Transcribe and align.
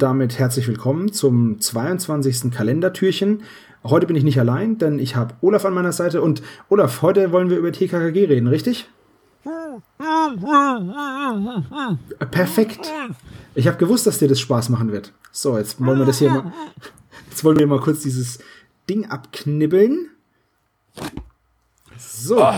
Und 0.00 0.04
damit 0.04 0.38
herzlich 0.38 0.66
willkommen 0.66 1.12
zum 1.12 1.60
22. 1.60 2.50
Kalendertürchen. 2.50 3.42
Heute 3.84 4.06
bin 4.06 4.16
ich 4.16 4.24
nicht 4.24 4.40
allein, 4.40 4.78
denn 4.78 4.98
ich 4.98 5.14
habe 5.14 5.34
Olaf 5.42 5.66
an 5.66 5.74
meiner 5.74 5.92
Seite. 5.92 6.22
Und 6.22 6.40
Olaf, 6.70 7.02
heute 7.02 7.32
wollen 7.32 7.50
wir 7.50 7.58
über 7.58 7.70
TKKG 7.70 8.24
reden, 8.24 8.46
richtig? 8.46 8.88
Perfekt. 12.30 12.90
Ich 13.54 13.66
habe 13.66 13.76
gewusst, 13.76 14.06
dass 14.06 14.16
dir 14.16 14.28
das 14.28 14.40
Spaß 14.40 14.70
machen 14.70 14.90
wird. 14.90 15.12
So, 15.32 15.58
jetzt 15.58 15.78
wollen 15.84 15.98
wir 15.98 16.06
das 16.06 16.18
hier 16.18 16.30
mal. 16.30 16.50
Jetzt 17.28 17.44
wollen 17.44 17.58
wir 17.58 17.66
mal 17.66 17.80
kurz 17.80 18.00
dieses 18.00 18.38
Ding 18.88 19.04
abknibbeln. 19.04 20.08
So. 21.98 22.42
Oh, 22.42 22.54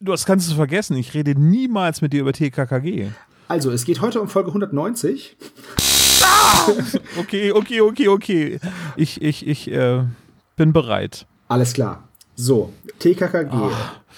du 0.00 0.12
das 0.12 0.24
kannst 0.24 0.50
du 0.50 0.54
vergessen. 0.54 0.96
Ich 0.96 1.12
rede 1.12 1.38
niemals 1.38 2.00
mit 2.00 2.14
dir 2.14 2.22
über 2.22 2.32
TKKG. 2.32 3.10
Also, 3.46 3.70
es 3.70 3.84
geht 3.84 4.00
heute 4.00 4.22
um 4.22 4.28
Folge 4.28 4.48
190. 4.48 5.36
okay, 7.18 7.52
okay, 7.52 7.80
okay, 7.80 8.08
okay. 8.08 8.60
Ich, 8.96 9.20
ich, 9.22 9.46
ich 9.46 9.70
äh, 9.70 10.04
bin 10.56 10.72
bereit. 10.72 11.26
Alles 11.48 11.72
klar. 11.72 12.08
So, 12.34 12.72
TKKG. 12.98 13.50
Oh. 13.52 13.70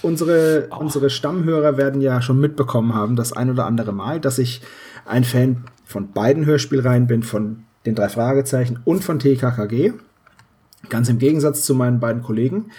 Unsere, 0.03 0.69
oh. 0.71 0.77
unsere 0.79 1.11
Stammhörer 1.11 1.77
werden 1.77 2.01
ja 2.01 2.23
schon 2.23 2.39
mitbekommen 2.39 2.95
haben, 2.95 3.17
das 3.17 3.33
ein 3.33 3.51
oder 3.51 3.67
andere 3.67 3.93
Mal, 3.93 4.21
dass 4.21 4.39
ich 4.39 4.61
ein 5.05 5.25
Fan 5.25 5.65
von 5.85 6.13
beiden 6.13 6.45
Hörspielreihen 6.47 7.07
bin, 7.07 7.23
von 7.23 7.65
den 7.87 7.95
drei 7.95 8.09
Fragezeichen 8.09 8.81
und 8.85 9.05
von 9.05 9.19
TKKG. 9.19 9.93
Ganz 10.89 11.09
im 11.09 11.19
Gegensatz 11.19 11.65
zu 11.65 11.75
meinen 11.75 12.01
beiden 12.01 12.23
Kollegen 12.23 12.71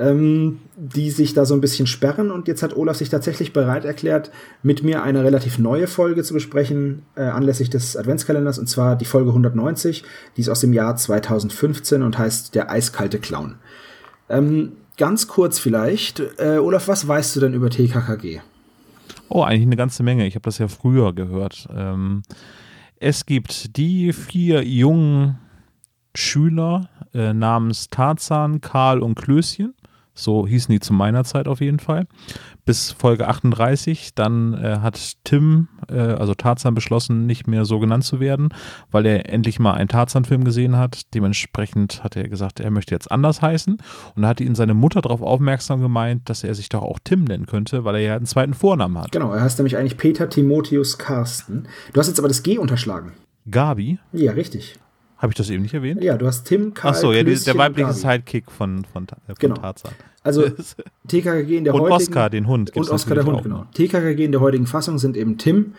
ähm, 0.00 0.58
die 0.76 1.10
sich 1.10 1.34
da 1.34 1.44
so 1.44 1.54
ein 1.54 1.60
bisschen 1.60 1.86
sperren. 1.86 2.30
Und 2.30 2.48
jetzt 2.48 2.62
hat 2.62 2.76
Olaf 2.76 2.96
sich 2.96 3.10
tatsächlich 3.10 3.52
bereit 3.52 3.84
erklärt, 3.84 4.30
mit 4.62 4.82
mir 4.82 5.02
eine 5.02 5.22
relativ 5.22 5.58
neue 5.58 5.86
Folge 5.86 6.22
zu 6.22 6.34
besprechen, 6.34 7.02
äh, 7.14 7.22
anlässlich 7.22 7.70
des 7.70 7.96
Adventskalenders, 7.96 8.58
und 8.58 8.68
zwar 8.68 8.96
die 8.96 9.04
Folge 9.04 9.30
190, 9.30 10.02
die 10.36 10.40
ist 10.40 10.48
aus 10.48 10.60
dem 10.60 10.72
Jahr 10.72 10.96
2015 10.96 12.02
und 12.02 12.18
heißt 12.18 12.54
Der 12.54 12.70
eiskalte 12.70 13.18
Clown. 13.18 13.56
Ähm, 14.28 14.72
ganz 14.96 15.28
kurz 15.28 15.58
vielleicht, 15.58 16.22
äh, 16.38 16.58
Olaf, 16.58 16.88
was 16.88 17.06
weißt 17.06 17.36
du 17.36 17.40
denn 17.40 17.54
über 17.54 17.68
TKKG? 17.68 18.40
Oh, 19.28 19.42
eigentlich 19.42 19.66
eine 19.66 19.76
ganze 19.76 20.02
Menge. 20.02 20.26
Ich 20.26 20.34
habe 20.34 20.44
das 20.44 20.58
ja 20.58 20.68
früher 20.68 21.12
gehört. 21.12 21.68
Ähm, 21.74 22.22
es 22.96 23.26
gibt 23.26 23.76
die 23.76 24.12
vier 24.12 24.66
jungen 24.66 25.38
Schüler 26.14 26.88
äh, 27.14 27.32
namens 27.32 27.88
Tarzan, 27.88 28.60
Karl 28.60 29.00
und 29.00 29.14
Klößchen. 29.14 29.74
So 30.22 30.46
hießen 30.46 30.72
die 30.72 30.80
zu 30.80 30.92
meiner 30.92 31.24
Zeit 31.24 31.48
auf 31.48 31.60
jeden 31.60 31.78
Fall. 31.78 32.06
Bis 32.64 32.92
Folge 32.92 33.28
38. 33.28 34.14
Dann 34.14 34.54
äh, 34.54 34.78
hat 34.80 34.98
Tim, 35.24 35.68
äh, 35.88 35.98
also 35.98 36.34
Tarzan, 36.34 36.74
beschlossen, 36.74 37.26
nicht 37.26 37.46
mehr 37.46 37.64
so 37.64 37.78
genannt 37.78 38.04
zu 38.04 38.20
werden, 38.20 38.50
weil 38.90 39.06
er 39.06 39.28
endlich 39.32 39.58
mal 39.58 39.74
einen 39.74 39.88
Tarzan-Film 39.88 40.44
gesehen 40.44 40.76
hat. 40.76 41.14
Dementsprechend 41.14 42.04
hat 42.04 42.16
er 42.16 42.28
gesagt, 42.28 42.60
er 42.60 42.70
möchte 42.70 42.94
jetzt 42.94 43.10
anders 43.10 43.42
heißen. 43.42 43.78
Und 44.14 44.26
hat 44.26 44.40
ihn 44.40 44.54
seine 44.54 44.74
Mutter 44.74 45.00
darauf 45.00 45.22
aufmerksam 45.22 45.80
gemeint, 45.80 46.28
dass 46.28 46.44
er 46.44 46.54
sich 46.54 46.68
doch 46.68 46.82
auch 46.82 46.98
Tim 47.02 47.24
nennen 47.24 47.46
könnte, 47.46 47.84
weil 47.84 47.96
er 47.96 48.00
ja 48.00 48.16
einen 48.16 48.26
zweiten 48.26 48.54
Vornamen 48.54 48.98
hat. 48.98 49.12
Genau, 49.12 49.32
er 49.32 49.42
heißt 49.42 49.58
nämlich 49.58 49.76
eigentlich 49.76 49.96
Peter 49.96 50.28
Timotheus 50.28 50.98
Carsten. 50.98 51.66
Du 51.92 52.00
hast 52.00 52.08
jetzt 52.08 52.18
aber 52.18 52.28
das 52.28 52.42
G 52.42 52.58
unterschlagen. 52.58 53.12
Gabi? 53.50 53.98
Ja, 54.12 54.32
richtig. 54.32 54.78
Habe 55.20 55.32
ich 55.32 55.36
das 55.36 55.50
eben 55.50 55.62
nicht 55.62 55.74
erwähnt? 55.74 56.02
Ja, 56.02 56.16
du 56.16 56.26
hast 56.26 56.44
Tim, 56.44 56.72
Karl, 56.72 56.94
Ach 56.94 56.96
so, 56.96 57.12
ja, 57.12 57.22
der 57.22 57.58
weibliche 57.58 57.92
Sidekick 57.92 58.50
von, 58.50 58.86
von, 58.90 59.06
von 59.06 59.34
genau. 59.38 59.54
Tarzan. 59.54 59.92
Also 60.22 60.48
TKKG 61.08 61.58
in 61.58 61.64
der 61.64 61.74
und 61.74 61.82
heutigen... 61.82 61.94
Und 61.94 62.08
Oscar, 62.08 62.30
den 62.30 62.46
Hund. 62.46 62.74
Und 62.74 62.88
Oscar, 62.88 63.16
der 63.16 63.26
Hund, 63.26 63.42
genau. 63.42 63.66
TKKG 63.74 64.24
in 64.24 64.32
der 64.32 64.40
heutigen 64.40 64.66
Fassung 64.66 64.98
sind 64.98 65.18
eben 65.18 65.36
Tim, 65.36 65.74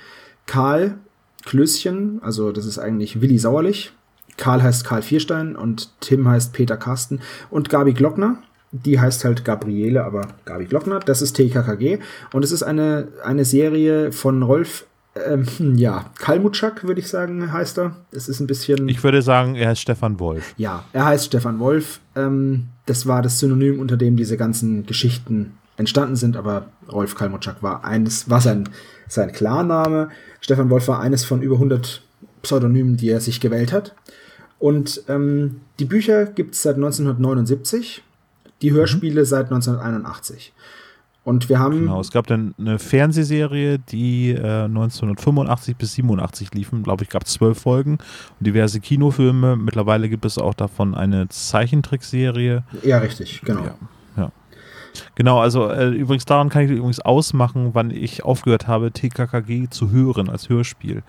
Karl, 0.45 0.99
Klößchen, 1.45 2.21
also 2.21 2.51
das 2.51 2.67
ist 2.67 2.77
eigentlich 2.77 3.19
Willi 3.19 3.39
Sauerlich. 3.39 3.91
Karl 4.37 4.61
heißt 4.61 4.85
Karl 4.85 5.01
Vierstein 5.01 5.55
und 5.55 5.89
Tim 6.01 6.27
heißt 6.27 6.53
Peter 6.53 6.77
Carsten. 6.77 7.19
Und 7.49 7.69
Gabi 7.69 7.93
Glockner, 7.93 8.43
die 8.71 8.99
heißt 8.99 9.25
halt 9.25 9.43
Gabriele, 9.43 10.03
aber 10.03 10.27
Gabi 10.45 10.65
Glockner. 10.65 10.99
Das 10.99 11.23
ist 11.23 11.33
TKKG. 11.33 11.97
Und 12.31 12.43
es 12.43 12.51
ist 12.51 12.61
eine, 12.61 13.07
eine 13.23 13.43
Serie 13.43 14.11
von 14.11 14.43
Rolf 14.43 14.85
ähm, 15.15 15.75
ja, 15.75 16.09
Kalmutschak, 16.17 16.83
würde 16.85 17.01
ich 17.01 17.09
sagen, 17.09 17.51
heißt 17.51 17.79
er. 17.79 17.95
Es 18.11 18.29
ist 18.29 18.39
ein 18.39 18.47
bisschen. 18.47 18.87
Ich 18.87 19.03
würde 19.03 19.21
sagen, 19.21 19.55
er 19.55 19.69
heißt 19.69 19.81
Stefan 19.81 20.19
Wolf. 20.19 20.53
Ja, 20.57 20.85
er 20.93 21.05
heißt 21.05 21.25
Stefan 21.25 21.59
Wolf. 21.59 21.99
Ähm, 22.15 22.67
das 22.85 23.05
war 23.07 23.21
das 23.21 23.39
Synonym, 23.39 23.79
unter 23.79 23.97
dem 23.97 24.15
diese 24.15 24.37
ganzen 24.37 24.85
Geschichten 24.85 25.57
entstanden 25.77 26.15
sind, 26.15 26.37
aber 26.37 26.67
Rolf 26.91 27.15
Kalmutschak 27.15 27.61
war 27.61 27.83
eines, 27.83 28.29
war 28.29 28.39
sein, 28.39 28.69
sein 29.07 29.31
Klarname. 29.31 30.09
Stefan 30.39 30.69
Wolf 30.69 30.87
war 30.87 31.01
eines 31.01 31.25
von 31.25 31.41
über 31.41 31.55
100 31.55 32.01
Pseudonymen, 32.41 32.97
die 32.97 33.09
er 33.09 33.19
sich 33.19 33.39
gewählt 33.39 33.73
hat. 33.73 33.95
Und 34.59 35.03
ähm, 35.09 35.61
die 35.79 35.85
Bücher 35.85 36.25
gibt 36.25 36.55
es 36.55 36.61
seit 36.61 36.75
1979, 36.75 38.03
die 38.61 38.71
Hörspiele 38.71 39.21
mhm. 39.21 39.25
seit 39.25 39.45
1981. 39.45 40.53
Und 41.23 41.49
wir 41.49 41.59
haben. 41.59 41.81
Genau, 41.81 41.99
es 41.99 42.11
gab 42.11 42.25
dann 42.25 42.55
eine 42.57 42.79
Fernsehserie, 42.79 43.77
die 43.77 44.31
äh, 44.31 44.63
1985 44.63 45.77
bis 45.77 45.93
87 45.93 46.53
liefen. 46.53 46.81
Glaube 46.81 47.03
ich, 47.03 47.09
gab 47.09 47.27
zwölf 47.27 47.59
Folgen 47.59 47.99
und 48.39 48.47
diverse 48.47 48.79
Kinofilme. 48.79 49.55
Mittlerweile 49.55 50.09
gibt 50.09 50.25
es 50.25 50.39
auch 50.39 50.55
davon 50.55 50.95
eine 50.95 51.29
Zeichentrickserie. 51.29 52.63
Ja, 52.83 52.97
richtig, 52.97 53.41
genau. 53.41 53.65
Ja. 53.65 53.75
Genau, 55.15 55.39
also 55.39 55.69
äh, 55.69 55.89
übrigens 55.89 56.25
daran 56.25 56.49
kann 56.49 56.63
ich 56.63 56.71
übrigens 56.71 56.99
ausmachen, 56.99 57.71
wann 57.73 57.91
ich 57.91 58.23
aufgehört 58.23 58.67
habe, 58.67 58.91
TKKG 58.91 59.69
zu 59.69 59.91
hören 59.91 60.29
als 60.29 60.49
Hörspiel. 60.49 61.03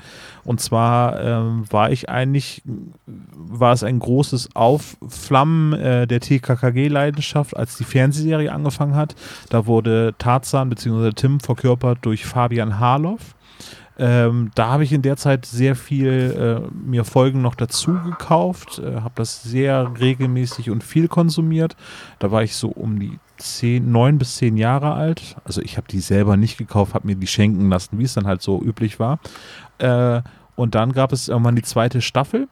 Und 0.44 0.60
zwar 0.60 1.20
ähm, 1.20 1.65
war 1.70 1.91
ich 1.91 2.09
eigentlich, 2.09 2.62
war 3.06 3.72
es 3.72 3.82
ein 3.82 3.98
großes 3.98 4.54
Aufflammen 4.54 5.72
äh, 5.75 6.06
der 6.06 6.20
TKKG-Leidenschaft, 6.20 7.56
als 7.56 7.76
die 7.76 7.84
Fernsehserie 7.84 8.53
angefangen 8.53 8.94
hat. 8.94 9.15
Da 9.48 9.66
wurde 9.66 10.14
Tarzan 10.19 10.69
bzw. 10.69 11.12
Tim 11.12 11.41
verkörpert 11.41 11.99
durch 12.03 12.25
Fabian 12.25 12.78
Harloff. 12.78 13.34
Ähm, 13.99 14.50
da 14.54 14.69
habe 14.69 14.84
ich 14.84 14.93
in 14.93 15.03
der 15.03 15.16
Zeit 15.16 15.44
sehr 15.44 15.76
viel 15.76 16.62
äh, 16.64 16.75
mir 16.75 17.04
Folgen 17.04 17.43
noch 17.43 17.54
dazu 17.54 17.93
gekauft, 17.93 18.78
äh, 18.78 19.00
habe 19.00 19.12
das 19.16 19.43
sehr 19.43 19.93
regelmäßig 20.00 20.70
und 20.70 20.82
viel 20.82 21.09
konsumiert. 21.09 21.76
Da 22.19 22.31
war 22.31 22.43
ich 22.43 22.56
so 22.56 22.69
um 22.69 22.99
die 22.99 23.19
zehn, 23.43 23.91
neun 23.91 24.19
bis 24.19 24.37
zehn 24.37 24.57
Jahre 24.57 24.95
alt. 24.95 25.37
Also 25.45 25.61
ich 25.63 25.77
habe 25.77 25.87
die 25.89 26.01
selber 26.01 26.37
nicht 26.37 26.59
gekauft, 26.59 26.95
habe 26.95 27.07
mir 27.07 27.17
die 27.17 27.27
schenken 27.27 27.69
lassen, 27.69 27.99
wie 27.99 28.05
es 28.05 28.15
dann 28.15 28.27
halt 28.27 28.43
so 28.43 28.63
üblich 28.63 28.99
war. 28.99 29.19
Äh, 29.79 30.23
und 30.57 30.75
dann 30.75 30.93
gab 30.93 31.13
es 31.13 31.29
irgendwann 31.29 31.57
die 31.57 31.63
zweite 31.63 32.01
Staffel. 32.01 32.49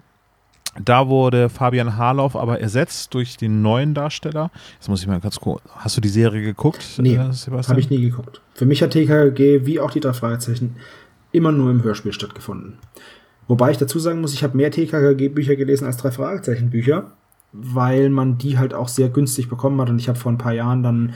Da 0.82 1.08
wurde 1.08 1.48
Fabian 1.48 1.96
Harloff 1.96 2.36
aber 2.36 2.60
ersetzt 2.60 3.12
durch 3.14 3.36
den 3.36 3.60
neuen 3.60 3.92
Darsteller. 3.92 4.50
Jetzt 4.74 4.88
muss 4.88 5.00
ich 5.00 5.08
mal 5.08 5.18
ganz 5.20 5.40
kurz. 5.40 5.62
Hast 5.76 5.96
du 5.96 6.00
die 6.00 6.08
Serie 6.08 6.42
geguckt? 6.42 6.84
Nee, 6.98 7.14
äh, 7.14 7.18
habe 7.18 7.80
ich 7.80 7.90
nie 7.90 8.00
geguckt. 8.00 8.40
Für 8.54 8.66
mich 8.66 8.82
hat 8.82 8.90
TKG 8.90 9.66
wie 9.66 9.80
auch 9.80 9.90
die 9.90 10.00
drei 10.00 10.12
Fragezeichen 10.12 10.76
immer 11.32 11.52
nur 11.52 11.70
im 11.70 11.82
Hörspiel 11.82 12.12
stattgefunden. 12.12 12.78
Wobei 13.48 13.72
ich 13.72 13.78
dazu 13.78 13.98
sagen 13.98 14.20
muss, 14.20 14.32
ich 14.32 14.44
habe 14.44 14.56
mehr 14.56 14.70
TKG-Bücher 14.70 15.56
gelesen 15.56 15.86
als 15.86 15.96
drei 15.96 16.12
Fragezeichen-Bücher 16.12 17.10
weil 17.52 18.10
man 18.10 18.38
die 18.38 18.58
halt 18.58 18.74
auch 18.74 18.88
sehr 18.88 19.08
günstig 19.08 19.48
bekommen 19.48 19.80
hat. 19.80 19.90
Und 19.90 19.98
ich 19.98 20.08
habe 20.08 20.18
vor 20.18 20.32
ein 20.32 20.38
paar 20.38 20.52
Jahren 20.52 20.82
dann 20.82 21.14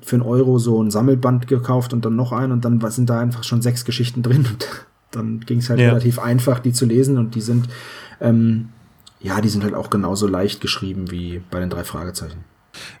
für 0.00 0.16
einen 0.16 0.24
Euro 0.24 0.58
so 0.58 0.82
ein 0.82 0.90
Sammelband 0.90 1.46
gekauft 1.46 1.92
und 1.92 2.04
dann 2.04 2.16
noch 2.16 2.32
ein 2.32 2.50
und 2.50 2.64
dann 2.64 2.80
sind 2.90 3.08
da 3.08 3.20
einfach 3.20 3.44
schon 3.44 3.62
sechs 3.62 3.84
Geschichten 3.84 4.22
drin 4.22 4.46
und 4.50 4.86
dann 5.12 5.40
ging 5.40 5.58
es 5.58 5.70
halt 5.70 5.78
ja. 5.78 5.88
relativ 5.88 6.18
einfach, 6.18 6.58
die 6.58 6.72
zu 6.72 6.84
lesen 6.84 7.18
und 7.18 7.34
die 7.34 7.40
sind, 7.40 7.68
ähm, 8.20 8.70
ja, 9.20 9.40
die 9.40 9.48
sind 9.48 9.62
halt 9.62 9.74
auch 9.74 9.90
genauso 9.90 10.26
leicht 10.26 10.60
geschrieben 10.60 11.10
wie 11.10 11.42
bei 11.50 11.60
den 11.60 11.70
drei 11.70 11.84
Fragezeichen. 11.84 12.44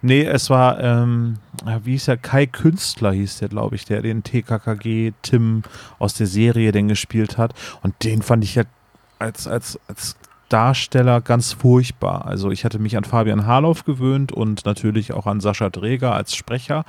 Nee, 0.02 0.24
es 0.24 0.50
war, 0.50 0.78
ähm, 0.80 1.38
wie 1.82 1.92
hieß 1.92 2.04
der, 2.04 2.18
Kai 2.18 2.46
Künstler 2.46 3.12
hieß 3.12 3.38
der, 3.38 3.48
glaube 3.48 3.74
ich, 3.74 3.86
der 3.86 4.02
den 4.02 4.22
TKKG 4.22 5.12
Tim 5.22 5.62
aus 5.98 6.14
der 6.14 6.26
Serie 6.26 6.72
denn 6.72 6.88
gespielt 6.88 7.38
hat 7.38 7.54
und 7.82 7.94
den 8.04 8.22
fand 8.22 8.44
ich 8.44 8.54
ja 8.54 8.64
als, 9.18 9.46
als, 9.46 9.80
als 9.88 10.16
Darsteller 10.52 11.20
ganz 11.20 11.52
furchtbar. 11.52 12.26
Also 12.26 12.50
ich 12.50 12.64
hatte 12.64 12.78
mich 12.78 12.96
an 12.96 13.04
Fabian 13.04 13.46
Harloff 13.46 13.84
gewöhnt 13.84 14.32
und 14.32 14.64
natürlich 14.66 15.12
auch 15.12 15.26
an 15.26 15.40
Sascha 15.40 15.70
Dreger 15.70 16.14
als 16.14 16.34
Sprecher. 16.34 16.84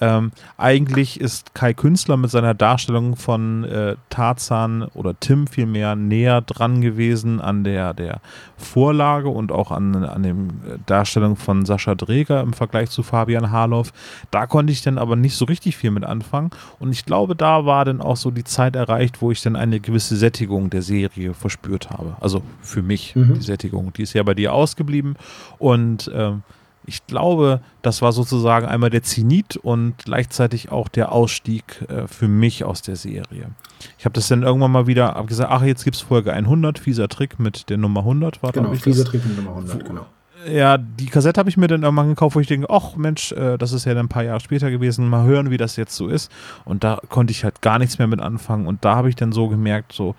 Ähm, 0.00 0.32
eigentlich 0.56 1.20
ist 1.20 1.54
Kai 1.54 1.74
Künstler 1.74 2.16
mit 2.16 2.30
seiner 2.30 2.54
Darstellung 2.54 3.16
von 3.16 3.64
äh, 3.64 3.96
Tarzan 4.10 4.84
oder 4.94 5.18
Tim 5.18 5.46
vielmehr 5.46 5.96
näher 5.96 6.40
dran 6.40 6.80
gewesen 6.80 7.40
an 7.40 7.64
der, 7.64 7.94
der 7.94 8.20
Vorlage 8.56 9.28
und 9.28 9.52
auch 9.52 9.70
an, 9.70 10.04
an 10.04 10.22
dem 10.22 10.48
äh, 10.48 10.78
Darstellung 10.86 11.36
von 11.36 11.64
Sascha 11.64 11.94
Dreger 11.94 12.40
im 12.40 12.52
Vergleich 12.52 12.90
zu 12.90 13.02
Fabian 13.02 13.50
Harloff. 13.50 13.92
Da 14.30 14.46
konnte 14.46 14.72
ich 14.72 14.82
dann 14.82 14.98
aber 14.98 15.16
nicht 15.16 15.36
so 15.36 15.44
richtig 15.44 15.76
viel 15.76 15.90
mit 15.90 16.04
anfangen. 16.04 16.50
Und 16.78 16.92
ich 16.92 17.04
glaube, 17.04 17.34
da 17.34 17.64
war 17.64 17.84
dann 17.84 18.00
auch 18.00 18.16
so 18.16 18.30
die 18.30 18.44
Zeit 18.44 18.76
erreicht, 18.76 19.20
wo 19.20 19.30
ich 19.30 19.42
dann 19.42 19.56
eine 19.56 19.80
gewisse 19.80 20.16
Sättigung 20.16 20.70
der 20.70 20.82
Serie 20.82 21.34
verspürt 21.34 21.90
habe. 21.90 22.16
Also 22.20 22.42
für 22.62 22.82
mich 22.82 23.14
mhm. 23.14 23.34
die 23.34 23.42
Sättigung. 23.42 23.92
Die 23.92 24.02
ist 24.02 24.12
ja 24.12 24.22
bei 24.22 24.34
dir 24.34 24.52
ausgeblieben. 24.52 25.16
Und 25.58 26.10
ähm, 26.14 26.42
ich 26.88 27.06
glaube, 27.06 27.60
das 27.82 28.00
war 28.00 28.12
sozusagen 28.12 28.66
einmal 28.66 28.88
der 28.88 29.02
Zenit 29.02 29.56
und 29.56 29.98
gleichzeitig 29.98 30.72
auch 30.72 30.88
der 30.88 31.12
Ausstieg 31.12 31.84
äh, 31.88 32.08
für 32.08 32.28
mich 32.28 32.64
aus 32.64 32.80
der 32.80 32.96
Serie. 32.96 33.50
Ich 33.98 34.06
habe 34.06 34.14
das 34.14 34.28
dann 34.28 34.42
irgendwann 34.42 34.72
mal 34.72 34.86
wieder 34.86 35.22
gesagt, 35.26 35.50
ach, 35.52 35.62
jetzt 35.62 35.84
gibt 35.84 35.96
es 35.96 36.02
Folge 36.02 36.32
100, 36.32 36.78
fieser 36.78 37.08
Trick 37.08 37.38
mit 37.38 37.68
der 37.68 37.76
Nummer 37.76 38.00
100. 38.00 38.42
War, 38.42 38.52
genau, 38.52 38.72
fieser 38.74 39.04
Trick 39.04 39.24
mit 39.26 39.36
Nummer 39.36 39.50
100, 39.50 39.84
genau. 39.84 40.06
Ja, 40.50 40.78
die 40.78 41.06
Kassette 41.06 41.38
habe 41.38 41.50
ich 41.50 41.56
mir 41.56 41.66
dann 41.66 41.82
irgendwann 41.82 42.08
gekauft, 42.08 42.36
wo 42.36 42.40
ich 42.40 42.46
denke, 42.46 42.70
ach 42.70 42.96
Mensch, 42.96 43.32
äh, 43.32 43.58
das 43.58 43.72
ist 43.72 43.84
ja 43.84 43.92
dann 43.92 44.06
ein 44.06 44.08
paar 44.08 44.24
Jahre 44.24 44.40
später 44.40 44.70
gewesen, 44.70 45.08
mal 45.08 45.26
hören, 45.26 45.50
wie 45.50 45.56
das 45.58 45.76
jetzt 45.76 45.94
so 45.94 46.08
ist. 46.08 46.32
Und 46.64 46.84
da 46.84 47.00
konnte 47.08 47.32
ich 47.32 47.44
halt 47.44 47.60
gar 47.60 47.78
nichts 47.78 47.98
mehr 47.98 48.06
mit 48.06 48.20
anfangen. 48.20 48.66
Und 48.66 48.84
da 48.84 48.96
habe 48.96 49.10
ich 49.10 49.16
dann 49.16 49.32
so 49.32 49.48
gemerkt, 49.48 49.92
so, 49.92 50.14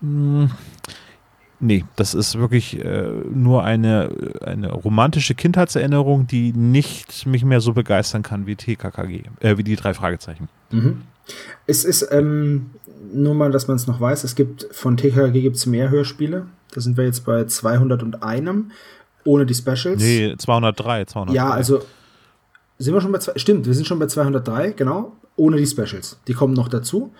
mh, 0.00 0.42
hm, 0.42 0.50
Nee, 1.64 1.86
das 1.96 2.12
ist 2.12 2.38
wirklich 2.38 2.78
äh, 2.84 3.08
nur 3.32 3.64
eine, 3.64 4.10
eine 4.44 4.70
romantische 4.70 5.34
Kindheitserinnerung, 5.34 6.26
die 6.26 6.52
nicht 6.52 7.24
mich 7.24 7.42
mehr 7.42 7.62
so 7.62 7.72
begeistern 7.72 8.22
kann 8.22 8.46
wie 8.46 8.54
TKKG, 8.54 9.22
äh, 9.40 9.56
wie 9.56 9.64
die 9.64 9.74
drei 9.74 9.94
Fragezeichen. 9.94 10.50
Mhm. 10.70 11.00
Es 11.66 11.86
ist, 11.86 12.06
ähm, 12.10 12.66
nur 13.14 13.34
mal, 13.34 13.50
dass 13.50 13.66
man 13.66 13.76
es 13.76 13.86
noch 13.86 13.98
weiß, 13.98 14.24
es 14.24 14.34
gibt 14.34 14.68
von 14.72 14.98
TKKG 14.98 15.40
gibt 15.40 15.56
es 15.56 15.64
mehr 15.64 15.88
Hörspiele. 15.88 16.44
Da 16.74 16.82
sind 16.82 16.98
wir 16.98 17.04
jetzt 17.04 17.24
bei 17.24 17.44
201, 17.44 18.50
ohne 19.24 19.46
die 19.46 19.54
Specials. 19.54 20.02
Nee, 20.02 20.34
203, 20.36 21.06
203. 21.06 21.34
Ja, 21.34 21.48
also 21.48 21.80
sind 22.76 22.92
wir 22.92 23.00
schon 23.00 23.12
bei 23.12 23.20
zwei, 23.20 23.38
stimmt, 23.38 23.64
wir 23.64 23.72
sind 23.72 23.86
schon 23.86 23.98
bei 23.98 24.06
203, 24.06 24.72
genau, 24.72 25.16
ohne 25.36 25.56
die 25.56 25.66
Specials. 25.66 26.18
Die 26.26 26.34
kommen 26.34 26.52
noch 26.52 26.68
dazu 26.68 27.14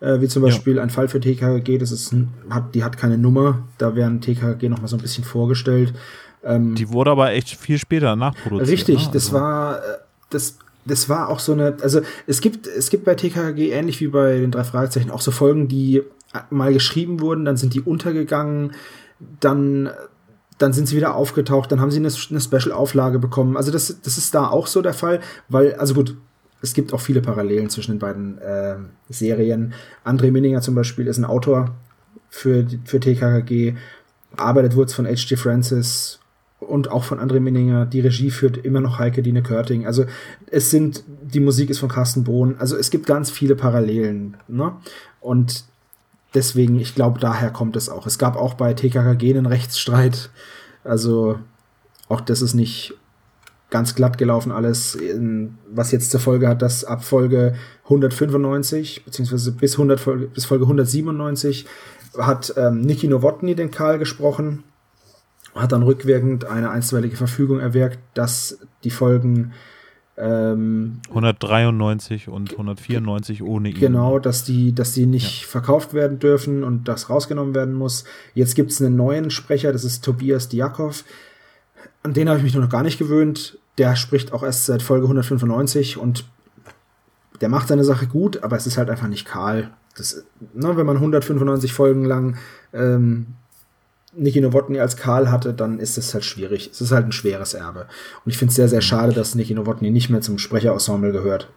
äh, 0.00 0.20
wie 0.20 0.28
zum 0.28 0.42
Beispiel 0.42 0.76
ja. 0.76 0.82
ein 0.82 0.90
Fall 0.90 1.08
für 1.08 1.20
TKG, 1.20 1.78
das 1.78 1.90
ist, 1.90 2.14
hat, 2.50 2.74
die 2.74 2.84
hat 2.84 2.96
keine 2.96 3.18
Nummer, 3.18 3.62
da 3.78 3.94
werden 3.94 4.20
TKG 4.20 4.68
noch 4.68 4.80
mal 4.80 4.88
so 4.88 4.96
ein 4.96 5.02
bisschen 5.02 5.24
vorgestellt. 5.24 5.94
Ähm, 6.44 6.74
die 6.74 6.90
wurde 6.90 7.10
aber 7.10 7.32
echt 7.32 7.56
viel 7.56 7.78
später 7.78 8.14
nachproduziert. 8.16 8.68
Richtig, 8.70 9.06
ne? 9.06 9.10
das 9.12 9.26
also. 9.26 9.40
war, 9.40 9.78
äh, 9.78 9.80
das, 10.30 10.58
das 10.84 11.08
war 11.08 11.28
auch 11.28 11.40
so 11.40 11.52
eine, 11.52 11.76
also 11.82 12.00
es 12.26 12.40
gibt, 12.40 12.66
es 12.66 12.90
gibt 12.90 13.04
bei 13.04 13.14
TKG 13.14 13.70
ähnlich 13.70 14.00
wie 14.00 14.08
bei 14.08 14.38
den 14.38 14.50
drei 14.50 14.64
Fragezeichen 14.64 15.10
auch 15.10 15.20
so 15.20 15.30
Folgen, 15.30 15.68
die 15.68 16.02
mal 16.50 16.72
geschrieben 16.72 17.20
wurden, 17.20 17.44
dann 17.44 17.56
sind 17.56 17.74
die 17.74 17.80
untergegangen, 17.80 18.72
dann 19.40 19.90
dann 20.58 20.72
sind 20.72 20.88
sie 20.88 20.96
wieder 20.96 21.14
aufgetaucht, 21.14 21.70
dann 21.70 21.80
haben 21.80 21.90
sie 21.90 21.98
eine, 21.98 22.08
eine 22.30 22.40
Special-Auflage 22.40 23.18
bekommen. 23.18 23.56
Also 23.56 23.70
das, 23.70 24.00
das 24.02 24.18
ist 24.18 24.34
da 24.34 24.48
auch 24.48 24.66
so 24.66 24.82
der 24.82 24.92
Fall, 24.92 25.20
weil, 25.48 25.74
also 25.76 25.94
gut, 25.94 26.16
es 26.60 26.74
gibt 26.74 26.92
auch 26.92 27.00
viele 27.00 27.22
Parallelen 27.22 27.70
zwischen 27.70 27.92
den 27.92 27.98
beiden 27.98 28.38
äh, 28.38 28.76
Serien. 29.08 29.74
André 30.04 30.30
Minninger 30.30 30.60
zum 30.60 30.74
Beispiel 30.74 31.06
ist 31.06 31.18
ein 31.18 31.24
Autor 31.24 31.76
für, 32.28 32.66
für 32.84 33.00
TKKG, 33.00 33.74
arbeitet 34.36 34.76
wurde 34.76 34.92
von 34.92 35.06
H.G. 35.06 35.36
Francis 35.36 36.20
und 36.60 36.90
auch 36.90 37.04
von 37.04 37.20
André 37.20 37.40
Minninger. 37.40 37.86
Die 37.86 38.00
Regie 38.00 38.30
führt 38.30 38.58
immer 38.58 38.80
noch 38.80 38.98
Heike 38.98 39.22
Dine 39.22 39.42
Körting. 39.42 39.86
Also 39.86 40.04
es 40.50 40.70
sind, 40.70 41.04
die 41.06 41.40
Musik 41.40 41.70
ist 41.70 41.78
von 41.78 41.88
Carsten 41.88 42.24
Bohn. 42.24 42.56
Also 42.58 42.76
es 42.76 42.90
gibt 42.90 43.06
ganz 43.06 43.30
viele 43.30 43.54
Parallelen. 43.54 44.36
Ne? 44.48 44.72
Und 45.20 45.64
deswegen, 46.34 46.78
ich 46.80 46.94
glaube, 46.94 47.20
daher 47.20 47.50
kommt 47.50 47.76
es 47.76 47.88
auch. 47.88 48.06
Es 48.06 48.18
gab 48.18 48.36
auch 48.36 48.54
bei 48.54 48.74
TKKG 48.74 49.36
einen 49.36 49.46
Rechtsstreit. 49.46 50.30
Also 50.82 51.38
auch 52.08 52.20
das 52.20 52.42
ist 52.42 52.54
nicht 52.54 52.94
ganz 53.70 53.94
glatt 53.94 54.18
gelaufen 54.18 54.50
alles, 54.50 54.98
was 55.70 55.92
jetzt 55.92 56.10
zur 56.10 56.20
Folge 56.20 56.48
hat, 56.48 56.62
dass 56.62 56.84
ab 56.84 57.04
Folge 57.04 57.54
195, 57.84 59.04
beziehungsweise 59.04 59.52
bis, 59.52 59.74
100, 59.74 60.32
bis 60.32 60.44
Folge 60.46 60.64
197 60.64 61.66
hat 62.16 62.54
ähm, 62.56 62.80
Niki 62.80 63.08
Nowotny 63.08 63.54
den 63.54 63.70
Karl 63.70 63.98
gesprochen, 63.98 64.64
hat 65.54 65.72
dann 65.72 65.82
rückwirkend 65.82 66.44
eine 66.44 66.70
einstweilige 66.70 67.16
Verfügung 67.16 67.60
erwirkt, 67.60 67.98
dass 68.14 68.58
die 68.84 68.90
Folgen 68.90 69.52
ähm, 70.16 71.00
193 71.10 72.28
und 72.28 72.52
194 72.52 73.42
ohne 73.42 73.68
ihn. 73.68 73.78
Genau, 73.78 74.18
dass 74.18 74.44
die, 74.44 74.74
dass 74.74 74.92
die 74.92 75.06
nicht 75.06 75.42
ja. 75.42 75.48
verkauft 75.48 75.94
werden 75.94 76.18
dürfen 76.18 76.64
und 76.64 76.88
das 76.88 77.08
rausgenommen 77.08 77.54
werden 77.54 77.74
muss. 77.74 78.04
Jetzt 78.34 78.54
gibt 78.56 78.72
es 78.72 78.82
einen 78.82 78.96
neuen 78.96 79.30
Sprecher, 79.30 79.72
das 79.72 79.84
ist 79.84 80.04
Tobias 80.04 80.48
Diakov. 80.48 81.04
An 82.02 82.14
den 82.14 82.28
habe 82.28 82.38
ich 82.38 82.44
mich 82.44 82.54
noch 82.54 82.68
gar 82.68 82.82
nicht 82.82 82.98
gewöhnt. 82.98 83.58
Der 83.76 83.96
spricht 83.96 84.32
auch 84.32 84.42
erst 84.42 84.66
seit 84.66 84.82
Folge 84.82 85.04
195 85.04 85.98
und 85.98 86.24
der 87.40 87.48
macht 87.48 87.68
seine 87.68 87.84
Sache 87.84 88.06
gut, 88.06 88.42
aber 88.42 88.56
es 88.56 88.66
ist 88.66 88.78
halt 88.78 88.90
einfach 88.90 89.08
nicht 89.08 89.26
Karl. 89.26 89.70
Das, 89.96 90.24
ne, 90.54 90.76
wenn 90.76 90.86
man 90.86 90.96
195 90.96 91.72
Folgen 91.72 92.04
lang 92.04 92.36
ähm, 92.72 93.34
Niki 94.14 94.40
Nowotny 94.40 94.80
als 94.80 94.96
Karl 94.96 95.30
hatte, 95.30 95.54
dann 95.54 95.78
ist 95.78 95.98
es 95.98 96.14
halt 96.14 96.24
schwierig. 96.24 96.70
Es 96.72 96.80
ist 96.80 96.92
halt 96.92 97.06
ein 97.06 97.12
schweres 97.12 97.54
Erbe. 97.54 97.86
Und 98.24 98.30
ich 98.30 98.38
finde 98.38 98.50
es 98.50 98.56
sehr, 98.56 98.68
sehr 98.68 98.80
schade, 98.80 99.12
dass 99.12 99.34
Niki 99.34 99.54
Nowotny 99.54 99.90
nicht 99.90 100.10
mehr 100.10 100.20
zum 100.20 100.38
Sprecherensemble 100.38 101.12
gehört. 101.12 101.48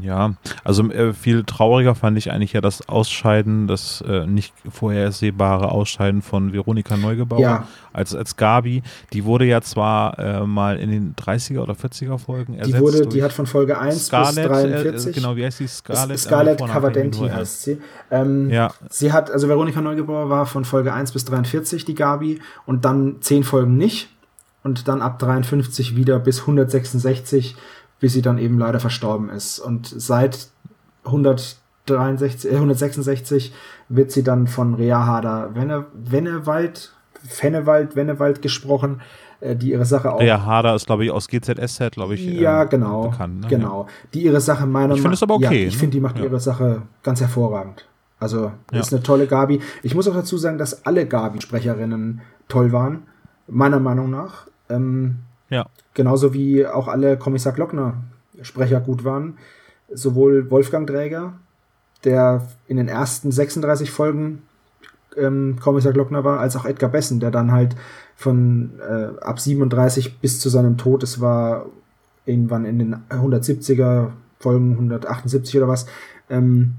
Ja, 0.00 0.34
also 0.64 0.88
äh, 0.90 1.12
viel 1.12 1.44
trauriger 1.44 1.94
fand 1.94 2.16
ich 2.18 2.30
eigentlich 2.30 2.52
ja 2.52 2.60
das 2.60 2.88
Ausscheiden, 2.88 3.66
das 3.66 4.02
äh, 4.06 4.26
nicht 4.26 4.54
vorhersehbare 4.70 5.70
Ausscheiden 5.72 6.22
von 6.22 6.52
Veronika 6.52 6.96
Neugebauer 6.96 7.40
ja. 7.40 7.66
als, 7.92 8.14
als 8.14 8.36
Gabi. 8.36 8.82
Die 9.12 9.24
wurde 9.24 9.44
ja 9.46 9.60
zwar 9.60 10.18
äh, 10.18 10.46
mal 10.46 10.78
in 10.78 10.90
den 10.90 11.14
30er 11.16 11.60
oder 11.60 11.74
40er 11.74 12.18
Folgen 12.18 12.54
ersetzt. 12.54 12.76
Die, 12.76 12.80
wurde, 12.80 13.06
die 13.06 13.22
hat 13.22 13.32
von 13.32 13.46
Folge 13.46 13.78
1 13.78 14.06
Scarlett, 14.06 14.48
bis 14.48 14.62
43. 14.62 15.06
Äh, 15.06 15.12
genau, 15.12 15.36
wie 15.36 15.44
heißt 15.44 15.58
sie? 15.58 15.66
Scarlett, 15.66 16.18
Scarlett 16.18 16.58
Cavadenti 16.58 17.28
heißt 17.28 17.62
sie. 17.62 17.78
Ähm, 18.10 18.50
ja. 18.50 18.72
Sie 18.88 19.12
hat, 19.12 19.30
also 19.30 19.48
Veronika 19.48 19.80
Neugebauer 19.80 20.30
war 20.30 20.46
von 20.46 20.64
Folge 20.64 20.92
1 20.92 21.12
bis 21.12 21.24
43 21.24 21.84
die 21.84 21.94
Gabi 21.94 22.40
und 22.66 22.84
dann 22.84 23.16
10 23.20 23.44
Folgen 23.44 23.76
nicht 23.76 24.08
und 24.62 24.88
dann 24.88 25.02
ab 25.02 25.18
53 25.18 25.96
wieder 25.96 26.18
bis 26.18 26.40
166 26.40 27.56
bis 28.00 28.14
sie 28.14 28.22
dann 28.22 28.38
eben 28.38 28.58
leider 28.58 28.80
verstorben 28.80 29.28
ist. 29.28 29.58
Und 29.58 29.86
seit 29.86 30.48
163, 31.04 32.50
äh, 32.50 32.54
166 32.56 33.52
wird 33.88 34.10
sie 34.10 34.24
dann 34.24 34.46
von 34.46 34.74
Rea 34.74 35.50
Wenne, 35.54 35.86
Wennewald, 35.92 36.92
Fennewald, 37.28 37.96
Wennewald 37.96 38.42
gesprochen, 38.42 39.02
äh, 39.40 39.54
die 39.54 39.70
ihre 39.70 39.84
Sache 39.84 40.12
auch. 40.12 40.20
Rea 40.20 40.44
Harder 40.44 40.74
ist, 40.74 40.86
glaube 40.86 41.04
ich, 41.04 41.10
aus 41.10 41.28
GZSZ, 41.28 41.92
glaube 41.92 42.14
ich. 42.14 42.24
Ja, 42.24 42.62
ähm, 42.62 42.68
genau. 42.70 43.08
Bekannt, 43.08 43.40
ne? 43.40 43.46
Genau. 43.48 43.86
Die 44.14 44.22
ihre 44.22 44.40
Sache 44.40 44.66
meiner 44.66 44.94
Ich 44.94 45.00
finde 45.00 45.14
es 45.14 45.22
aber 45.22 45.34
okay. 45.34 45.62
Ja, 45.62 45.68
ich 45.68 45.74
ne? 45.74 45.80
finde, 45.80 45.92
die 45.92 46.00
macht 46.00 46.18
ja. 46.18 46.24
ihre 46.24 46.40
Sache 46.40 46.82
ganz 47.02 47.20
hervorragend. 47.20 47.86
Also, 48.18 48.52
ja. 48.70 48.80
ist 48.80 48.92
eine 48.92 49.02
tolle 49.02 49.26
Gabi. 49.26 49.60
Ich 49.82 49.94
muss 49.94 50.06
auch 50.06 50.14
dazu 50.14 50.36
sagen, 50.36 50.58
dass 50.58 50.84
alle 50.84 51.06
Gabi-Sprecherinnen 51.06 52.20
toll 52.48 52.70
waren. 52.70 53.04
Meiner 53.48 53.80
Meinung 53.80 54.10
nach. 54.10 54.46
Ähm, 54.68 55.20
ja. 55.50 55.66
Genauso 55.94 56.32
wie 56.32 56.66
auch 56.66 56.88
alle 56.88 57.16
Kommissar 57.16 57.52
Glockner 57.52 57.94
Sprecher 58.42 58.80
gut 58.80 59.04
waren. 59.04 59.38
Sowohl 59.92 60.50
Wolfgang 60.50 60.86
Dräger, 60.86 61.34
der 62.04 62.48
in 62.68 62.76
den 62.76 62.88
ersten 62.88 63.32
36 63.32 63.90
Folgen 63.90 64.42
ähm, 65.16 65.58
Kommissar 65.60 65.92
Glockner 65.92 66.24
war, 66.24 66.38
als 66.38 66.56
auch 66.56 66.64
Edgar 66.64 66.90
Bessen, 66.90 67.20
der 67.20 67.30
dann 67.30 67.50
halt 67.52 67.74
von 68.16 68.70
äh, 68.80 69.20
ab 69.20 69.40
37 69.40 70.18
bis 70.20 70.38
zu 70.40 70.48
seinem 70.48 70.78
Tod, 70.78 71.02
es 71.02 71.20
war 71.20 71.66
irgendwann 72.26 72.64
in 72.64 72.78
den 72.78 72.96
170er 73.10 74.10
Folgen, 74.38 74.72
178 74.72 75.56
oder 75.56 75.68
was, 75.68 75.86
ähm, 76.28 76.76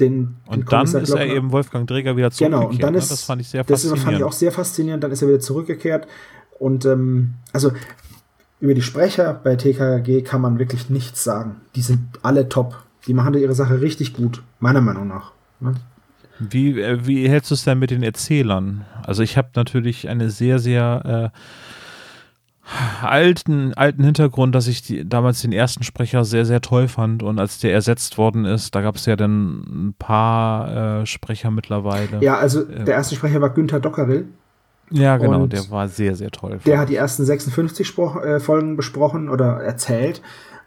den, 0.00 0.36
und 0.46 0.56
den 0.56 0.66
dann 0.66 0.86
ist 0.86 1.10
er 1.10 1.26
eben 1.26 1.52
Wolfgang 1.52 1.86
Dräger 1.86 2.16
wieder 2.16 2.30
zurückgekehrt. 2.30 2.62
Genau, 2.62 2.72
und 2.72 2.82
dann 2.82 2.92
ne? 2.94 2.98
ist, 2.98 3.12
das 3.12 3.22
fand 3.22 3.42
ich 3.42 3.48
sehr 3.48 3.62
faszinierend. 3.62 3.98
Das 3.98 4.04
fand 4.04 4.16
ich 4.16 4.24
auch 4.24 4.32
sehr 4.32 4.50
faszinierend. 4.50 5.04
Dann 5.04 5.12
ist 5.12 5.22
er 5.22 5.28
wieder 5.28 5.40
zurückgekehrt 5.40 6.08
und 6.58 6.84
ähm, 6.84 7.34
also 7.52 7.72
über 8.60 8.74
die 8.74 8.82
Sprecher 8.82 9.34
bei 9.34 9.56
TKG 9.56 10.22
kann 10.22 10.40
man 10.40 10.58
wirklich 10.58 10.88
nichts 10.88 11.22
sagen. 11.24 11.56
Die 11.74 11.82
sind 11.82 12.00
alle 12.22 12.48
top. 12.48 12.82
Die 13.06 13.14
machen 13.14 13.34
da 13.34 13.38
ihre 13.38 13.54
Sache 13.54 13.80
richtig 13.80 14.14
gut, 14.14 14.42
meiner 14.58 14.80
Meinung 14.80 15.06
nach. 15.06 15.32
Ne? 15.60 15.74
Wie, 16.38 16.80
äh, 16.80 17.06
wie 17.06 17.28
hältst 17.28 17.50
du 17.50 17.54
es 17.54 17.64
denn 17.64 17.78
mit 17.78 17.90
den 17.90 18.02
Erzählern? 18.02 18.86
Also 19.02 19.22
ich 19.22 19.36
habe 19.36 19.50
natürlich 19.54 20.08
eine 20.08 20.30
sehr, 20.30 20.58
sehr 20.58 21.32
äh, 21.32 23.06
alten, 23.06 23.74
alten 23.74 24.02
Hintergrund, 24.02 24.54
dass 24.54 24.66
ich 24.66 24.82
die, 24.82 25.06
damals 25.06 25.42
den 25.42 25.52
ersten 25.52 25.84
Sprecher 25.84 26.24
sehr, 26.24 26.46
sehr 26.46 26.60
toll 26.60 26.88
fand 26.88 27.22
und 27.22 27.38
als 27.38 27.58
der 27.58 27.72
ersetzt 27.72 28.16
worden 28.16 28.46
ist, 28.46 28.74
da 28.74 28.80
gab 28.80 28.96
es 28.96 29.06
ja 29.06 29.16
dann 29.16 29.88
ein 29.88 29.94
paar 29.98 31.02
äh, 31.02 31.06
Sprecher 31.06 31.50
mittlerweile. 31.50 32.20
Ja, 32.20 32.38
also 32.38 32.64
der 32.64 32.94
erste 32.94 33.14
Sprecher 33.14 33.40
war 33.40 33.50
Günther 33.50 33.80
Dockeril. 33.80 34.28
Ja, 34.90 35.16
genau, 35.16 35.42
und 35.42 35.52
der 35.52 35.70
war 35.70 35.88
sehr, 35.88 36.14
sehr 36.14 36.30
toll. 36.30 36.58
Der 36.66 36.78
hat 36.78 36.88
die 36.88 36.96
ersten 36.96 37.24
56 37.24 37.86
Spro 37.86 38.20
äh, 38.20 38.40
Folgen 38.40 38.76
besprochen 38.76 39.28
oder 39.28 39.62
erzählt. 39.62 40.22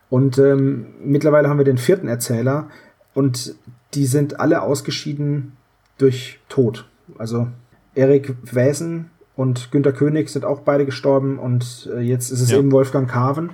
Und 0.09 0.37
ähm, 0.37 0.87
mittlerweile 1.03 1.49
haben 1.49 1.57
wir 1.57 1.65
den 1.65 1.77
vierten 1.77 2.07
Erzähler 2.07 2.69
und 3.13 3.55
die 3.93 4.05
sind 4.05 4.39
alle 4.39 4.61
ausgeschieden 4.61 5.53
durch 5.97 6.39
Tod. 6.49 6.87
Also 7.17 7.47
Erik 7.95 8.35
Wäsen 8.43 9.09
und 9.35 9.71
Günter 9.71 9.91
König 9.91 10.29
sind 10.29 10.45
auch 10.45 10.61
beide 10.61 10.85
gestorben 10.85 11.39
und 11.39 11.89
äh, 11.95 11.99
jetzt 11.99 12.31
ist 12.31 12.41
es 12.41 12.51
ja. 12.51 12.57
eben 12.57 12.71
Wolfgang 12.71 13.09
Carven. 13.09 13.51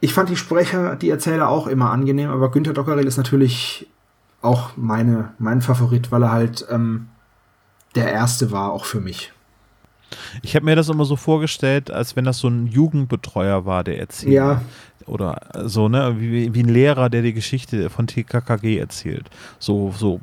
Ich 0.00 0.12
fand 0.12 0.28
die 0.28 0.36
Sprecher, 0.36 0.96
die 0.96 1.10
Erzähler 1.10 1.48
auch 1.48 1.66
immer 1.66 1.90
angenehm, 1.90 2.30
aber 2.30 2.50
Günter 2.50 2.72
Dockerel 2.72 3.06
ist 3.06 3.16
natürlich 3.16 3.88
auch 4.42 4.76
meine, 4.76 5.32
mein 5.38 5.62
Favorit, 5.62 6.12
weil 6.12 6.22
er 6.22 6.32
halt 6.32 6.66
ähm, 6.70 7.08
der 7.96 8.12
erste 8.12 8.50
war, 8.52 8.72
auch 8.72 8.84
für 8.84 9.00
mich. 9.00 9.32
Ich 10.42 10.54
habe 10.54 10.64
mir 10.64 10.76
das 10.76 10.88
immer 10.88 11.04
so 11.04 11.16
vorgestellt, 11.16 11.90
als 11.90 12.14
wenn 12.14 12.24
das 12.24 12.38
so 12.38 12.48
ein 12.48 12.66
Jugendbetreuer 12.66 13.64
war, 13.66 13.82
der 13.82 13.98
erzählt. 13.98 14.34
Ja. 14.34 14.62
Oder 15.06 15.40
so, 15.64 15.88
ne, 15.88 16.16
wie, 16.18 16.52
wie 16.54 16.62
ein 16.62 16.68
Lehrer, 16.68 17.08
der 17.10 17.22
die 17.22 17.32
Geschichte 17.32 17.90
von 17.90 18.06
TKKG 18.06 18.78
erzählt. 18.78 19.30
So, 19.58 19.92
so 19.96 20.20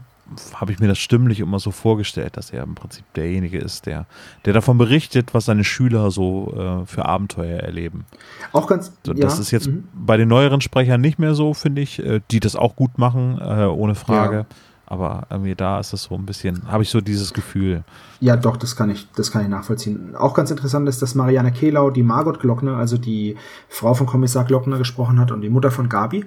habe 0.56 0.72
ich 0.72 0.80
mir 0.80 0.88
das 0.88 0.98
stimmlich 0.98 1.40
immer 1.40 1.60
so 1.60 1.72
vorgestellt, 1.72 2.38
dass 2.38 2.52
er 2.52 2.64
im 2.64 2.76
Prinzip 2.76 3.06
derjenige 3.14 3.60
ist, 3.60 3.86
der, 3.86 4.06
der 4.46 4.54
davon 4.54 4.78
berichtet, 4.78 5.34
was 5.34 5.46
seine 5.46 5.64
Schüler 5.64 6.12
so 6.12 6.54
äh, 6.84 6.86
für 6.86 7.06
Abenteuer 7.06 7.60
erleben. 7.60 8.06
Auch 8.52 8.68
ganz. 8.68 8.92
So, 9.06 9.14
das 9.14 9.36
ja, 9.36 9.42
ist 9.42 9.52
jetzt 9.52 9.68
mhm. 9.68 9.88
bei 9.94 10.18
den 10.18 10.30
neueren 10.30 10.62
Sprechern 10.62 11.02
nicht 11.02 11.20
mehr 11.20 11.36
so, 11.36 11.54
finde 11.54 11.82
ich, 11.82 12.00
äh, 12.00 12.22
die 12.32 12.40
das 12.40 12.56
auch 12.56 12.76
gut 12.76 12.98
machen, 12.98 13.40
äh, 13.40 13.66
ohne 13.66 13.96
Frage. 13.96 14.36
Ja. 14.36 14.46
Aber 14.94 15.26
irgendwie 15.32 15.56
da 15.56 15.80
ist 15.80 15.92
es 15.92 16.04
so 16.04 16.16
ein 16.16 16.26
bisschen, 16.26 16.72
habe 16.72 16.84
ich 16.84 16.90
so 16.90 17.02
dieses 17.02 17.34
Gefühl. 17.34 17.84
Ja, 18.20 18.38
doch, 18.38 18.58
das 18.58 18.76
kann 18.76 18.92
ich, 18.92 19.08
das 19.16 19.32
kann 19.32 19.42
ich 19.42 19.48
nachvollziehen. 19.48 20.16
Auch 20.16 20.36
ganz 20.36 20.52
interessant 20.52 20.88
ist, 20.88 21.02
dass 21.02 21.16
Marianne 21.16 21.52
Kehlau 21.52 21.90
die 21.90 22.04
Margot 22.04 22.40
Glockner, 22.40 22.78
also 22.78 23.00
die 23.00 23.36
Frau 23.70 23.96
von 23.96 24.06
Kommissar 24.06 24.46
Glockner 24.46 24.78
gesprochen 24.78 25.20
hat 25.20 25.32
und 25.32 25.42
die 25.42 25.50
Mutter 25.50 25.72
von 25.72 25.90
Gabi, 25.90 26.26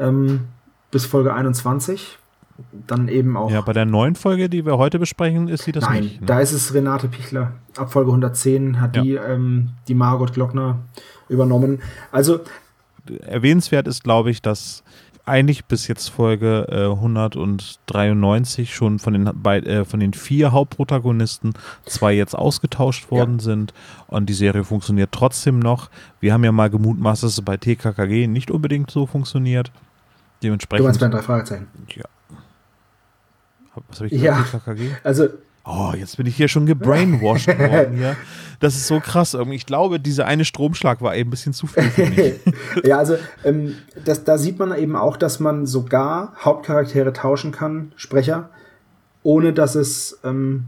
ähm, 0.00 0.48
bis 0.90 1.06
Folge 1.06 1.32
21 1.32 2.18
dann 2.88 3.06
eben 3.06 3.36
auch. 3.36 3.52
Ja, 3.52 3.60
bei 3.60 3.72
der 3.72 3.84
neuen 3.84 4.16
Folge, 4.16 4.48
die 4.48 4.66
wir 4.66 4.78
heute 4.78 4.98
besprechen, 4.98 5.46
ist 5.46 5.62
sie 5.62 5.70
das 5.70 5.84
Nein, 5.84 6.02
nicht. 6.02 6.20
Nein, 6.20 6.26
da 6.26 6.40
ist 6.40 6.50
es 6.50 6.74
Renate 6.74 7.06
Pichler. 7.06 7.52
Ab 7.76 7.92
Folge 7.92 8.10
110 8.10 8.80
hat 8.80 8.96
ja. 8.96 9.02
die 9.02 9.14
ähm, 9.14 9.70
die 9.86 9.94
Margot 9.94 10.32
Glockner 10.32 10.80
übernommen. 11.28 11.80
Also 12.10 12.40
erwähnenswert 13.26 13.86
ist, 13.86 14.04
glaube 14.04 14.30
ich, 14.30 14.42
dass 14.42 14.82
eigentlich 15.28 15.64
bis 15.66 15.88
jetzt 15.88 16.08
Folge 16.08 16.66
äh, 16.70 16.84
193 16.90 18.74
schon 18.74 18.98
von 18.98 19.12
den, 19.12 19.30
bei, 19.34 19.58
äh, 19.60 19.84
von 19.84 20.00
den 20.00 20.12
vier 20.12 20.52
Hauptprotagonisten 20.52 21.54
zwei 21.86 22.12
jetzt 22.14 22.34
ausgetauscht 22.34 23.10
worden 23.10 23.38
ja. 23.38 23.44
sind 23.44 23.74
und 24.06 24.26
die 24.26 24.34
Serie 24.34 24.64
funktioniert 24.64 25.12
trotzdem 25.12 25.58
noch. 25.58 25.90
Wir 26.20 26.32
haben 26.32 26.44
ja 26.44 26.52
mal 26.52 26.70
gemutmaßt, 26.70 27.22
dass 27.22 27.32
es 27.32 27.42
bei 27.42 27.56
TKKG 27.56 28.26
nicht 28.26 28.50
unbedingt 28.50 28.90
so 28.90 29.06
funktioniert. 29.06 29.70
Dementsprechend. 30.42 30.80
Du 30.80 30.84
meinst 30.84 31.00
bei 31.00 31.08
drei 31.08 31.22
Fragezeichen? 31.22 31.66
Ja. 31.94 32.04
Was 33.88 33.98
habe 33.98 34.06
ich 34.06 34.12
gesagt? 34.12 34.52
Ja, 34.52 34.58
TKKG? 34.58 34.90
Also. 35.04 35.28
Oh, 35.70 35.92
jetzt 35.94 36.16
bin 36.16 36.24
ich 36.26 36.34
hier 36.34 36.48
schon 36.48 36.64
gebrainwashed 36.64 37.46
worden 37.58 37.98
hier. 37.98 38.16
Das 38.58 38.74
ist 38.74 38.86
so 38.86 39.00
krass. 39.00 39.36
Ich 39.50 39.66
glaube, 39.66 40.00
dieser 40.00 40.26
eine 40.26 40.46
Stromschlag 40.46 41.02
war 41.02 41.14
eben 41.14 41.28
ein 41.28 41.30
bisschen 41.30 41.52
zu 41.52 41.66
viel 41.66 41.82
für 41.90 42.06
mich. 42.06 42.34
ja, 42.84 42.96
also 42.96 43.16
ähm, 43.44 43.74
das, 44.04 44.24
da 44.24 44.38
sieht 44.38 44.58
man 44.58 44.76
eben 44.76 44.96
auch, 44.96 45.18
dass 45.18 45.40
man 45.40 45.66
sogar 45.66 46.32
Hauptcharaktere 46.42 47.12
tauschen 47.12 47.52
kann, 47.52 47.92
Sprecher, 47.96 48.48
ohne 49.22 49.52
dass 49.52 49.74
es 49.74 50.18
ähm, 50.24 50.64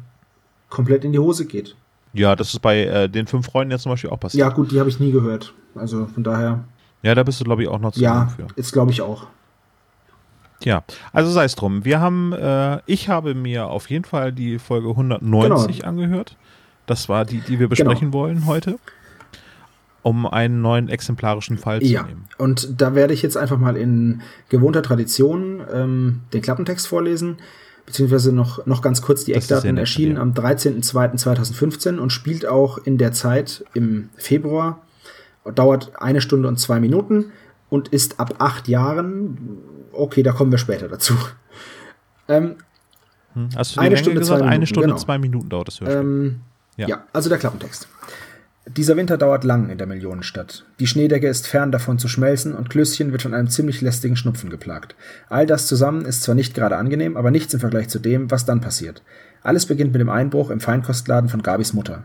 komplett 0.69 1.05
in 1.05 1.13
die 1.13 1.19
Hose 1.19 1.47
geht. 1.47 1.77
Ja, 2.13 2.37
das 2.37 2.53
ist 2.53 2.61
bei 2.61 2.85
äh, 2.85 3.09
den 3.09 3.27
fünf 3.27 3.47
Freunden 3.47 3.71
jetzt 3.71 3.83
zum 3.85 3.93
Beispiel 3.93 4.11
auch 4.11 4.21
passiert. 4.21 4.41
Ja, 4.41 4.51
gut, 4.51 4.71
die 4.71 4.81
habe 4.81 4.91
ich 4.91 5.01
nie 5.01 5.13
gehört. 5.13 5.55
Also 5.75 6.07
von 6.07 6.23
daher. 6.23 6.65
Ja, 7.03 7.15
da 7.15 7.23
bist 7.23 7.41
du, 7.41 7.45
glaube 7.45 7.63
ich, 7.63 7.69
auch 7.69 7.79
noch 7.79 7.93
zu 7.93 8.01
Ja, 8.01 8.27
für. 8.37 8.47
ist, 8.57 8.73
glaube 8.73 8.91
ich, 8.91 9.01
auch. 9.01 9.29
Ja, 10.63 10.85
also 11.13 11.31
sei 11.31 11.45
es 11.45 11.55
drum. 11.55 11.85
Wir 11.85 12.01
haben, 12.01 12.33
äh, 12.33 12.81
ich 12.87 13.09
habe 13.09 13.35
mir 13.35 13.69
auf 13.69 13.89
jeden 13.89 14.05
Fall 14.05 14.33
die 14.33 14.59
Folge 14.59 14.91
190 14.91 15.79
genau. 15.79 15.89
angehört. 15.89 16.37
Das 16.87 17.09
war 17.09 17.25
die, 17.25 17.41
die 17.41 17.59
wir 17.59 17.69
genau. 17.69 17.69
besprechen 17.69 18.11
genau. 18.11 18.25
wollen 18.25 18.47
heute, 18.47 18.79
um 20.03 20.27
einen 20.27 20.61
neuen 20.61 20.89
exemplarischen 20.89 21.57
Fall 21.57 21.81
zu 21.81 21.87
ja. 21.87 22.03
nehmen. 22.03 22.25
Und 22.37 22.81
da 22.81 22.95
werde 22.95 23.15
ich 23.15 23.23
jetzt 23.23 23.37
einfach 23.37 23.59
mal 23.59 23.77
in 23.77 24.23
gewohnter 24.49 24.83
Tradition 24.83 25.63
ähm, 25.73 26.21
den 26.33 26.43
Klappentext 26.43 26.87
vorlesen, 26.87 27.39
beziehungsweise 27.87 28.33
noch, 28.33 28.67
noch 28.67 28.83
ganz 28.83 29.03
kurz 29.03 29.25
die 29.25 29.35
Eckdaten. 29.35 29.79
Erschienen 29.79 30.19
am 30.19 30.33
13.02.2015 30.33 31.99
und 31.99 32.11
spielt 32.11 32.47
auch 32.47 32.79
in 32.79 32.99
der 32.99 33.13
Zeit 33.13 33.65
im 33.73 34.11
Februar. 34.17 34.81
Dauert 35.55 35.93
eine 35.97 36.21
Stunde 36.21 36.49
und 36.49 36.59
zwei 36.59 36.81
Minuten 36.81 37.27
und 37.71 37.89
ist 37.89 38.21
ab 38.21 38.35
acht 38.39 38.69
Jahren 38.69 39.39
okay, 40.01 40.23
da 40.23 40.33
kommen 40.33 40.51
wir 40.51 40.59
später 40.59 40.89
dazu. 40.89 41.15
Ähm, 42.29 42.57
hm, 43.35 43.49
Hast 43.57 43.77
du 43.77 43.81
eine 43.81 43.97
Stunde, 43.97 44.21
gesagt? 44.21 44.39
zwei 44.39 44.45
Minuten, 44.45 44.55
eine 44.55 44.67
Stunde, 44.67 44.89
genau. 44.89 44.99
zwei 44.99 45.19
Minuten 45.19 45.49
dauert 45.49 45.69
das 45.69 45.81
Hörspiel. 45.81 46.01
Ähm, 46.01 46.41
ja. 46.77 46.89
ja, 46.89 47.05
also 47.13 47.29
der 47.29 47.39
Klappentext. 47.39 47.89
Dieser 48.67 48.97
Winter 48.97 49.17
dauert 49.17 49.43
lang 49.43 49.71
in 49.71 49.79
der 49.79 49.87
Millionenstadt. 49.87 50.65
Die 50.79 50.87
Schneedecke 50.87 51.27
ist 51.27 51.47
fern 51.47 51.73
davon 51.73 51.99
zu 51.99 52.09
schmelzen 52.09 52.55
und 52.55 52.71
Klößchen 52.71 53.11
wird 53.11 53.23
von 53.23 53.35
einem 53.35 53.49
ziemlich 53.49 53.81
lästigen 53.81 54.17
Schnupfen 54.17 54.51
geplagt. 54.51 54.95
All 55.29 55.47
das 55.47 55.67
zusammen 55.67 56.05
ist 56.05 56.23
zwar 56.23 56.35
nicht 56.35 56.55
gerade 56.55 56.77
angenehm, 56.77 57.17
aber 57.17 57.31
nichts 57.31 57.55
im 57.55 57.61
Vergleich 57.61 57.89
zu 57.89 57.99
dem, 57.99 58.31
was 58.31 58.45
dann 58.45 58.61
passiert. 58.61 59.03
Alles 59.43 59.67
beginnt 59.67 59.93
mit 59.93 60.01
dem 60.01 60.11
Einbruch 60.11 60.51
im 60.51 60.61
Feinkostladen 60.61 61.31
von 61.31 61.43
Gabis 61.43 61.73
Mutter. 61.73 62.05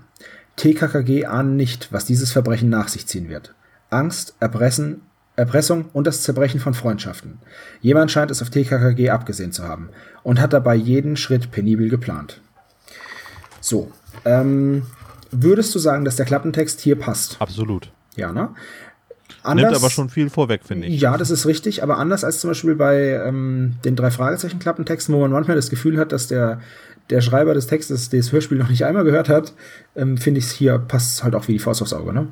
TKKG 0.56 1.26
ahnen 1.26 1.58
nicht, 1.58 1.92
was 1.92 2.06
dieses 2.06 2.32
Verbrechen 2.32 2.70
nach 2.70 2.88
sich 2.88 3.06
ziehen 3.06 3.30
wird. 3.30 3.54
Angst, 3.90 4.36
Erpressen, 4.40 5.02
Erpressung 5.36 5.86
und 5.92 6.08
das 6.08 6.22
Zerbrechen 6.22 6.60
von 6.60 6.74
Freundschaften. 6.74 7.40
Jemand 7.82 8.12
scheint 8.12 8.32
es 8.32 8.42
auf 8.42 8.50
TKKG 8.50 9.10
abgesehen 9.10 9.52
zu 9.52 9.64
haben 9.68 9.90
und 10.24 10.40
hat 10.40 10.54
dabei 10.54 10.76
jeden 10.76 11.18
Schritt 11.18 11.52
penibel 11.52 11.90
geplant. 11.90 12.42
So, 13.60 13.92
ähm, 14.24 14.84
würdest 15.32 15.74
du 15.76 15.80
sagen, 15.80 16.06
dass 16.06 16.16
der 16.16 16.26
Klappentext 16.26 16.80
hier 16.80 16.98
passt? 16.98 17.38
Absolut. 17.40 17.92
Ja, 18.16 18.32
ne? 18.32 18.50
Anders, 19.44 19.72
Nimmt 19.72 19.76
aber 19.76 19.90
schon 19.90 20.10
viel 20.10 20.30
vorweg, 20.30 20.62
finde 20.64 20.88
ich. 20.88 21.02
Ja, 21.02 21.18
das 21.18 21.30
ist 21.30 21.46
richtig, 21.46 21.84
aber 21.84 21.98
anders 21.98 22.24
als 22.24 22.40
zum 22.40 22.50
Beispiel 22.50 22.76
bei 22.76 23.22
ähm, 23.26 23.76
den 23.84 23.96
drei 23.96 24.12
Fragezeichen-Klappentexten, 24.12 25.14
wo 25.14 25.20
man 25.20 25.32
manchmal 25.32 25.56
das 25.56 25.70
Gefühl 25.70 25.98
hat, 25.98 26.12
dass 26.12 26.28
der, 26.28 26.62
der 27.10 27.22
Schreiber 27.22 27.54
des 27.54 27.68
Textes 27.68 28.10
das 28.10 28.32
Hörspiel 28.32 28.58
noch 28.58 28.70
nicht 28.70 28.86
einmal 28.86 29.04
gehört 29.04 29.30
hat, 29.30 29.54
ähm, 29.96 30.18
finde 30.18 30.40
ich 30.40 30.46
es 30.46 30.52
hier 30.52 30.80
passt 30.80 31.24
halt 31.24 31.36
auch 31.36 31.48
wie 31.48 31.54
die 31.54 31.60
Faust 31.60 31.82
aufs 31.82 31.94
Auge, 31.94 32.14
ne? 32.14 32.28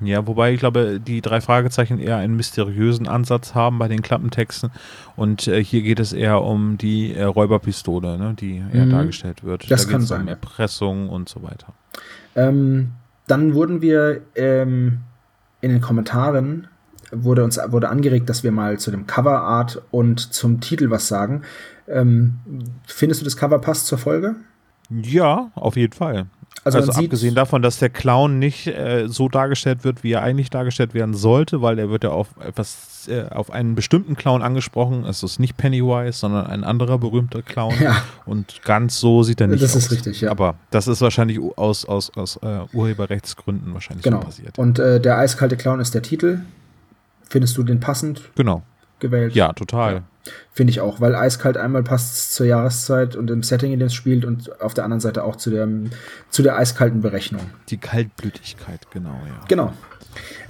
Ja, 0.00 0.26
wobei 0.26 0.52
ich 0.52 0.60
glaube, 0.60 1.00
die 1.00 1.20
drei 1.20 1.40
Fragezeichen 1.40 1.98
eher 1.98 2.16
einen 2.16 2.36
mysteriösen 2.36 3.06
Ansatz 3.06 3.54
haben 3.54 3.78
bei 3.78 3.88
den 3.88 4.02
Klappentexten. 4.02 4.70
Und 5.16 5.46
äh, 5.46 5.62
hier 5.62 5.82
geht 5.82 6.00
es 6.00 6.12
eher 6.12 6.42
um 6.42 6.78
die 6.78 7.14
äh, 7.14 7.22
Räuberpistole, 7.22 8.18
ne, 8.18 8.34
die 8.38 8.62
eher 8.72 8.86
mhm. 8.86 8.90
dargestellt 8.90 9.44
wird. 9.44 9.70
Das 9.70 9.86
da 9.86 9.92
kann 9.92 10.00
sein. 10.02 10.22
Um 10.22 10.28
Erpressung 10.28 11.08
und 11.08 11.28
so 11.28 11.42
weiter. 11.42 11.72
Ähm, 12.34 12.92
dann 13.26 13.54
wurden 13.54 13.82
wir 13.82 14.22
ähm, 14.34 15.00
in 15.60 15.70
den 15.70 15.80
Kommentaren 15.80 16.68
wurde 17.12 17.44
uns 17.44 17.58
wurde 17.68 17.88
angeregt, 17.88 18.28
dass 18.28 18.42
wir 18.42 18.50
mal 18.50 18.78
zu 18.78 18.90
dem 18.90 19.06
Coverart 19.06 19.82
und 19.90 20.18
zum 20.18 20.60
Titel 20.60 20.90
was 20.90 21.08
sagen. 21.08 21.42
Ähm, 21.86 22.38
findest 22.86 23.20
du 23.20 23.24
das 23.24 23.36
Cover 23.36 23.58
passt 23.60 23.86
zur 23.86 23.98
Folge? 23.98 24.36
Ja, 24.90 25.50
auf 25.54 25.76
jeden 25.76 25.92
Fall. 25.92 26.26
Also, 26.64 26.78
also 26.78 26.92
abgesehen 26.92 27.34
davon, 27.34 27.60
dass 27.60 27.78
der 27.78 27.90
Clown 27.90 28.38
nicht 28.38 28.66
äh, 28.66 29.06
so 29.06 29.28
dargestellt 29.28 29.84
wird, 29.84 30.02
wie 30.02 30.12
er 30.12 30.22
eigentlich 30.22 30.48
dargestellt 30.48 30.94
werden 30.94 31.14
sollte, 31.14 31.60
weil 31.60 31.78
er 31.78 31.90
wird 31.90 32.04
ja 32.04 32.10
auf 32.10 32.28
etwas, 32.40 33.06
äh, 33.08 33.24
auf 33.30 33.50
einen 33.50 33.74
bestimmten 33.74 34.16
Clown 34.16 34.42
angesprochen. 34.42 35.04
Es 35.04 35.22
ist 35.22 35.38
nicht 35.38 35.58
Pennywise, 35.58 36.18
sondern 36.18 36.46
ein 36.46 36.64
anderer 36.64 36.98
berühmter 36.98 37.42
Clown. 37.42 37.74
Ja. 37.80 38.02
Und 38.24 38.62
ganz 38.64 38.98
so 38.98 39.22
sieht 39.22 39.42
er 39.42 39.48
nicht 39.48 39.62
das 39.62 39.70
aus. 39.70 39.74
Das 39.74 39.84
ist 39.84 39.92
richtig, 39.92 40.20
ja. 40.22 40.30
Aber 40.30 40.54
das 40.70 40.88
ist 40.88 41.02
wahrscheinlich 41.02 41.38
aus, 41.56 41.84
aus, 41.84 42.10
aus 42.16 42.38
uh, 42.42 42.66
Urheberrechtsgründen 42.72 43.74
wahrscheinlich 43.74 44.04
genau. 44.04 44.20
so 44.20 44.26
passiert. 44.26 44.58
Und 44.58 44.78
äh, 44.78 45.00
der 45.00 45.18
eiskalte 45.18 45.56
Clown 45.56 45.80
ist 45.80 45.94
der 45.94 46.02
Titel. 46.02 46.40
Findest 47.28 47.56
du 47.58 47.62
den 47.62 47.80
passend? 47.80 48.22
Genau. 48.36 48.62
Gewählt? 48.98 49.34
Ja, 49.34 49.52
total. 49.52 49.94
Ja. 49.94 50.02
Finde 50.52 50.70
ich 50.70 50.80
auch, 50.80 51.00
weil 51.00 51.14
eiskalt 51.14 51.56
einmal 51.56 51.82
passt 51.82 52.34
zur 52.34 52.46
Jahreszeit 52.46 53.16
und 53.16 53.30
im 53.30 53.42
Setting, 53.42 53.72
in 53.72 53.78
dem 53.78 53.86
es 53.86 53.94
spielt 53.94 54.24
und 54.24 54.60
auf 54.62 54.72
der 54.72 54.84
anderen 54.84 55.00
Seite 55.00 55.24
auch 55.24 55.36
zu 55.36 55.50
der, 55.50 55.68
zu 56.30 56.42
der 56.42 56.56
eiskalten 56.56 57.02
Berechnung. 57.02 57.42
Die 57.68 57.76
Kaltblütigkeit, 57.76 58.90
genau, 58.90 59.20
ja. 59.26 59.44
Genau. 59.48 59.72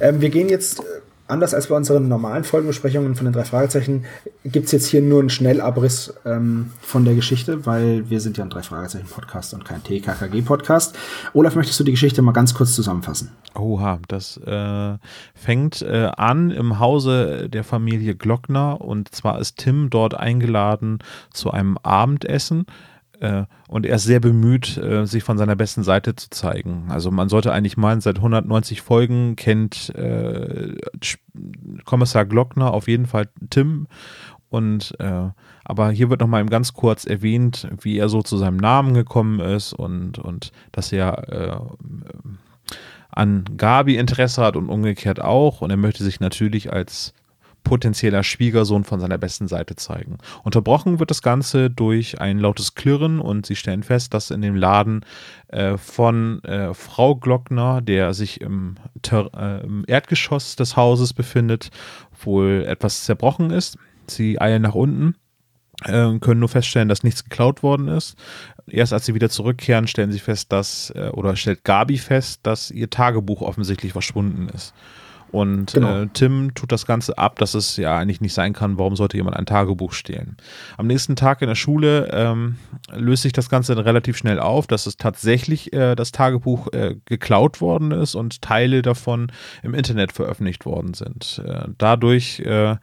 Ähm, 0.00 0.20
wir 0.20 0.30
gehen 0.30 0.48
jetzt 0.48 0.82
anders 1.26 1.54
als 1.54 1.68
bei 1.68 1.76
unseren 1.76 2.08
normalen 2.08 2.44
Folgenbesprechungen 2.44 3.14
von 3.14 3.24
den 3.24 3.32
drei 3.32 3.44
Fragezeichen, 3.44 4.04
gibt 4.44 4.66
es 4.66 4.72
jetzt 4.72 4.86
hier 4.86 5.00
nur 5.00 5.20
einen 5.20 5.30
Schnellabriss 5.30 6.14
ähm, 6.24 6.72
von 6.80 7.04
der 7.04 7.14
Geschichte, 7.14 7.64
weil 7.66 8.08
wir 8.10 8.20
sind 8.20 8.36
ja 8.36 8.44
ein 8.44 8.50
drei 8.50 8.62
Fragezeichen-Podcast 8.62 9.54
und 9.54 9.64
kein 9.64 9.82
TKKG-Podcast. 9.82 10.96
Olaf, 11.32 11.54
möchtest 11.54 11.80
du 11.80 11.84
die 11.84 11.92
Geschichte 11.92 12.20
mal 12.20 12.32
ganz 12.32 12.54
kurz 12.54 12.74
zusammenfassen? 12.74 13.30
Oha, 13.54 14.00
das 14.08 14.36
äh, 14.38 14.98
fängt 15.34 15.82
äh, 15.82 16.10
an 16.16 16.50
im 16.50 16.78
Hause 16.78 17.48
der 17.48 17.64
Familie 17.64 18.14
Glockner 18.16 18.80
und 18.80 19.14
zwar 19.14 19.38
ist 19.38 19.58
Tim 19.58 19.90
dort 19.90 20.14
eingeladen 20.14 20.98
zu 21.32 21.50
einem 21.50 21.78
Abendessen 21.82 22.66
und 23.68 23.86
er 23.86 23.96
ist 23.96 24.04
sehr 24.04 24.20
bemüht, 24.20 24.76
äh, 24.76 25.06
sich 25.06 25.22
von 25.22 25.38
seiner 25.38 25.56
besten 25.56 25.82
Seite 25.82 26.14
zu 26.14 26.30
zeigen. 26.30 26.86
Also 26.88 27.10
man 27.10 27.28
sollte 27.28 27.52
eigentlich 27.52 27.76
meinen, 27.76 28.00
seit 28.00 28.16
190 28.16 28.82
Folgen 28.82 29.36
kennt 29.36 29.94
äh, 29.94 30.74
Kommissar 31.84 32.24
Glockner 32.24 32.72
auf 32.72 32.88
jeden 32.88 33.06
Fall 33.06 33.28
Tim 33.50 33.86
und 34.54 34.94
äh, 35.00 35.30
aber 35.64 35.90
hier 35.90 36.10
wird 36.10 36.20
nochmal 36.20 36.46
ganz 36.46 36.74
kurz 36.74 37.04
erwähnt, 37.06 37.66
wie 37.80 37.98
er 37.98 38.08
so 38.08 38.22
zu 38.22 38.36
seinem 38.36 38.58
Namen 38.58 38.94
gekommen 38.94 39.40
ist 39.40 39.72
und, 39.72 40.18
und 40.18 40.52
dass 40.70 40.92
er 40.92 41.28
äh, 41.28 42.76
an 43.10 43.44
Gabi 43.56 43.96
Interesse 43.96 44.42
hat 44.42 44.56
und 44.56 44.68
umgekehrt 44.68 45.20
auch. 45.20 45.60
Und 45.60 45.70
er 45.70 45.76
möchte 45.76 46.04
sich 46.04 46.20
natürlich 46.20 46.72
als 46.72 47.14
potenzieller 47.64 48.22
Schwiegersohn 48.22 48.84
von 48.84 49.00
seiner 49.00 49.18
besten 49.18 49.48
Seite 49.48 49.74
zeigen. 49.74 50.18
Unterbrochen 50.44 51.00
wird 51.00 51.10
das 51.10 51.22
Ganze 51.22 51.70
durch 51.70 52.20
ein 52.20 52.38
lautes 52.38 52.74
Klirren 52.74 53.18
und 53.18 53.46
sie 53.46 53.56
stellen 53.56 53.82
fest, 53.82 54.14
dass 54.14 54.30
in 54.30 54.42
dem 54.42 54.54
Laden 54.54 55.04
äh, 55.48 55.76
von 55.76 56.44
äh, 56.44 56.74
Frau 56.74 57.16
Glockner, 57.16 57.80
der 57.80 58.14
sich 58.14 58.40
im, 58.40 58.76
äh, 59.10 59.64
im 59.64 59.84
Erdgeschoss 59.86 60.54
des 60.56 60.76
Hauses 60.76 61.12
befindet, 61.12 61.70
wohl 62.22 62.64
etwas 62.68 63.04
zerbrochen 63.04 63.50
ist. 63.50 63.78
Sie 64.06 64.40
eilen 64.40 64.62
nach 64.62 64.74
unten 64.74 65.16
äh, 65.82 66.18
können 66.18 66.40
nur 66.40 66.48
feststellen, 66.48 66.88
dass 66.88 67.02
nichts 67.02 67.24
geklaut 67.24 67.62
worden 67.62 67.88
ist. 67.88 68.16
Erst 68.66 68.92
als 68.92 69.06
sie 69.06 69.14
wieder 69.14 69.28
zurückkehren, 69.28 69.86
stellen 69.86 70.12
sie 70.12 70.18
fest, 70.18 70.52
dass, 70.52 70.90
äh, 70.90 71.10
oder 71.12 71.36
stellt 71.36 71.64
Gabi 71.64 71.98
fest, 71.98 72.40
dass 72.44 72.70
ihr 72.70 72.90
Tagebuch 72.90 73.42
offensichtlich 73.42 73.92
verschwunden 73.92 74.48
ist. 74.48 74.74
Und 75.34 75.72
genau. 75.72 76.02
äh, 76.02 76.08
Tim 76.14 76.54
tut 76.54 76.70
das 76.70 76.86
Ganze 76.86 77.18
ab, 77.18 77.40
dass 77.40 77.54
es 77.54 77.76
ja 77.76 77.98
eigentlich 77.98 78.20
nicht 78.20 78.34
sein 78.34 78.52
kann, 78.52 78.78
warum 78.78 78.94
sollte 78.94 79.16
jemand 79.16 79.36
ein 79.36 79.46
Tagebuch 79.46 79.92
stehlen. 79.92 80.36
Am 80.76 80.86
nächsten 80.86 81.16
Tag 81.16 81.42
in 81.42 81.48
der 81.48 81.56
Schule 81.56 82.08
ähm, 82.12 82.54
löst 82.92 83.24
sich 83.24 83.32
das 83.32 83.48
Ganze 83.48 83.74
dann 83.74 83.82
relativ 83.82 84.16
schnell 84.16 84.38
auf, 84.38 84.68
dass 84.68 84.86
es 84.86 84.96
tatsächlich 84.96 85.72
äh, 85.72 85.96
das 85.96 86.12
Tagebuch 86.12 86.72
äh, 86.72 86.94
geklaut 87.06 87.60
worden 87.60 87.90
ist 87.90 88.14
und 88.14 88.42
Teile 88.42 88.82
davon 88.82 89.32
im 89.64 89.74
Internet 89.74 90.12
veröffentlicht 90.12 90.66
worden 90.66 90.94
sind. 90.94 91.42
Äh, 91.44 91.64
dadurch 91.78 92.38
äh, 92.38 92.76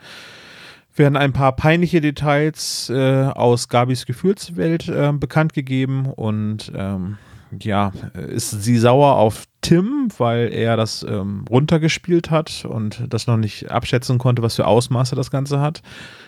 werden 0.93 1.15
ein 1.15 1.31
paar 1.31 1.55
peinliche 1.55 2.01
Details 2.01 2.89
äh, 2.89 3.27
aus 3.27 3.69
Gabis 3.69 4.05
Gefühlswelt 4.05 4.89
äh, 4.89 5.13
bekannt 5.13 5.53
gegeben 5.53 6.07
und 6.07 6.69
ähm, 6.75 7.17
ja, 7.57 7.93
ist 8.13 8.51
sie 8.63 8.77
sauer 8.77 9.15
auf 9.15 9.45
Tim, 9.61 10.09
weil 10.17 10.51
er 10.51 10.75
das 10.75 11.03
ähm, 11.07 11.45
runtergespielt 11.49 12.31
hat 12.31 12.65
und 12.65 13.03
das 13.09 13.27
noch 13.27 13.37
nicht 13.37 13.69
abschätzen 13.71 14.17
konnte, 14.17 14.41
was 14.41 14.55
für 14.55 14.65
Ausmaße 14.65 15.15
das 15.15 15.31
Ganze 15.31 15.59
hat. 15.59 15.81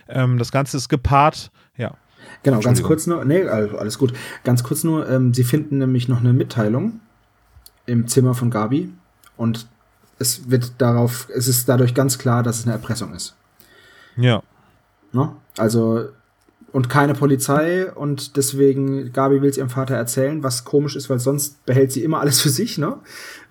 Ähm, 0.07 0.37
das 0.37 0.51
Ganze 0.51 0.77
ist 0.77 0.89
gepaart, 0.89 1.51
ja. 1.77 1.95
Genau, 2.43 2.59
ganz 2.59 2.81
kurz 2.83 3.07
nur, 3.07 3.25
nee, 3.25 3.43
alles 3.43 3.97
gut. 3.97 4.13
Ganz 4.43 4.63
kurz 4.63 4.83
nur, 4.83 5.09
ähm, 5.09 5.33
sie 5.33 5.43
finden 5.43 5.77
nämlich 5.77 6.07
noch 6.07 6.19
eine 6.19 6.33
Mitteilung 6.33 6.99
im 7.85 8.07
Zimmer 8.07 8.33
von 8.33 8.49
Gabi 8.49 8.89
und 9.35 9.67
es 10.19 10.49
wird 10.49 10.73
darauf, 10.77 11.27
es 11.35 11.47
ist 11.47 11.67
dadurch 11.67 11.93
ganz 11.93 12.17
klar, 12.17 12.43
dass 12.43 12.59
es 12.59 12.63
eine 12.65 12.73
Erpressung 12.73 13.13
ist. 13.13 13.35
Ja. 14.15 14.41
Ne? 15.11 15.33
Also, 15.57 16.09
und 16.73 16.89
keine 16.89 17.13
Polizei 17.13 17.89
und 17.93 18.35
deswegen, 18.35 19.13
Gabi 19.13 19.41
will 19.41 19.49
es 19.49 19.57
ihrem 19.57 19.69
Vater 19.69 19.95
erzählen, 19.95 20.41
was 20.43 20.65
komisch 20.65 20.95
ist, 20.95 21.07
weil 21.09 21.19
sonst 21.19 21.63
behält 21.67 21.91
sie 21.91 22.03
immer 22.03 22.19
alles 22.19 22.41
für 22.41 22.49
sich, 22.49 22.79
ne? 22.79 22.97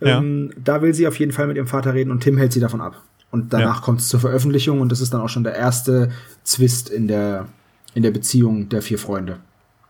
Ja. 0.00 0.19
Ähm, 0.19 0.52
da 0.62 0.83
will 0.83 0.93
sie 0.93 1.07
auf 1.07 1.19
jeden 1.19 1.31
Fall 1.31 1.47
mit 1.47 1.57
ihrem 1.57 1.69
Vater 1.69 1.95
reden 1.95 2.11
und 2.11 2.21
Tim 2.21 2.37
hält 2.37 2.52
sie 2.52 2.61
davon 2.61 2.81
ab. 2.81 3.00
Und 3.31 3.52
danach 3.52 3.76
ja. 3.76 3.81
kommt 3.81 4.00
es 4.00 4.09
zur 4.09 4.19
Veröffentlichung 4.21 4.81
und 4.81 4.91
das 4.91 5.00
ist 5.00 5.14
dann 5.14 5.21
auch 5.21 5.29
schon 5.29 5.45
der 5.45 5.55
erste 5.55 6.11
Zwist 6.43 6.91
in 6.91 7.07
der, 7.07 7.47
in 7.95 8.02
der 8.02 8.11
Beziehung 8.11 8.69
der 8.69 8.83
vier 8.83 8.99
Freunde. 8.99 9.38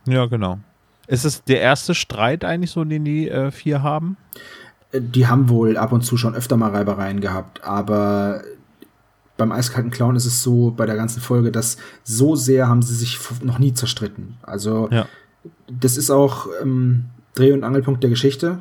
Ja, 0.07 0.27
genau. 0.27 0.61
Ist 1.07 1.25
es 1.25 1.43
der 1.43 1.61
erste 1.62 1.95
Streit 1.95 2.45
eigentlich 2.45 2.71
so, 2.71 2.85
den 2.85 3.05
die 3.05 3.29
äh, 3.29 3.51
vier 3.51 3.83
haben? 3.83 4.19
Äh, 4.93 5.01
die 5.01 5.27
haben 5.27 5.49
wohl 5.49 5.79
ab 5.79 5.93
und 5.93 6.03
zu 6.03 6.19
schon 6.19 6.35
öfter 6.35 6.59
mal 6.59 6.71
Reibereien 6.71 7.21
gehabt, 7.21 7.65
aber 7.65 8.43
beim 9.43 9.51
eiskalten 9.51 9.91
Clown 9.91 10.15
ist 10.15 10.25
es 10.25 10.41
so 10.41 10.71
bei 10.71 10.87
der 10.87 10.95
ganzen 10.95 11.21
Folge, 11.21 11.51
dass 11.51 11.77
so 12.05 12.37
sehr 12.37 12.69
haben 12.69 12.81
sie 12.81 12.95
sich 12.95 13.19
noch 13.43 13.59
nie 13.59 13.75
zerstritten. 13.75 14.37
Also 14.43 14.88
ja. 14.93 15.07
das 15.69 15.97
ist 15.97 16.11
auch 16.11 16.47
ähm, 16.62 17.07
Dreh- 17.35 17.53
und 17.53 17.64
Angelpunkt 17.64 18.05
der 18.05 18.11
Geschichte. 18.11 18.61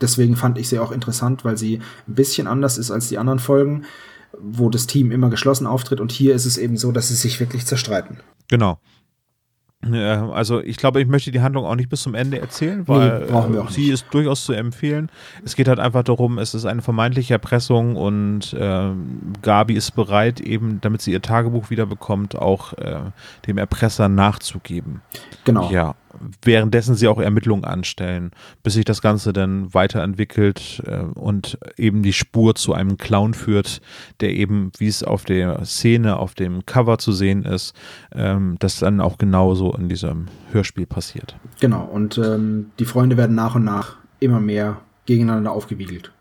Deswegen 0.00 0.34
fand 0.36 0.56
ich 0.56 0.70
sie 0.70 0.78
auch 0.78 0.92
interessant, 0.92 1.44
weil 1.44 1.58
sie 1.58 1.80
ein 2.08 2.14
bisschen 2.14 2.46
anders 2.46 2.78
ist 2.78 2.90
als 2.90 3.08
die 3.08 3.18
anderen 3.18 3.38
Folgen, 3.38 3.84
wo 4.40 4.70
das 4.70 4.86
Team 4.86 5.12
immer 5.12 5.28
geschlossen 5.28 5.66
auftritt. 5.66 6.00
Und 6.00 6.10
hier 6.10 6.34
ist 6.34 6.46
es 6.46 6.56
eben 6.56 6.78
so, 6.78 6.90
dass 6.90 7.08
sie 7.08 7.14
sich 7.14 7.38
wirklich 7.38 7.66
zerstreiten. 7.66 8.20
Genau. 8.48 8.78
Also 9.92 10.60
ich 10.60 10.76
glaube, 10.76 11.00
ich 11.00 11.08
möchte 11.08 11.30
die 11.30 11.40
Handlung 11.40 11.64
auch 11.64 11.74
nicht 11.74 11.88
bis 11.88 12.02
zum 12.02 12.14
Ende 12.14 12.40
erzählen, 12.40 12.86
weil 12.88 13.26
nee, 13.50 13.60
sie 13.68 13.90
ist 13.90 14.06
durchaus 14.10 14.44
zu 14.44 14.52
empfehlen. 14.52 15.10
Es 15.44 15.56
geht 15.56 15.68
halt 15.68 15.78
einfach 15.78 16.02
darum, 16.02 16.38
es 16.38 16.54
ist 16.54 16.64
eine 16.64 16.82
vermeintliche 16.82 17.34
Erpressung 17.34 17.96
und 17.96 18.54
äh, 18.54 18.90
Gabi 19.42 19.74
ist 19.74 19.92
bereit, 19.92 20.40
eben, 20.40 20.80
damit 20.80 21.02
sie 21.02 21.12
ihr 21.12 21.22
Tagebuch 21.22 21.70
wiederbekommt, 21.70 22.36
auch 22.36 22.72
äh, 22.74 23.00
dem 23.46 23.58
Erpresser 23.58 24.08
nachzugeben. 24.08 25.02
Genau. 25.44 25.70
Ja 25.70 25.94
währenddessen 26.42 26.94
sie 26.94 27.08
auch 27.08 27.20
Ermittlungen 27.20 27.64
anstellen, 27.64 28.30
bis 28.62 28.74
sich 28.74 28.84
das 28.84 29.02
Ganze 29.02 29.32
dann 29.32 29.72
weiterentwickelt 29.72 30.82
äh, 30.86 31.00
und 31.00 31.58
eben 31.76 32.02
die 32.02 32.12
Spur 32.12 32.54
zu 32.54 32.72
einem 32.74 32.96
Clown 32.96 33.34
führt, 33.34 33.80
der 34.20 34.30
eben, 34.30 34.70
wie 34.78 34.88
es 34.88 35.02
auf 35.02 35.24
der 35.24 35.64
Szene, 35.64 36.16
auf 36.18 36.34
dem 36.34 36.66
Cover 36.66 36.98
zu 36.98 37.12
sehen 37.12 37.44
ist, 37.44 37.74
ähm, 38.12 38.56
das 38.58 38.78
dann 38.78 39.00
auch 39.00 39.18
genauso 39.18 39.72
in 39.74 39.88
diesem 39.88 40.26
Hörspiel 40.52 40.86
passiert. 40.86 41.36
Genau, 41.60 41.84
und 41.84 42.18
ähm, 42.18 42.70
die 42.78 42.84
Freunde 42.84 43.16
werden 43.16 43.34
nach 43.34 43.54
und 43.54 43.64
nach 43.64 43.96
immer 44.20 44.40
mehr 44.40 44.80
gegeneinander 45.06 45.52
aufgewiegelt. 45.52 46.12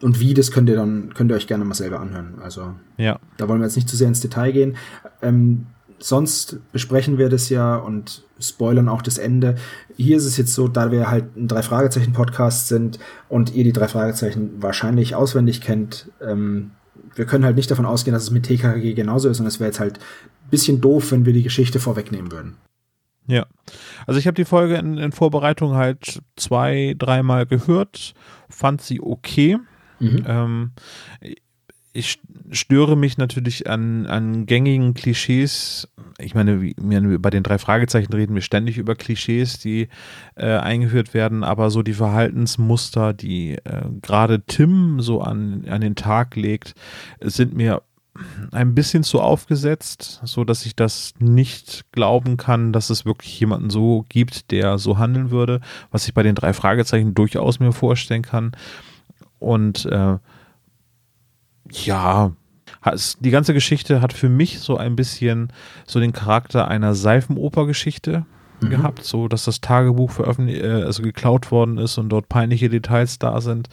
Und 0.00 0.18
wie, 0.18 0.34
das 0.34 0.50
könnt 0.50 0.68
ihr 0.68 0.74
dann, 0.74 1.14
könnt 1.14 1.30
ihr 1.30 1.36
euch 1.36 1.46
gerne 1.46 1.64
mal 1.64 1.74
selber 1.74 2.00
anhören. 2.00 2.34
Also, 2.42 2.74
ja. 2.96 3.18
da 3.36 3.48
wollen 3.48 3.60
wir 3.60 3.66
jetzt 3.66 3.76
nicht 3.76 3.88
zu 3.88 3.96
sehr 3.96 4.08
ins 4.08 4.20
Detail 4.20 4.50
gehen. 4.50 4.76
Ähm, 5.22 5.66
sonst 6.04 6.58
besprechen 6.72 7.18
wir 7.18 7.28
das 7.28 7.48
ja 7.48 7.76
und 7.76 8.24
spoilern 8.40 8.88
auch 8.88 9.02
das 9.02 9.18
Ende. 9.18 9.56
Hier 9.96 10.16
ist 10.16 10.24
es 10.24 10.36
jetzt 10.36 10.54
so, 10.54 10.68
da 10.68 10.90
wir 10.90 11.10
halt 11.10 11.36
ein 11.36 11.48
Drei-Fragezeichen-Podcast 11.48 12.68
sind 12.68 12.98
und 13.28 13.54
ihr 13.54 13.64
die 13.64 13.72
drei 13.72 13.88
Fragezeichen 13.88 14.62
wahrscheinlich 14.62 15.14
auswendig 15.14 15.60
kennt, 15.60 16.10
ähm, 16.20 16.72
wir 17.14 17.26
können 17.26 17.44
halt 17.44 17.56
nicht 17.56 17.70
davon 17.70 17.86
ausgehen, 17.86 18.14
dass 18.14 18.24
es 18.24 18.30
mit 18.30 18.44
TKG 18.44 18.94
genauso 18.94 19.28
ist 19.28 19.40
und 19.40 19.46
es 19.46 19.60
wäre 19.60 19.68
jetzt 19.68 19.80
halt 19.80 19.98
ein 19.98 20.50
bisschen 20.50 20.80
doof, 20.80 21.12
wenn 21.12 21.26
wir 21.26 21.32
die 21.32 21.42
Geschichte 21.42 21.78
vorwegnehmen 21.78 22.32
würden. 22.32 22.56
Ja, 23.26 23.46
also 24.06 24.18
ich 24.18 24.26
habe 24.26 24.34
die 24.34 24.44
Folge 24.44 24.76
in, 24.76 24.98
in, 24.98 25.12
Vorbereitung 25.12 25.74
halt 25.74 26.20
zwei, 26.36 26.94
dreimal 26.98 27.46
gehört, 27.46 28.14
fand 28.48 28.82
sie 28.82 29.00
okay. 29.00 29.58
Mhm. 30.00 30.24
Ähm, 30.26 30.72
ich 31.92 32.18
störe 32.52 32.96
mich 32.96 33.18
natürlich 33.18 33.68
an, 33.68 34.06
an 34.06 34.46
gängigen 34.46 34.94
Klischees. 34.94 35.88
Ich 36.18 36.34
meine, 36.34 36.60
wie, 36.60 36.74
bei 37.18 37.30
den 37.30 37.42
drei 37.42 37.58
Fragezeichen 37.58 38.12
reden 38.12 38.34
wir 38.34 38.42
ständig 38.42 38.78
über 38.78 38.94
Klischees, 38.94 39.58
die 39.58 39.88
äh, 40.36 40.56
eingeführt 40.56 41.14
werden, 41.14 41.42
aber 41.42 41.70
so 41.70 41.82
die 41.82 41.94
Verhaltensmuster, 41.94 43.12
die 43.12 43.54
äh, 43.64 43.82
gerade 44.02 44.42
Tim 44.46 45.00
so 45.00 45.20
an, 45.20 45.64
an 45.68 45.80
den 45.80 45.96
Tag 45.96 46.36
legt, 46.36 46.74
sind 47.20 47.54
mir 47.54 47.82
ein 48.50 48.74
bisschen 48.74 49.04
zu 49.04 49.20
aufgesetzt, 49.20 50.20
so 50.24 50.44
dass 50.44 50.66
ich 50.66 50.76
das 50.76 51.14
nicht 51.18 51.86
glauben 51.92 52.36
kann, 52.36 52.72
dass 52.72 52.90
es 52.90 53.06
wirklich 53.06 53.40
jemanden 53.40 53.70
so 53.70 54.04
gibt, 54.08 54.50
der 54.50 54.76
so 54.76 54.98
handeln 54.98 55.30
würde, 55.30 55.60
was 55.90 56.06
ich 56.06 56.12
bei 56.12 56.22
den 56.22 56.34
drei 56.34 56.52
Fragezeichen 56.52 57.14
durchaus 57.14 57.58
mir 57.58 57.72
vorstellen 57.72 58.22
kann. 58.22 58.52
Und 59.38 59.86
äh, 59.86 60.18
ja, 61.70 62.32
die 63.20 63.30
ganze 63.30 63.54
Geschichte 63.54 64.00
hat 64.00 64.12
für 64.12 64.28
mich 64.28 64.60
so 64.60 64.76
ein 64.76 64.96
bisschen 64.96 65.52
so 65.86 66.00
den 66.00 66.12
Charakter 66.12 66.68
einer 66.68 66.94
Seifenoper-Geschichte 66.94 68.26
mhm. 68.60 68.70
gehabt, 68.70 69.04
so 69.04 69.28
dass 69.28 69.44
das 69.44 69.60
Tagebuch 69.60 70.10
veröffentlicht, 70.10 70.62
äh, 70.62 70.82
also 70.82 71.02
geklaut 71.02 71.50
worden 71.50 71.78
ist 71.78 71.98
und 71.98 72.08
dort 72.08 72.28
peinliche 72.28 72.68
Details 72.68 73.18
da 73.18 73.40
sind. 73.40 73.68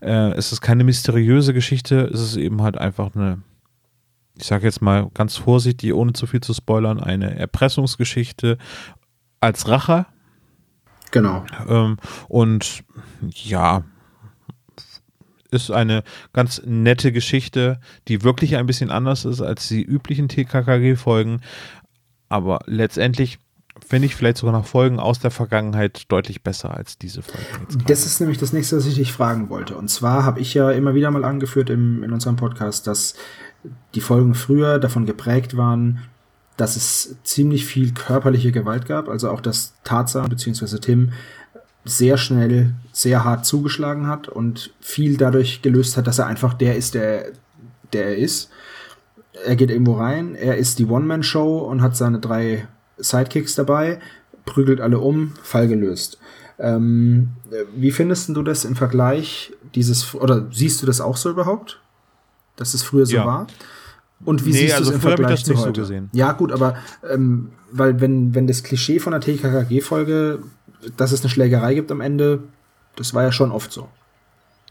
Äh, 0.00 0.32
es 0.32 0.52
ist 0.52 0.60
keine 0.60 0.84
mysteriöse 0.84 1.54
Geschichte, 1.54 2.10
es 2.12 2.20
ist 2.20 2.36
eben 2.36 2.62
halt 2.62 2.78
einfach 2.78 3.14
eine, 3.14 3.42
ich 4.36 4.46
sage 4.46 4.64
jetzt 4.64 4.82
mal 4.82 5.10
ganz 5.14 5.36
vorsichtig, 5.36 5.92
ohne 5.92 6.12
zu 6.12 6.26
viel 6.26 6.40
zu 6.40 6.54
spoilern, 6.54 7.00
eine 7.00 7.36
Erpressungsgeschichte 7.36 8.58
als 9.40 9.68
Rache. 9.68 10.06
Genau. 11.10 11.44
Ähm, 11.68 11.98
und 12.28 12.84
ja, 13.34 13.84
ist 15.52 15.70
eine 15.70 16.02
ganz 16.32 16.62
nette 16.64 17.12
Geschichte, 17.12 17.78
die 18.08 18.24
wirklich 18.24 18.56
ein 18.56 18.66
bisschen 18.66 18.90
anders 18.90 19.24
ist 19.24 19.40
als 19.40 19.68
die 19.68 19.82
üblichen 19.82 20.28
TKKG-Folgen. 20.28 21.40
Aber 22.28 22.60
letztendlich 22.66 23.38
finde 23.86 24.06
ich 24.06 24.16
vielleicht 24.16 24.38
sogar 24.38 24.52
noch 24.52 24.66
Folgen 24.66 24.98
aus 24.98 25.18
der 25.18 25.30
Vergangenheit 25.30 26.10
deutlich 26.10 26.42
besser 26.42 26.74
als 26.74 26.98
diese 26.98 27.22
Folgen. 27.22 27.84
Das 27.86 28.06
ist 28.06 28.20
nämlich 28.20 28.38
das 28.38 28.52
nächste, 28.52 28.76
was 28.76 28.86
ich 28.86 28.94
dich 28.94 29.12
fragen 29.12 29.48
wollte. 29.50 29.76
Und 29.76 29.88
zwar 29.88 30.24
habe 30.24 30.40
ich 30.40 30.54
ja 30.54 30.70
immer 30.70 30.94
wieder 30.94 31.10
mal 31.10 31.24
angeführt 31.24 31.70
im, 31.70 32.02
in 32.02 32.12
unserem 32.12 32.36
Podcast, 32.36 32.86
dass 32.86 33.14
die 33.94 34.00
Folgen 34.00 34.34
früher 34.34 34.78
davon 34.78 35.06
geprägt 35.06 35.56
waren, 35.56 36.00
dass 36.56 36.76
es 36.76 37.16
ziemlich 37.24 37.64
viel 37.64 37.92
körperliche 37.92 38.52
Gewalt 38.52 38.86
gab, 38.86 39.08
also 39.08 39.30
auch 39.30 39.40
dass 39.40 39.74
Tarzan 39.84 40.28
bzw. 40.28 40.78
Tim 40.78 41.12
sehr 41.84 42.16
schnell, 42.16 42.74
sehr 42.92 43.24
hart 43.24 43.44
zugeschlagen 43.44 44.06
hat 44.06 44.28
und 44.28 44.72
viel 44.80 45.16
dadurch 45.16 45.62
gelöst 45.62 45.96
hat, 45.96 46.06
dass 46.06 46.18
er 46.18 46.26
einfach 46.26 46.54
der 46.54 46.76
ist, 46.76 46.94
der, 46.94 47.32
der 47.92 48.06
er 48.06 48.16
ist. 48.16 48.50
Er 49.44 49.56
geht 49.56 49.70
irgendwo 49.70 49.94
rein, 49.94 50.34
er 50.34 50.56
ist 50.56 50.78
die 50.78 50.86
One-Man-Show 50.86 51.58
und 51.58 51.82
hat 51.82 51.96
seine 51.96 52.20
drei 52.20 52.68
Sidekicks 52.98 53.54
dabei, 53.54 53.98
prügelt 54.44 54.80
alle 54.80 54.98
um, 54.98 55.32
Fall 55.42 55.68
gelöst. 55.68 56.18
Ähm, 56.58 57.30
wie 57.74 57.90
findest 57.90 58.28
du 58.28 58.42
das 58.42 58.64
im 58.64 58.76
Vergleich 58.76 59.52
dieses, 59.74 60.14
oder 60.14 60.46
siehst 60.52 60.82
du 60.82 60.86
das 60.86 61.00
auch 61.00 61.16
so 61.16 61.30
überhaupt? 61.30 61.80
Dass 62.56 62.74
es 62.74 62.82
früher 62.82 63.06
so 63.06 63.16
ja. 63.16 63.26
war? 63.26 63.46
Und 64.24 64.44
wie 64.44 64.50
nee, 64.50 64.58
siehst 64.58 64.74
du 64.74 64.76
also 64.78 64.90
es 64.90 64.94
im 64.96 65.00
Vergleich 65.00 65.46
nicht 65.46 65.58
heute? 65.58 65.84
So. 65.84 65.94
Ja, 66.12 66.32
gut, 66.32 66.52
aber 66.52 66.76
ähm, 67.10 67.50
weil 67.72 68.00
wenn, 68.00 68.34
wenn 68.34 68.46
das 68.46 68.62
Klischee 68.62 69.00
von 69.00 69.12
der 69.12 69.20
TKKG-Folge, 69.20 70.40
dass 70.96 71.12
es 71.12 71.20
eine 71.22 71.30
Schlägerei 71.30 71.74
gibt 71.74 71.90
am 71.90 72.00
Ende, 72.00 72.40
das 72.96 73.14
war 73.14 73.22
ja 73.22 73.32
schon 73.32 73.52
oft 73.52 73.72
so. 73.72 73.88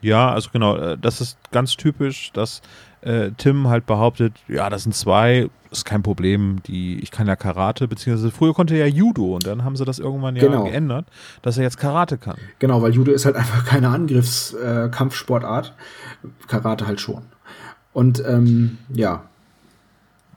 Ja, 0.01 0.31
also 0.31 0.49
genau, 0.51 0.75
äh, 0.77 0.97
das 0.97 1.21
ist 1.21 1.37
ganz 1.51 1.77
typisch, 1.77 2.31
dass 2.33 2.61
äh, 3.01 3.31
Tim 3.37 3.67
halt 3.67 3.85
behauptet, 3.85 4.33
ja, 4.47 4.69
das 4.69 4.83
sind 4.83 4.95
zwei, 4.95 5.49
ist 5.71 5.85
kein 5.85 6.03
Problem, 6.03 6.61
die, 6.65 6.99
ich 6.99 7.11
kann 7.11 7.27
ja 7.27 7.35
Karate, 7.35 7.87
beziehungsweise 7.87 8.31
früher 8.31 8.53
konnte 8.53 8.75
er 8.75 8.87
ja 8.87 8.93
Judo 8.93 9.35
und 9.35 9.45
dann 9.45 9.63
haben 9.63 9.75
sie 9.75 9.85
das 9.85 9.99
irgendwann 9.99 10.35
ja 10.35 10.43
genau. 10.43 10.63
geändert, 10.65 11.05
dass 11.41 11.57
er 11.57 11.63
jetzt 11.63 11.77
Karate 11.77 12.17
kann. 12.17 12.37
Genau, 12.59 12.81
weil 12.81 12.93
Judo 12.93 13.11
ist 13.11 13.25
halt 13.25 13.35
einfach 13.37 13.65
keine 13.65 13.89
Angriffskampfsportart, 13.89 15.73
äh, 16.23 16.27
Karate 16.47 16.87
halt 16.87 16.99
schon. 16.99 17.23
Und 17.93 18.23
ähm, 18.25 18.77
ja, 18.89 19.23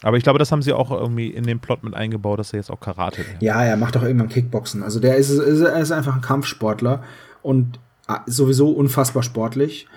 aber 0.04 0.18
ich 0.18 0.22
glaube, 0.22 0.38
das 0.38 0.52
haben 0.52 0.60
sie 0.60 0.74
auch 0.74 0.90
irgendwie 0.90 1.28
in 1.28 1.44
den 1.44 1.60
Plot 1.60 1.82
mit 1.82 1.94
eingebaut, 1.94 2.38
dass 2.38 2.52
er 2.52 2.58
jetzt 2.58 2.70
auch 2.70 2.78
Karate 2.78 3.22
lernt. 3.22 3.42
Ja, 3.42 3.64
er 3.64 3.78
macht 3.78 3.96
auch 3.96 4.02
irgendwann 4.02 4.28
Kickboxen. 4.28 4.82
Also 4.82 5.00
der 5.00 5.16
ist, 5.16 5.30
ist, 5.30 5.60
er 5.60 5.80
ist 5.80 5.92
einfach 5.92 6.16
ein 6.16 6.20
Kampfsportler 6.20 7.02
und 7.40 7.78
ah, 8.06 8.20
sowieso 8.26 8.70
unfassbar 8.70 9.22
sportlich. 9.22 9.88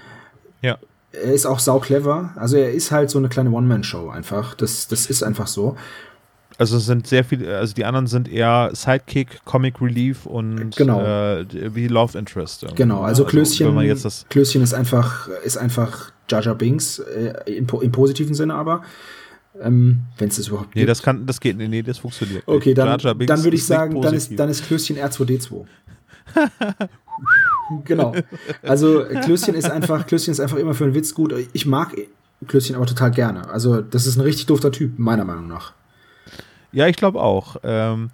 Ja. 0.62 0.78
Er 1.12 1.34
ist 1.34 1.46
auch 1.46 1.60
sau 1.60 1.80
clever. 1.80 2.32
Also 2.38 2.56
er 2.56 2.72
ist 2.72 2.92
halt 2.92 3.10
so 3.10 3.20
eine 3.20 3.28
kleine 3.28 3.52
One-Man-Show 3.52 4.10
einfach. 4.10 4.56
Das, 4.56 4.88
das 4.88 5.08
ist 5.08 5.24
einfach 5.24 5.48
so. 5.48 5.76
Also 6.58 6.78
es 6.78 6.86
sind 6.86 7.06
sehr 7.06 7.26
viele, 7.26 7.58
also 7.58 7.74
die 7.74 7.84
anderen 7.84 8.08
sind 8.08 8.32
eher 8.32 8.70
Sidekick, 8.74 9.44
Comic 9.44 9.82
Relief 9.82 10.26
und 10.26 10.74
genau. 10.78 11.02
äh, 11.02 11.46
wie 11.76 11.88
Love 11.88 12.18
Interest. 12.18 12.66
Genau, 12.76 13.02
also, 13.02 13.24
also 13.24 13.26
Klößchen, 13.26 14.26
Klößchen 14.30 14.64
ist 14.64 14.74
einfach, 14.74 15.28
ist 15.44 15.58
einfach 15.58 16.14
Jaja 16.30 16.54
Binks, 16.54 17.00
äh, 17.00 17.34
in, 17.46 17.68
im 17.68 17.92
positiven 17.92 18.34
Sinne 18.34 18.56
aber. 18.56 18.84
Ähm, 19.62 20.00
Wenn 20.18 20.30
es 20.30 20.36
das 20.38 20.48
überhaupt 20.48 20.76
Nee, 20.76 20.82
gibt. 20.82 20.90
das 20.90 21.02
kann, 21.02 21.26
das 21.26 21.40
geht, 21.40 21.58
nee, 21.58 21.82
das 21.82 21.98
funktioniert. 21.98 22.44
Okay, 22.46 22.74
dann, 22.74 22.98
dann 23.00 23.44
würde 23.44 23.56
ich 23.56 23.66
sagen, 23.66 24.00
dann 24.02 24.14
ist, 24.14 24.38
dann 24.38 24.50
ist 24.50 24.66
Klößchen 24.66 24.98
R2D2. 24.98 25.66
genau. 27.86 28.14
Also 28.62 29.04
Klößchen 29.24 29.56
ist 29.56 29.70
einfach, 29.70 30.06
Klößchen 30.06 30.32
ist 30.32 30.40
einfach 30.40 30.58
immer 30.58 30.74
für 30.74 30.84
einen 30.84 30.94
Witz 30.94 31.14
gut. 31.14 31.34
Ich 31.54 31.66
mag 31.66 31.96
Klößchen 32.46 32.76
aber 32.76 32.86
total 32.86 33.12
gerne. 33.12 33.50
Also, 33.50 33.82
das 33.82 34.06
ist 34.06 34.18
ein 34.18 34.22
richtig 34.22 34.46
doofer 34.46 34.72
Typ, 34.72 35.00
meiner 35.00 35.26
Meinung 35.26 35.48
nach. 35.48 35.74
Ja, 36.72 36.88
ich 36.88 36.96
glaube 36.96 37.20
auch. 37.22 37.58
Ähm, 37.64 38.10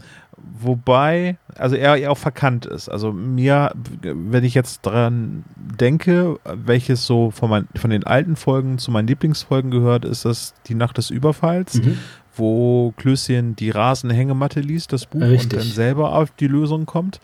Wobei, 0.60 1.38
also 1.56 1.76
er 1.76 1.96
ja 1.96 2.10
auch 2.10 2.18
verkannt 2.18 2.66
ist. 2.66 2.90
Also 2.90 3.12
mir, 3.12 3.72
wenn 4.02 4.44
ich 4.44 4.54
jetzt 4.54 4.82
dran 4.82 5.44
denke, 5.56 6.40
welches 6.46 7.06
so 7.06 7.32
von, 7.32 7.50
mein, 7.50 7.68
von 7.76 7.90
den 7.90 8.04
alten 8.06 8.36
Folgen 8.36 8.78
zu 8.78 8.92
meinen 8.92 9.08
Lieblingsfolgen 9.08 9.72
gehört, 9.72 10.06
ist 10.06 10.26
das 10.26 10.54
Die 10.68 10.76
Nacht 10.76 10.98
des 10.98 11.10
Überfalls, 11.10 11.76
mhm. 11.76 11.98
wo 12.36 12.94
Klößchen 12.98 13.56
die 13.56 13.70
rasende 13.70 14.16
Hängematte 14.16 14.60
liest, 14.60 14.94
das 14.94 15.06
Buch, 15.06 15.22
Richtig. 15.22 15.54
und 15.54 15.60
dann 15.60 15.68
selber 15.68 16.14
auf 16.14 16.32
die 16.32 16.48
Lösung 16.48 16.86
kommt. 16.86 17.20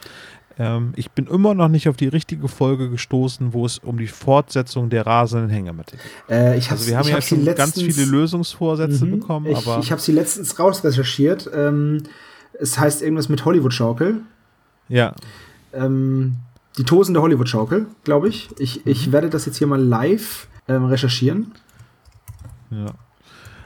Ähm, 0.57 0.93
ich 0.95 1.11
bin 1.11 1.27
immer 1.27 1.53
noch 1.53 1.69
nicht 1.69 1.87
auf 1.87 1.95
die 1.95 2.09
richtige 2.09 2.47
Folge 2.47 2.89
gestoßen, 2.89 3.53
wo 3.53 3.65
es 3.65 3.79
um 3.79 3.97
die 3.97 4.07
Fortsetzung 4.07 4.89
der 4.89 5.05
rasenden 5.05 5.49
Hängematte 5.49 5.97
geht. 5.97 6.35
Äh, 6.37 6.57
ich 6.57 6.69
also 6.69 6.87
wir 6.87 6.97
haben 6.97 7.07
ja 7.07 7.21
schon 7.21 7.45
ganz 7.45 7.81
viele 7.81 8.05
Lösungsvorsätze 8.05 9.05
mhm. 9.05 9.19
bekommen. 9.19 9.45
Ich, 9.45 9.57
aber 9.57 9.79
ich 9.79 9.91
habe 9.91 10.01
sie 10.01 10.11
letztens 10.11 10.59
rausrecherchiert. 10.59 11.49
Ähm, 11.55 12.03
es 12.59 12.77
heißt 12.77 13.01
irgendwas 13.01 13.29
mit 13.29 13.45
Hollywood-Schaukel. 13.45 14.21
Ja. 14.89 15.13
Ähm, 15.73 16.35
die 16.77 16.83
tosende 16.83 17.21
Hollywood-Schaukel, 17.21 17.87
glaube 18.03 18.29
ich. 18.29 18.49
ich. 18.59 18.85
Ich 18.85 19.07
mhm. 19.07 19.11
werde 19.13 19.29
das 19.29 19.45
jetzt 19.45 19.57
hier 19.57 19.67
mal 19.67 19.81
live 19.81 20.47
ähm, 20.67 20.85
recherchieren. 20.85 21.53
Ja. 22.69 22.87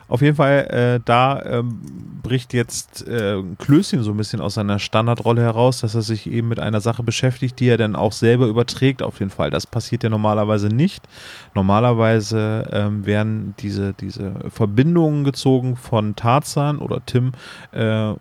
Auf 0.07 0.21
jeden 0.21 0.35
Fall, 0.35 0.67
äh, 0.67 0.99
da 1.03 1.41
ähm, 1.43 1.79
bricht 2.21 2.53
jetzt 2.53 3.07
äh, 3.07 3.41
Klößchen 3.57 4.03
so 4.03 4.11
ein 4.11 4.17
bisschen 4.17 4.41
aus 4.41 4.53
seiner 4.55 4.77
Standardrolle 4.77 5.41
heraus, 5.41 5.79
dass 5.79 5.95
er 5.95 6.03
sich 6.03 6.29
eben 6.29 6.49
mit 6.49 6.59
einer 6.59 6.81
Sache 6.81 7.01
beschäftigt, 7.03 7.59
die 7.59 7.67
er 7.67 7.77
dann 7.77 7.95
auch 7.95 8.11
selber 8.11 8.45
überträgt 8.45 9.01
auf 9.01 9.17
den 9.17 9.31
Fall. 9.31 9.49
Das 9.49 9.65
passiert 9.65 10.03
ja 10.03 10.09
normalerweise 10.09 10.67
nicht. 10.67 11.07
Normalerweise 11.55 12.69
ähm, 12.71 13.05
werden 13.05 13.55
diese, 13.59 13.93
diese 13.93 14.35
Verbindungen 14.49 15.23
gezogen 15.23 15.77
von 15.77 16.15
Tarzan 16.15 16.77
oder 16.77 17.03
Tim 17.05 17.31
äh, 17.71 18.13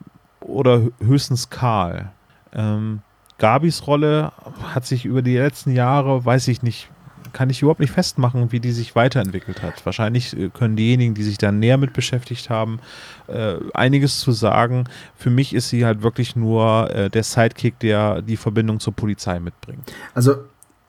oder 0.44 0.82
höchstens 1.00 1.50
Karl. 1.50 2.10
Ähm, 2.52 3.00
Gabis 3.38 3.86
Rolle 3.86 4.32
hat 4.74 4.86
sich 4.86 5.04
über 5.04 5.22
die 5.22 5.36
letzten 5.36 5.72
Jahre, 5.72 6.24
weiß 6.24 6.48
ich 6.48 6.62
nicht, 6.62 6.88
kann 7.32 7.50
ich 7.50 7.62
überhaupt 7.62 7.80
nicht 7.80 7.92
festmachen, 7.92 8.52
wie 8.52 8.60
die 8.60 8.72
sich 8.72 8.94
weiterentwickelt 8.94 9.62
hat. 9.62 9.84
Wahrscheinlich 9.86 10.36
äh, 10.36 10.50
können 10.50 10.76
diejenigen, 10.76 11.14
die 11.14 11.22
sich 11.22 11.38
da 11.38 11.50
näher 11.50 11.78
mit 11.78 11.92
beschäftigt 11.92 12.50
haben, 12.50 12.80
äh, 13.26 13.54
einiges 13.74 14.20
zu 14.20 14.32
sagen. 14.32 14.84
Für 15.16 15.30
mich 15.30 15.54
ist 15.54 15.68
sie 15.68 15.84
halt 15.84 16.02
wirklich 16.02 16.36
nur 16.36 16.94
äh, 16.94 17.10
der 17.10 17.22
Sidekick, 17.22 17.78
der 17.80 18.22
die 18.22 18.36
Verbindung 18.36 18.80
zur 18.80 18.94
Polizei 18.94 19.40
mitbringt. 19.40 19.92
Also 20.14 20.36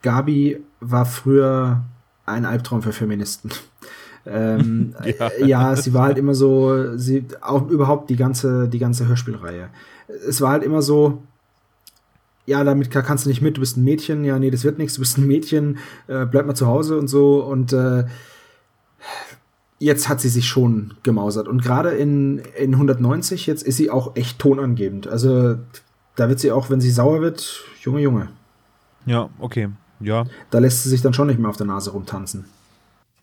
Gabi 0.02 0.60
war 0.80 1.06
früher 1.06 1.82
ein 2.26 2.44
Albtraum 2.44 2.82
für 2.82 2.92
Feministen. 2.92 3.50
Ähm, 4.26 4.94
ja. 5.18 5.30
ja. 5.44 5.76
sie 5.76 5.92
war 5.94 6.04
halt 6.04 6.18
immer 6.18 6.34
so, 6.34 6.96
sie 6.96 7.24
auch 7.40 7.68
überhaupt 7.68 8.10
die 8.10 8.16
ganze, 8.16 8.68
die 8.68 8.78
ganze 8.78 9.06
Hörspielreihe. 9.06 9.68
Es 10.28 10.40
war 10.40 10.50
halt 10.50 10.62
immer 10.62 10.82
so, 10.82 11.22
ja, 12.46 12.62
damit 12.62 12.90
kannst 12.90 13.24
du 13.24 13.28
nicht 13.28 13.42
mit, 13.42 13.56
du 13.56 13.60
bist 13.60 13.76
ein 13.76 13.84
Mädchen, 13.84 14.24
ja, 14.24 14.38
nee, 14.38 14.50
das 14.50 14.64
wird 14.64 14.78
nichts, 14.78 14.94
du 14.94 15.00
bist 15.00 15.18
ein 15.18 15.26
Mädchen, 15.26 15.78
äh, 16.08 16.26
bleib 16.26 16.46
mal 16.46 16.54
zu 16.54 16.66
Hause 16.66 16.98
und 16.98 17.08
so 17.08 17.42
und 17.42 17.72
äh, 17.72 18.04
jetzt 19.78 20.08
hat 20.08 20.20
sie 20.20 20.28
sich 20.28 20.46
schon 20.46 20.94
gemausert 21.02 21.48
und 21.48 21.62
gerade 21.62 21.90
in, 21.90 22.42
in 22.58 22.74
190 22.74 23.46
jetzt 23.46 23.62
ist 23.62 23.76
sie 23.76 23.90
auch 23.90 24.16
echt 24.16 24.38
tonangebend. 24.38 25.06
Also 25.06 25.56
da 26.16 26.28
wird 26.28 26.38
sie 26.38 26.52
auch, 26.52 26.70
wenn 26.70 26.80
sie 26.80 26.90
sauer 26.90 27.20
wird, 27.20 27.64
Junge, 27.80 28.00
Junge. 28.00 28.28
Ja, 29.06 29.28
okay, 29.38 29.68
ja. 30.00 30.24
Da 30.50 30.58
lässt 30.58 30.82
sie 30.82 30.88
sich 30.90 31.02
dann 31.02 31.14
schon 31.14 31.26
nicht 31.26 31.38
mehr 31.38 31.50
auf 31.50 31.56
der 31.56 31.66
Nase 31.66 31.90
rumtanzen. 31.90 32.44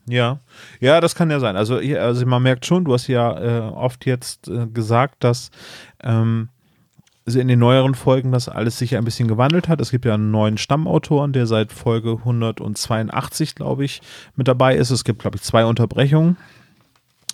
Ja, 0.06 0.40
ja, 0.80 1.00
das 1.00 1.14
kann 1.14 1.30
ja 1.30 1.38
sein. 1.38 1.56
Also, 1.56 1.76
also 1.76 2.26
man 2.26 2.42
merkt 2.42 2.66
schon, 2.66 2.84
du 2.84 2.92
hast 2.92 3.06
ja 3.06 3.38
äh, 3.38 3.60
oft 3.60 4.04
jetzt 4.04 4.48
äh, 4.48 4.66
gesagt, 4.66 5.22
dass 5.22 5.50
ähm, 6.02 6.48
also 7.24 7.38
in 7.38 7.48
den 7.48 7.60
neueren 7.60 7.94
Folgen 7.94 8.32
das 8.32 8.48
alles 8.48 8.78
sich 8.78 8.96
ein 8.96 9.04
bisschen 9.04 9.28
gewandelt 9.28 9.68
hat. 9.68 9.80
Es 9.80 9.90
gibt 9.90 10.04
ja 10.04 10.14
einen 10.14 10.32
neuen 10.32 10.58
Stammautoren, 10.58 11.32
der 11.32 11.46
seit 11.46 11.72
Folge 11.72 12.18
182, 12.18 13.54
glaube 13.54 13.84
ich, 13.84 14.00
mit 14.34 14.48
dabei 14.48 14.76
ist. 14.76 14.90
Es 14.90 15.04
gibt, 15.04 15.20
glaube 15.20 15.36
ich, 15.36 15.42
zwei 15.42 15.64
Unterbrechungen. 15.64 16.36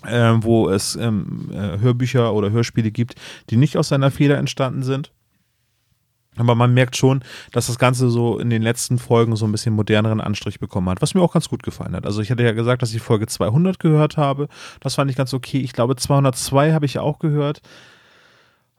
Äh, 0.07 0.35
wo 0.42 0.68
es 0.68 0.94
ähm, 0.94 1.50
äh, 1.52 1.81
Hörbücher 1.81 2.33
oder 2.33 2.52
Hörspiele 2.52 2.92
gibt, 2.92 3.16
die 3.50 3.57
nicht 3.57 3.76
aus 3.76 3.88
seiner 3.88 4.12
Feder 4.12 4.38
entstanden 4.38 4.85
sind. 4.85 5.11
Aber 6.38 6.55
man 6.55 6.74
merkt 6.74 6.96
schon, 6.96 7.22
dass 7.53 7.66
das 7.66 7.79
Ganze 7.79 8.11
so 8.11 8.38
in 8.38 8.51
den 8.51 8.62
letzten 8.62 8.98
Folgen 8.98 9.37
so 9.37 9.46
ein 9.46 9.53
bisschen 9.53 9.74
moderneren 9.74 10.20
Anstrich 10.20 10.61
bekommen 10.61 10.88
hat, 10.88 11.03
was 11.03 11.14
mir 11.14 11.22
auch 11.22 11.33
ganz 11.33 11.48
gut 11.48 11.62
gefallen 11.62 11.94
hat. 11.94 12.07
Also 12.07 12.22
ich 12.22 12.31
hatte 12.31 12.42
ja 12.42 12.53
gesagt, 12.53 12.83
dass 12.83 12.94
ich 12.94 13.03
Folge 13.03 13.27
200 13.27 13.79
gehört 13.79 14.16
habe. 14.16 14.48
Das 14.81 14.94
fand 14.94 15.11
ich 15.11 15.16
ganz 15.16 15.35
okay. 15.35 15.59
Ich 15.59 15.72
glaube, 15.72 15.96
202 15.96 16.72
habe 16.72 16.87
ich 16.87 16.98
auch 16.98 17.18
gehört. 17.18 17.61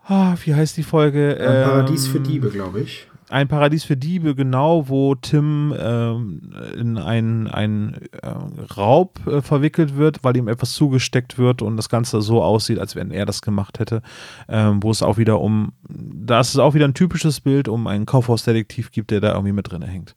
Ah, 0.05 0.35
wie 0.43 0.55
heißt 0.55 0.75
die 0.77 0.83
Folge? 0.83 1.35
Paradies 1.37 2.07
ähm, 2.07 2.11
für 2.11 2.19
Diebe, 2.19 2.49
glaube 2.49 2.81
ich. 2.81 3.08
Ein 3.29 3.47
Paradies 3.47 3.83
für 3.83 3.95
Diebe, 3.95 4.33
genau, 4.33 4.89
wo 4.89 5.13
Tim 5.13 5.73
ähm, 5.77 6.51
in 6.75 6.97
einen, 6.97 7.47
einen 7.47 7.93
äh, 8.23 8.27
Raub 8.75 9.19
äh, 9.27 9.41
verwickelt 9.41 9.97
wird, 9.97 10.23
weil 10.23 10.35
ihm 10.35 10.47
etwas 10.47 10.73
zugesteckt 10.73 11.37
wird 11.37 11.61
und 11.61 11.77
das 11.77 11.89
Ganze 11.89 12.21
so 12.21 12.41
aussieht, 12.43 12.79
als 12.79 12.95
wenn 12.95 13.11
er 13.11 13.27
das 13.27 13.43
gemacht 13.43 13.77
hätte. 13.77 14.01
Ähm, 14.47 14.81
wo 14.81 14.89
es 14.89 15.03
auch 15.03 15.17
wieder 15.17 15.39
um, 15.41 15.73
da 15.87 16.39
ist 16.39 16.49
es 16.49 16.57
auch 16.57 16.73
wieder 16.73 16.85
ein 16.85 16.95
typisches 16.95 17.39
Bild, 17.39 17.67
um 17.67 17.85
einen 17.85 18.07
Kaufhausdetektiv 18.07 18.91
gibt, 18.91 19.11
der 19.11 19.21
da 19.21 19.33
irgendwie 19.33 19.53
mit 19.53 19.71
drin 19.71 19.83
hängt. 19.83 20.15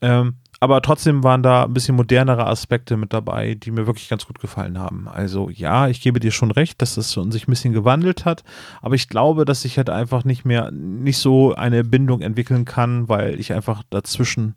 Ähm, 0.00 0.34
aber 0.60 0.80
trotzdem 0.80 1.22
waren 1.22 1.42
da 1.42 1.64
ein 1.64 1.74
bisschen 1.74 1.96
modernere 1.96 2.46
Aspekte 2.46 2.96
mit 2.96 3.12
dabei, 3.12 3.54
die 3.54 3.70
mir 3.70 3.86
wirklich 3.86 4.08
ganz 4.08 4.26
gut 4.26 4.40
gefallen 4.40 4.78
haben. 4.78 5.06
Also 5.06 5.50
ja, 5.50 5.88
ich 5.88 6.00
gebe 6.00 6.18
dir 6.18 6.30
schon 6.30 6.50
recht, 6.50 6.80
dass 6.80 6.96
es 6.96 7.12
das 7.12 7.32
sich 7.32 7.46
ein 7.46 7.50
bisschen 7.50 7.74
gewandelt 7.74 8.24
hat, 8.24 8.42
aber 8.80 8.94
ich 8.94 9.08
glaube, 9.08 9.44
dass 9.44 9.64
ich 9.64 9.76
halt 9.76 9.90
einfach 9.90 10.24
nicht 10.24 10.44
mehr, 10.44 10.70
nicht 10.70 11.18
so 11.18 11.54
eine 11.54 11.84
Bindung 11.84 12.22
entwickeln 12.22 12.64
kann, 12.64 13.08
weil 13.08 13.38
ich 13.38 13.52
einfach 13.52 13.82
dazwischen 13.90 14.54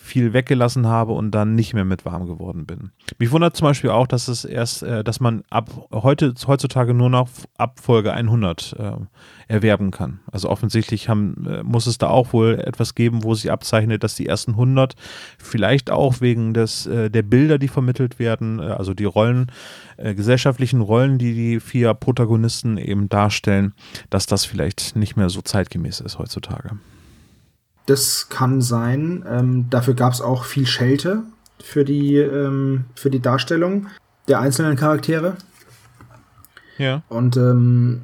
viel 0.00 0.32
weggelassen 0.32 0.86
habe 0.86 1.12
und 1.12 1.30
dann 1.30 1.54
nicht 1.54 1.74
mehr 1.74 1.84
mit 1.84 2.04
warm 2.04 2.26
geworden 2.26 2.66
bin. 2.66 2.90
Mich 3.18 3.30
wundert 3.30 3.54
zum 3.54 3.68
Beispiel 3.68 3.90
auch, 3.90 4.06
dass 4.06 4.28
es 4.28 4.44
erst, 4.44 4.82
äh, 4.82 5.04
dass 5.04 5.20
man 5.20 5.44
ab 5.50 5.70
heute 5.92 6.34
heutzutage 6.46 6.94
nur 6.94 7.10
noch 7.10 7.28
ab 7.58 7.78
Folge 7.80 8.12
100 8.12 8.76
äh, 8.78 8.92
erwerben 9.46 9.90
kann. 9.90 10.20
Also 10.32 10.48
offensichtlich 10.48 11.08
haben, 11.08 11.46
äh, 11.46 11.62
muss 11.62 11.86
es 11.86 11.98
da 11.98 12.08
auch 12.08 12.32
wohl 12.32 12.58
etwas 12.58 12.94
geben, 12.94 13.22
wo 13.22 13.34
sich 13.34 13.52
abzeichnet, 13.52 14.02
dass 14.02 14.14
die 14.14 14.26
ersten 14.26 14.52
100 14.52 14.94
vielleicht 15.42 15.90
auch 15.90 16.20
wegen 16.20 16.54
des 16.54 16.86
äh, 16.86 17.10
der 17.10 17.22
Bilder, 17.22 17.58
die 17.58 17.68
vermittelt 17.68 18.18
werden, 18.18 18.58
äh, 18.58 18.62
also 18.62 18.94
die 18.94 19.04
Rollen, 19.04 19.50
äh, 19.96 20.14
gesellschaftlichen 20.14 20.80
Rollen, 20.80 21.18
die 21.18 21.34
die 21.34 21.60
vier 21.60 21.94
Protagonisten 21.94 22.76
eben 22.76 23.08
darstellen, 23.08 23.72
dass 24.10 24.26
das 24.26 24.44
vielleicht 24.44 24.96
nicht 24.96 25.16
mehr 25.16 25.30
so 25.30 25.40
zeitgemäß 25.42 26.00
ist 26.00 26.18
heutzutage. 26.18 26.78
Das 27.86 28.28
kann 28.28 28.60
sein. 28.60 29.24
Ähm, 29.28 29.66
dafür 29.70 29.94
gab 29.94 30.12
es 30.12 30.20
auch 30.20 30.44
viel 30.44 30.66
Schelte 30.66 31.22
für 31.62 31.84
die, 31.84 32.16
ähm, 32.16 32.84
für 32.94 33.10
die 33.10 33.20
Darstellung 33.20 33.88
der 34.28 34.40
einzelnen 34.40 34.76
Charaktere. 34.76 35.36
Ja. 36.78 37.02
Und 37.08 37.36
ähm, 37.36 38.02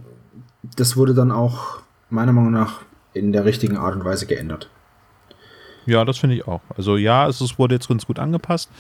das 0.77 0.97
wurde 0.97 1.15
dann 1.15 1.31
auch 1.31 1.79
meiner 2.11 2.33
Meinung 2.33 2.53
nach 2.53 2.81
in 3.15 3.33
der 3.33 3.45
richtigen 3.45 3.77
Art 3.77 3.95
und 3.95 4.05
Weise 4.05 4.27
geändert. 4.27 4.71
Ja, 5.87 6.05
das 6.05 6.19
finde 6.19 6.37
ich 6.37 6.47
auch. 6.47 6.61
Also 6.77 6.97
ja, 6.97 7.27
es 7.29 7.59
wurde 7.59 7.75
jetzt 7.75 7.89
ganz 7.89 8.07
gut 8.07 8.19
angepasst. 8.19 8.71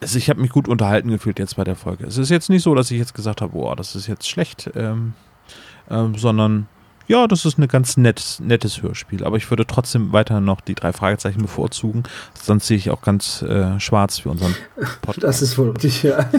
Also 0.00 0.18
ich 0.18 0.28
habe 0.28 0.40
mich 0.40 0.50
gut 0.50 0.68
unterhalten 0.68 1.10
gefühlt 1.10 1.38
jetzt 1.38 1.56
bei 1.56 1.64
der 1.64 1.76
Folge. 1.76 2.06
Es 2.06 2.18
ist 2.18 2.30
jetzt 2.30 2.50
nicht 2.50 2.62
so, 2.62 2.74
dass 2.74 2.90
ich 2.90 2.98
jetzt 2.98 3.14
gesagt 3.14 3.40
habe, 3.40 3.52
boah, 3.52 3.76
das 3.76 3.94
ist 3.94 4.08
jetzt 4.08 4.28
schlecht, 4.28 4.70
ähm, 4.74 5.14
ähm, 5.88 6.16
sondern 6.16 6.66
ja, 7.08 7.26
das 7.26 7.44
ist 7.44 7.58
ein 7.58 7.68
ganz 7.68 7.96
nett, 7.96 8.38
nettes 8.40 8.82
Hörspiel. 8.82 9.24
Aber 9.24 9.36
ich 9.36 9.50
würde 9.50 9.66
trotzdem 9.66 10.12
weiter 10.12 10.40
noch 10.40 10.60
die 10.60 10.74
drei 10.74 10.92
Fragezeichen 10.92 11.42
bevorzugen. 11.42 12.04
Sonst 12.34 12.66
sehe 12.66 12.76
ich 12.76 12.90
auch 12.90 13.02
ganz 13.02 13.42
äh, 13.42 13.78
schwarz 13.80 14.20
für 14.20 14.30
unseren 14.30 14.54
Podcast. 15.02 15.22
Das 15.22 15.42
ist 15.42 15.58
wohl 15.58 15.70
richtig, 15.70 16.02
ja. 16.04 16.30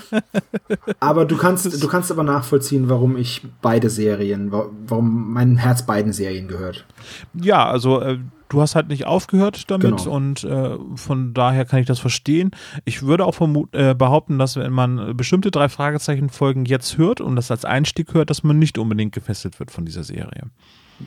aber 1.00 1.24
du 1.24 1.36
kannst, 1.36 1.82
du 1.82 1.88
kannst 1.88 2.10
aber 2.10 2.22
nachvollziehen, 2.22 2.88
warum 2.88 3.16
ich 3.16 3.46
beide 3.60 3.90
Serien, 3.90 4.52
warum 4.52 5.32
mein 5.32 5.56
Herz 5.56 5.84
beiden 5.84 6.12
Serien 6.12 6.48
gehört. 6.48 6.86
Ja, 7.34 7.66
also 7.68 8.00
äh, 8.00 8.18
du 8.52 8.60
hast 8.60 8.74
halt 8.74 8.88
nicht 8.88 9.06
aufgehört 9.06 9.70
damit 9.70 9.96
genau. 9.98 10.10
und 10.10 10.44
äh, 10.44 10.76
von 10.94 11.32
daher 11.32 11.64
kann 11.64 11.80
ich 11.80 11.86
das 11.86 11.98
verstehen. 11.98 12.50
Ich 12.84 13.02
würde 13.02 13.24
auch 13.24 13.40
äh, 13.72 13.94
behaupten, 13.94 14.38
dass 14.38 14.56
wenn 14.56 14.72
man 14.72 15.16
bestimmte 15.16 15.50
drei 15.50 15.68
Fragezeichen-Folgen 15.70 16.66
jetzt 16.66 16.98
hört 16.98 17.20
und 17.22 17.36
das 17.36 17.50
als 17.50 17.64
Einstieg 17.64 18.12
hört, 18.12 18.28
dass 18.28 18.42
man 18.42 18.58
nicht 18.58 18.76
unbedingt 18.76 19.14
gefesselt 19.14 19.58
wird 19.58 19.70
von 19.70 19.86
dieser 19.86 20.04
Serie. 20.04 20.50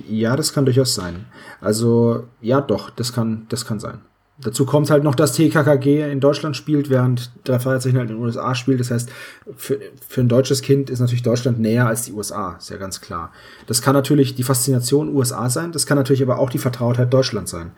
Ja, 0.09 0.35
das 0.35 0.53
kann 0.53 0.65
durchaus 0.65 0.95
sein. 0.95 1.25
Also, 1.61 2.23
ja, 2.41 2.61
doch, 2.61 2.89
das 2.89 3.13
kann, 3.13 3.45
das 3.49 3.65
kann 3.65 3.79
sein. 3.79 3.99
Dazu 4.37 4.65
kommt 4.65 4.89
halt 4.89 5.05
noch, 5.05 5.15
dass 5.15 5.31
TKKG 5.31 6.11
in 6.11 6.19
Deutschland 6.19 6.57
spielt, 6.57 6.89
während 6.89 7.31
drei 7.45 7.57
Fragezeichen 7.57 7.97
halt 7.97 8.09
in 8.09 8.17
den 8.17 8.23
USA 8.23 8.53
spielt. 8.53 8.81
Das 8.81 8.91
heißt, 8.91 9.09
für, 9.55 9.79
für 10.07 10.21
ein 10.21 10.27
deutsches 10.27 10.61
Kind 10.61 10.89
ist 10.89 10.99
natürlich 10.99 11.23
Deutschland 11.23 11.59
näher 11.59 11.87
als 11.87 12.01
die 12.01 12.11
USA, 12.11 12.55
ist 12.57 12.69
ja 12.69 12.75
ganz 12.75 12.99
klar. 12.99 13.31
Das 13.65 13.81
kann 13.81 13.93
natürlich 13.93 14.35
die 14.35 14.43
Faszination 14.43 15.15
USA 15.15 15.49
sein, 15.49 15.71
das 15.71 15.85
kann 15.85 15.97
natürlich 15.97 16.21
aber 16.21 16.39
auch 16.39 16.49
die 16.49 16.57
Vertrautheit 16.57 17.13
Deutschland 17.13 17.47
sein, 17.47 17.71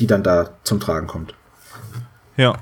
die 0.00 0.06
dann 0.06 0.22
da 0.22 0.50
zum 0.64 0.80
Tragen 0.80 1.06
kommt. 1.06 1.34
Ja, 2.36 2.58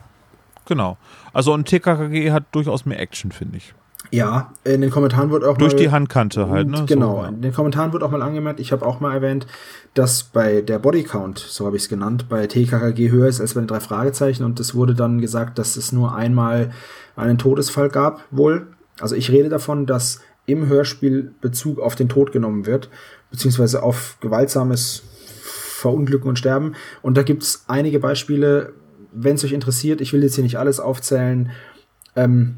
genau. 0.66 0.96
Also 1.32 1.52
ein 1.52 1.64
TKKG 1.64 2.30
hat 2.30 2.44
durchaus 2.52 2.86
mehr 2.86 3.00
Action, 3.00 3.32
finde 3.32 3.56
ich. 3.56 3.74
Ja, 4.10 4.52
in 4.64 4.80
den 4.80 4.90
Kommentaren 4.90 5.30
wird 5.30 5.44
auch 5.44 5.56
Durch 5.56 5.72
mal, 5.72 5.78
die 5.78 5.90
Handkante 5.90 6.48
halt, 6.48 6.68
ne? 6.68 6.84
Genau, 6.86 7.22
so, 7.22 7.28
in 7.28 7.42
den 7.42 7.52
Kommentaren 7.52 7.92
wird 7.92 8.02
auch 8.02 8.10
mal 8.10 8.22
angemerkt, 8.22 8.58
ich 8.58 8.72
habe 8.72 8.84
auch 8.84 8.98
mal 8.98 9.14
erwähnt, 9.14 9.46
dass 9.94 10.24
bei 10.24 10.62
der 10.62 10.80
Bodycount, 10.80 11.38
so 11.38 11.66
habe 11.66 11.76
ich 11.76 11.84
es 11.84 11.88
genannt, 11.88 12.26
bei 12.28 12.46
TKKG 12.46 13.10
höher 13.10 13.28
ist 13.28 13.40
als 13.40 13.54
bei 13.54 13.60
den 13.60 13.68
drei 13.68 13.80
Fragezeichen 13.80 14.44
und 14.44 14.58
es 14.58 14.74
wurde 14.74 14.94
dann 14.94 15.20
gesagt, 15.20 15.58
dass 15.58 15.76
es 15.76 15.92
nur 15.92 16.14
einmal 16.14 16.70
einen 17.14 17.38
Todesfall 17.38 17.88
gab, 17.88 18.24
wohl. 18.30 18.66
Also 19.00 19.14
ich 19.14 19.30
rede 19.30 19.48
davon, 19.48 19.86
dass 19.86 20.20
im 20.46 20.66
Hörspiel 20.66 21.32
Bezug 21.40 21.78
auf 21.78 21.94
den 21.94 22.08
Tod 22.08 22.32
genommen 22.32 22.66
wird, 22.66 22.90
beziehungsweise 23.30 23.82
auf 23.82 24.16
gewaltsames 24.20 25.04
Verunglücken 25.80 26.28
und 26.28 26.38
Sterben. 26.38 26.74
Und 27.00 27.16
da 27.16 27.22
gibt 27.22 27.42
es 27.42 27.64
einige 27.68 28.00
Beispiele, 28.00 28.72
wenn 29.12 29.36
es 29.36 29.44
euch 29.44 29.52
interessiert, 29.52 30.00
ich 30.00 30.12
will 30.12 30.22
jetzt 30.22 30.34
hier 30.34 30.44
nicht 30.44 30.58
alles 30.58 30.80
aufzählen, 30.80 31.50
ähm, 32.16 32.56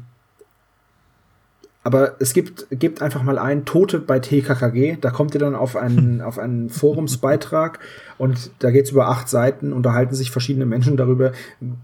aber 1.83 2.15
es 2.19 2.33
gibt, 2.33 2.67
gibt 2.71 3.01
einfach 3.01 3.23
mal 3.23 3.37
ein 3.37 3.65
Tote 3.65 3.99
bei 3.99 4.19
TKKG. 4.19 4.97
Da 5.01 5.11
kommt 5.11 5.33
ihr 5.33 5.39
dann 5.39 5.55
auf 5.55 5.75
einen, 5.75 6.21
auf 6.25 6.39
einen 6.39 6.69
Forumsbeitrag 6.69 7.79
und 8.17 8.51
da 8.59 8.71
geht's 8.71 8.91
über 8.91 9.09
acht 9.09 9.27
Seiten, 9.27 9.73
unterhalten 9.73 10.15
sich 10.15 10.31
verschiedene 10.31 10.65
Menschen 10.65 10.95
darüber, 10.97 11.33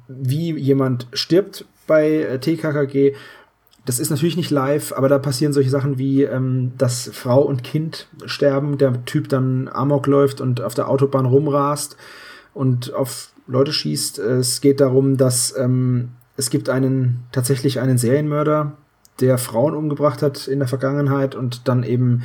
wie 0.08 0.58
jemand 0.58 1.08
stirbt 1.14 1.66
bei 1.86 2.10
äh, 2.10 2.40
TKKG. 2.40 3.14
Das 3.86 4.00
ist 4.00 4.10
natürlich 4.10 4.38
nicht 4.38 4.52
live, 4.52 4.94
aber 4.94 5.10
da 5.10 5.20
passieren 5.20 5.52
solche 5.52 5.70
Sachen 5.70 5.98
wie, 5.98 6.24
ähm, 6.24 6.74
dass 6.78 7.10
Frau 7.12 7.42
und 7.42 7.64
Kind 7.64 8.08
sterben, 8.26 8.78
der 8.78 9.04
Typ 9.06 9.28
dann 9.30 9.68
Amok 9.68 10.08
läuft 10.08 10.40
und 10.40 10.62
auf 10.62 10.76
der 10.76 10.88
Autobahn 10.88 11.26
rumrast 11.26 11.98
und 12.54 12.94
auf 12.94 13.32
Leute 13.48 13.74
schießt. 13.74 14.20
Es 14.20 14.62
geht 14.62 14.80
darum, 14.80 15.18
dass 15.18 15.58
ähm, 15.58 16.10
es 16.38 16.50
gibt 16.50 16.70
einen 16.70 17.24
tatsächlich 17.32 17.80
einen 17.80 17.98
Serienmörder, 17.98 18.78
der 19.22 19.38
Frauen 19.38 19.76
umgebracht 19.76 20.22
hat 20.22 20.48
in 20.48 20.60
der 20.60 20.68
Vergangenheit 20.68 21.36
und 21.36 21.68
dann 21.68 21.84
eben 21.84 22.24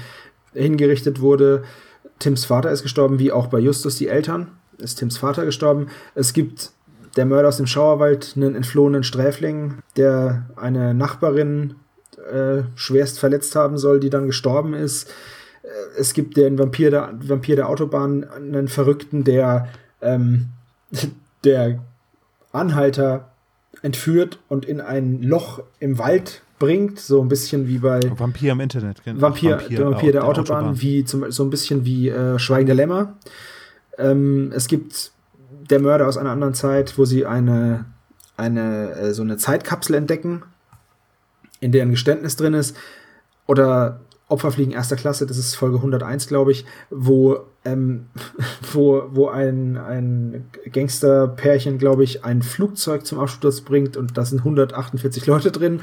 hingerichtet 0.52 1.20
wurde. 1.20 1.64
Tims 2.18 2.44
Vater 2.44 2.70
ist 2.70 2.83
gestorben, 2.83 3.18
wie 3.18 3.33
auch 3.33 3.48
bei 3.48 3.59
Justus 3.59 3.96
die 3.96 4.09
Eltern. 4.09 4.48
Ist 4.78 4.98
Tims 4.98 5.18
Vater 5.18 5.44
gestorben. 5.44 5.88
Es 6.14 6.33
gibt 6.33 6.72
der 7.16 7.26
Mörder 7.26 7.48
aus 7.48 7.59
dem 7.59 7.66
Schauerwald, 7.66 8.35
einen 8.37 8.54
entflohenen 8.54 9.04
Sträfling, 9.04 9.78
der 9.96 10.46
eine 10.57 10.94
Nachbarin 10.94 11.76
äh, 12.30 12.62
schwerst 12.74 13.18
verletzt 13.18 13.54
haben 13.57 13.78
soll, 13.78 14.00
die 14.00 14.11
dann 14.11 14.26
gestorben 14.26 14.74
ist. 14.74 15.11
Äh, 15.62 15.68
es 15.98 16.14
gibt 16.14 16.37
den 16.37 16.59
Vampir 16.59 16.90
der, 16.90 17.12
Vampir 17.20 17.57
der 17.57 17.68
Autobahn, 17.68 18.24
einen 18.24 18.68
Verrückten, 18.68 19.24
der 19.24 19.68
ähm, 20.00 20.46
der 21.44 21.80
Anhalter 22.52 23.30
entführt 23.83 24.38
und 24.48 24.64
in 24.64 24.80
ein 24.80 25.22
Loch 25.22 25.62
im 25.78 25.98
Wald 25.98 26.43
bringt, 26.58 27.00
so 27.00 27.20
ein 27.20 27.28
bisschen 27.28 27.66
wie 27.66 27.78
bei 27.78 28.00
Vampir 28.16 28.52
im 28.52 28.60
Internet, 28.60 29.02
genau. 29.04 29.20
Vampir, 29.20 29.52
Vampir, 29.52 29.76
der 29.76 29.86
Vampir 29.86 30.12
der, 30.12 30.24
Autobahn, 30.24 30.56
Autobahn, 30.56 30.80
wie 30.80 31.04
zum, 31.04 31.30
so 31.30 31.44
ein 31.44 31.50
bisschen 31.50 31.84
wie 31.84 32.08
äh, 32.08 32.38
Schweigen 32.38 32.66
der 32.66 32.74
Lämmer. 32.74 33.14
Ähm, 33.98 34.52
es 34.54 34.66
gibt 34.66 35.12
der 35.70 35.80
Mörder 35.80 36.06
aus 36.06 36.16
einer 36.16 36.30
anderen 36.30 36.54
Zeit, 36.54 36.98
wo 36.98 37.04
sie 37.04 37.26
eine, 37.26 37.86
eine 38.36 38.90
äh, 38.92 39.14
so 39.14 39.22
eine 39.22 39.36
Zeitkapsel 39.36 39.96
entdecken, 39.96 40.42
in 41.60 41.72
der 41.72 41.82
ein 41.82 41.90
Geständnis 41.90 42.36
drin 42.36 42.54
ist. 42.54 42.76
Oder 43.46 44.00
Opferfliegen 44.28 44.72
erster 44.72 44.96
Klasse, 44.96 45.26
das 45.26 45.36
ist 45.36 45.54
Folge 45.54 45.76
101, 45.76 46.28
glaube 46.28 46.52
ich, 46.52 46.64
wo, 46.90 47.40
ähm, 47.64 48.06
wo, 48.72 49.04
wo 49.10 49.28
ein, 49.28 49.76
ein 49.76 50.50
Gangsterpärchen, 50.72 51.78
glaube 51.78 52.04
ich, 52.04 52.24
ein 52.24 52.42
Flugzeug 52.42 53.06
zum 53.06 53.18
Absturz 53.18 53.60
bringt 53.60 53.96
und 53.96 54.16
da 54.16 54.24
sind 54.24 54.38
148 54.38 55.26
Leute 55.26 55.52
drin. 55.52 55.80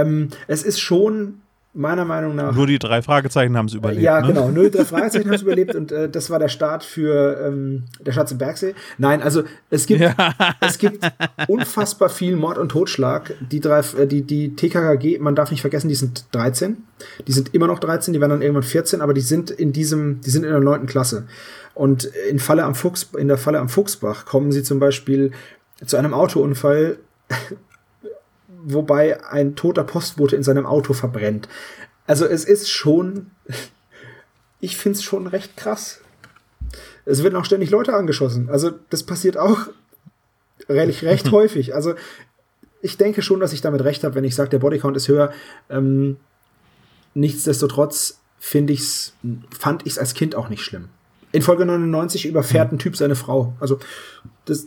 Ähm, 0.00 0.28
es 0.46 0.62
ist 0.62 0.80
schon 0.80 1.40
meiner 1.76 2.04
Meinung 2.04 2.34
nach. 2.34 2.54
Nur 2.54 2.66
die 2.66 2.78
drei 2.78 3.02
Fragezeichen 3.02 3.56
haben 3.56 3.66
es 3.66 3.74
überlebt. 3.74 4.02
Ja, 4.02 4.20
ne? 4.20 4.28
genau. 4.28 4.48
Nur 4.48 4.64
die 4.64 4.70
drei 4.70 4.84
Fragezeichen 4.86 5.26
haben 5.26 5.34
es 5.34 5.42
überlebt 5.42 5.74
und 5.74 5.92
äh, 5.92 6.08
das 6.08 6.30
war 6.30 6.38
der 6.38 6.48
Start 6.48 6.82
für 6.82 7.40
ähm, 7.46 7.84
der 8.00 8.12
Schatz 8.12 8.32
im 8.32 8.38
Bergsee. 8.38 8.74
Nein, 8.98 9.22
also 9.22 9.42
es 9.70 9.86
gibt, 9.86 10.00
ja. 10.00 10.14
es 10.60 10.78
gibt 10.78 11.06
unfassbar 11.48 12.08
viel 12.08 12.36
Mord 12.36 12.58
und 12.58 12.70
Totschlag. 12.70 13.34
Die 13.40 13.60
drei, 13.60 13.80
äh, 13.80 14.06
die, 14.06 14.22
die 14.22 14.56
TKKG, 14.56 15.18
man 15.18 15.34
darf 15.34 15.50
nicht 15.50 15.60
vergessen, 15.60 15.88
die 15.88 15.94
sind 15.94 16.24
13. 16.32 16.78
Die 17.26 17.32
sind 17.32 17.54
immer 17.54 17.66
noch 17.66 17.78
13, 17.78 18.14
die 18.14 18.20
werden 18.20 18.30
dann 18.30 18.42
irgendwann 18.42 18.62
14, 18.62 19.02
aber 19.02 19.12
die 19.12 19.20
sind 19.20 19.50
in 19.50 19.72
diesem, 19.72 20.20
die 20.22 20.30
sind 20.30 20.44
in 20.44 20.50
der 20.50 20.60
neunten 20.60 20.86
Klasse. 20.86 21.26
Und 21.74 22.04
in 22.04 22.38
Falle 22.38 22.64
am 22.64 22.74
Fuchs, 22.74 23.10
in 23.18 23.28
der 23.28 23.36
Falle 23.36 23.58
am 23.58 23.68
Fuchsbach 23.68 24.24
kommen 24.24 24.50
sie 24.50 24.62
zum 24.62 24.78
Beispiel 24.78 25.32
zu 25.84 25.98
einem 25.98 26.14
Autounfall 26.14 26.96
wobei 28.66 29.24
ein 29.24 29.54
toter 29.54 29.84
Postbote 29.84 30.36
in 30.36 30.42
seinem 30.42 30.66
Auto 30.66 30.92
verbrennt. 30.92 31.48
Also 32.06 32.26
es 32.26 32.44
ist 32.44 32.68
schon, 32.68 33.30
ich 34.60 34.76
finde 34.76 34.98
es 34.98 35.04
schon 35.04 35.26
recht 35.26 35.56
krass. 35.56 36.00
Es 37.04 37.22
werden 37.22 37.36
auch 37.36 37.44
ständig 37.44 37.70
Leute 37.70 37.94
angeschossen. 37.94 38.50
Also 38.50 38.72
das 38.90 39.04
passiert 39.04 39.36
auch 39.36 39.68
recht, 40.68 41.02
recht 41.04 41.30
häufig. 41.30 41.74
Also 41.74 41.94
ich 42.82 42.96
denke 42.96 43.22
schon, 43.22 43.40
dass 43.40 43.52
ich 43.52 43.60
damit 43.60 43.84
recht 43.84 44.02
habe, 44.04 44.16
wenn 44.16 44.24
ich 44.24 44.34
sage, 44.34 44.50
der 44.50 44.58
Bodycount 44.58 44.96
ist 44.96 45.08
höher. 45.08 45.32
Ähm, 45.70 46.16
nichtsdestotrotz 47.14 48.20
finde 48.38 48.72
ich's, 48.72 49.14
fand 49.56 49.86
ich 49.86 49.92
es 49.92 49.98
als 49.98 50.14
Kind 50.14 50.34
auch 50.34 50.48
nicht 50.48 50.62
schlimm. 50.62 50.88
In 51.30 51.42
Folge 51.42 51.66
99 51.66 52.26
überfährt 52.26 52.72
ein 52.72 52.78
Typ 52.78 52.96
seine 52.96 53.14
Frau. 53.14 53.54
Also 53.60 53.78
das, 54.44 54.66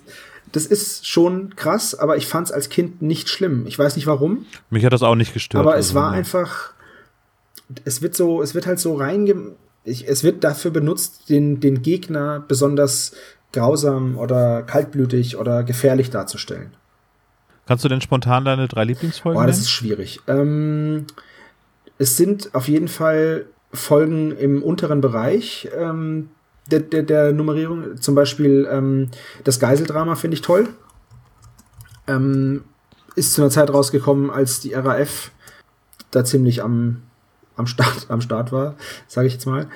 das 0.51 0.65
ist 0.65 1.07
schon 1.07 1.55
krass, 1.55 1.95
aber 1.95 2.17
ich 2.17 2.27
fand 2.27 2.47
es 2.47 2.51
als 2.51 2.69
Kind 2.69 3.01
nicht 3.01 3.29
schlimm. 3.29 3.65
Ich 3.67 3.77
weiß 3.77 3.95
nicht 3.95 4.07
warum. 4.07 4.45
Mich 4.69 4.85
hat 4.85 4.93
das 4.93 5.03
auch 5.03 5.15
nicht 5.15 5.33
gestört. 5.33 5.65
Aber 5.65 5.77
es 5.77 5.93
war 5.93 6.11
einfach, 6.11 6.73
es 7.85 8.01
wird 8.01 8.15
so, 8.15 8.41
es 8.41 8.55
wird 8.55 8.65
halt 8.65 8.79
so 8.79 8.95
reinge, 8.95 9.55
es 9.83 10.23
wird 10.23 10.43
dafür 10.43 10.71
benutzt, 10.71 11.29
den, 11.29 11.59
den 11.59 11.81
Gegner 11.81 12.43
besonders 12.47 13.13
grausam 13.51 14.17
oder 14.17 14.63
kaltblütig 14.63 15.37
oder 15.37 15.63
gefährlich 15.63 16.09
darzustellen. 16.09 16.73
Kannst 17.65 17.85
du 17.85 17.89
denn 17.89 18.01
spontan 18.01 18.45
deine 18.45 18.67
drei 18.67 18.83
Lieblingsfolgen? 18.83 19.41
Oh, 19.41 19.45
das 19.45 19.59
ist 19.59 19.69
schwierig. 19.69 20.19
Ähm, 20.27 21.05
es 21.97 22.17
sind 22.17 22.55
auf 22.55 22.67
jeden 22.67 22.87
Fall 22.87 23.45
Folgen 23.71 24.31
im 24.35 24.63
unteren 24.63 25.01
Bereich 25.01 25.69
ähm, 25.77 26.29
der, 26.71 26.79
der, 26.81 27.03
der 27.03 27.31
Nummerierung. 27.33 28.01
Zum 28.01 28.15
Beispiel 28.15 28.67
ähm, 28.71 29.09
das 29.43 29.59
Geiseldrama 29.59 30.15
finde 30.15 30.35
ich 30.35 30.41
toll. 30.41 30.69
Ähm, 32.07 32.63
ist 33.15 33.33
zu 33.33 33.41
einer 33.41 33.51
Zeit 33.51 33.73
rausgekommen, 33.73 34.29
als 34.29 34.59
die 34.59 34.73
RAF 34.73 35.31
da 36.11 36.23
ziemlich 36.23 36.63
am, 36.63 37.01
am, 37.55 37.67
Start, 37.67 38.07
am 38.09 38.21
Start 38.21 38.51
war, 38.51 38.75
sage 39.07 39.27
ich 39.27 39.33
jetzt 39.33 39.45
mal. 39.45 39.67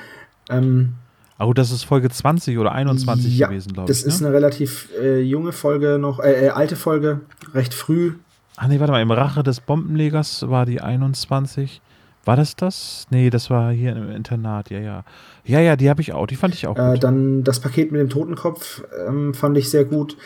Ähm, 0.49 0.93
Oh, 1.39 1.51
das 1.51 1.71
ist 1.71 1.83
Folge 1.83 2.09
20 2.09 2.57
oder 2.57 2.71
21 2.71 3.37
ja, 3.37 3.47
gewesen, 3.47 3.73
glaube 3.73 3.91
ich. 3.91 3.97
Das 3.97 4.05
ist 4.05 4.21
ne? 4.21 4.27
eine 4.27 4.35
relativ 4.35 4.89
äh, 4.99 5.19
junge 5.19 5.51
Folge 5.51 5.97
noch, 5.99 6.19
äh, 6.19 6.45
äh, 6.45 6.49
alte 6.49 6.75
Folge, 6.75 7.21
recht 7.53 7.73
früh. 7.73 8.13
Ach 8.55 8.67
nee, 8.67 8.79
warte 8.79 8.91
mal, 8.91 9.01
im 9.01 9.11
Rache 9.11 9.43
des 9.43 9.59
Bombenlegers 9.59 10.47
war 10.47 10.65
die 10.65 10.79
21. 10.79 11.81
War 12.25 12.37
das 12.37 12.55
das? 12.55 13.05
Nee, 13.09 13.29
das 13.29 13.49
war 13.49 13.71
hier 13.71 13.95
im 13.95 14.09
Internat, 14.09 14.69
ja, 14.69 14.79
ja. 14.79 15.03
Ja, 15.43 15.59
ja, 15.59 15.75
die 15.75 15.89
habe 15.89 16.01
ich 16.01 16.13
auch, 16.13 16.25
die 16.25 16.35
fand 16.35 16.53
ich 16.53 16.67
auch 16.67 16.77
äh, 16.77 16.93
gut. 16.93 17.03
Dann 17.03 17.43
das 17.43 17.59
Paket 17.59 17.91
mit 17.91 17.99
dem 17.99 18.09
Totenkopf 18.09 18.83
ähm, 19.07 19.33
fand 19.33 19.57
ich 19.57 19.69
sehr 19.69 19.83
gut. 19.83 20.17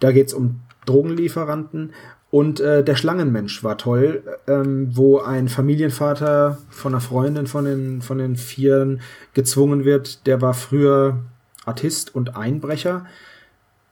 Da 0.00 0.10
geht 0.12 0.28
es 0.28 0.34
um 0.34 0.60
Drogenlieferanten. 0.86 1.92
Und 2.30 2.60
äh, 2.60 2.84
der 2.84 2.94
Schlangenmensch 2.94 3.64
war 3.64 3.78
toll, 3.78 4.22
ähm, 4.46 4.90
wo 4.92 5.18
ein 5.18 5.48
Familienvater 5.48 6.58
von 6.68 6.92
einer 6.92 7.00
Freundin 7.00 7.46
von 7.46 7.64
den, 7.64 8.02
von 8.02 8.18
den 8.18 8.36
Vieren 8.36 9.00
gezwungen 9.32 9.84
wird. 9.84 10.26
Der 10.26 10.42
war 10.42 10.52
früher 10.52 11.20
Artist 11.64 12.14
und 12.14 12.36
Einbrecher, 12.36 13.06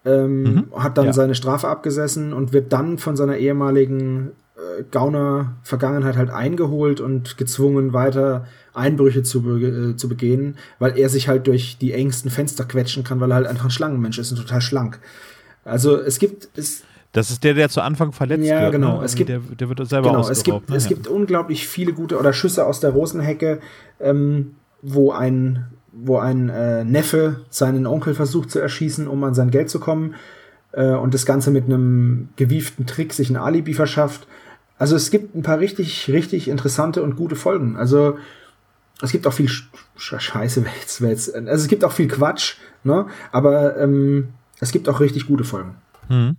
ähm, 0.05 0.43
mhm, 0.43 0.67
hat 0.77 0.99
dann 0.99 1.07
ja. 1.07 1.13
seine 1.13 1.35
Strafe 1.35 1.69
abgesessen 1.69 2.33
und 2.33 2.53
wird 2.53 2.73
dann 2.73 2.99
von 2.99 3.17
seiner 3.17 3.37
ehemaligen 3.37 4.33
äh, 4.57 4.85
Gauner-Vergangenheit 4.90 6.16
halt 6.16 6.31
eingeholt 6.31 7.01
und 7.01 7.37
gezwungen, 7.37 7.92
weiter 7.92 8.47
Einbrüche 8.75 9.23
zu, 9.23 9.42
be 9.42 9.90
äh, 9.92 9.97
zu 9.97 10.09
begehen, 10.09 10.57
weil 10.79 10.99
er 10.99 11.09
sich 11.09 11.29
halt 11.29 11.47
durch 11.47 11.79
die 11.79 11.92
engsten 11.92 12.31
Fenster 12.31 12.64
quetschen 12.64 13.05
kann, 13.05 13.21
weil 13.21 13.31
er 13.33 13.37
halt 13.37 13.47
einfach 13.47 13.66
ein 13.66 13.71
Schlangenmensch 13.71 14.19
ist 14.19 14.31
und 14.33 14.38
total 14.38 14.61
schlank. 14.61 14.99
Also 15.64 16.01
es 16.01 16.19
gibt, 16.19 16.49
es, 16.57 16.85
das 17.12 17.31
ist 17.31 17.45
der, 17.45 17.55
der 17.55 17.69
zu 17.69 17.81
Anfang 17.81 18.12
verletzt 18.12 18.45
ja, 18.45 18.62
wird. 18.62 18.73
genau. 18.73 18.99
Ne? 18.99 19.05
Es 19.05 19.14
gibt, 19.14 19.31
der, 19.31 19.38
der 19.38 19.69
wird 19.69 19.87
selber 19.88 20.11
genau, 20.11 20.29
es 20.29 20.42
gibt, 20.42 20.69
ne? 20.69 20.77
es 20.77 20.87
gibt 20.87 21.09
unglaublich 21.09 21.66
viele 21.66 21.92
gute 21.92 22.19
oder 22.19 22.33
Schüsse 22.33 22.66
aus 22.66 22.81
der 22.81 22.90
Rosenhecke, 22.90 23.61
ähm, 24.01 24.55
wo 24.83 25.12
ein, 25.12 25.66
wo 25.92 26.19
ein 26.19 26.51
äh, 26.51 26.85
Neffe 26.85 27.40
seinen 27.49 27.87
Onkel 27.87 28.14
versucht 28.14 28.51
zu 28.51 28.59
erschießen, 28.59 29.09
um 29.09 29.25
an 29.25 29.35
sein 29.35 29.51
Geld 29.51 29.71
zu 29.71 29.81
kommen 29.81 30.14
äh, 30.73 30.90
und 30.90 31.14
das 31.14 31.25
Ganze 31.27 31.51
mit 31.51 31.64
einem 31.64 32.29
gewieften 32.37 32.87
Trick 32.87 33.12
sich 33.12 33.31
ein 33.31 33.37
Alibi 33.37 33.75
verschafft. 33.75 34.27
Also 34.79 34.97
es 34.97 35.11
gibt 35.11 35.35
ein 35.35 35.43
paar 35.43 35.59
richtig, 35.59 36.09
richtig 36.09 36.49
interessante 36.49 37.03
und 37.03 37.17
gute 37.17 37.37
Folgen. 37.37 37.77
Also 37.77 38.19
es 39.03 39.12
gibt 39.12 39.27
auch 39.27 39.33
viel 39.33 39.49
Sch 39.49 39.69
Scheiße, 39.97 40.65
also 41.01 41.43
es 41.45 41.69
gibt 41.69 41.85
auch 41.85 41.93
viel 41.93 42.09
Quatsch, 42.09 42.57
ne? 42.85 43.07
Aber 43.33 43.79
ähm, 43.79 44.29
es 44.61 44.73
gibt 44.73 44.89
auch 44.89 45.01
richtig 45.01 45.27
gute 45.27 45.45
Folgen. 45.45 45.77
Hm. 46.09 46.37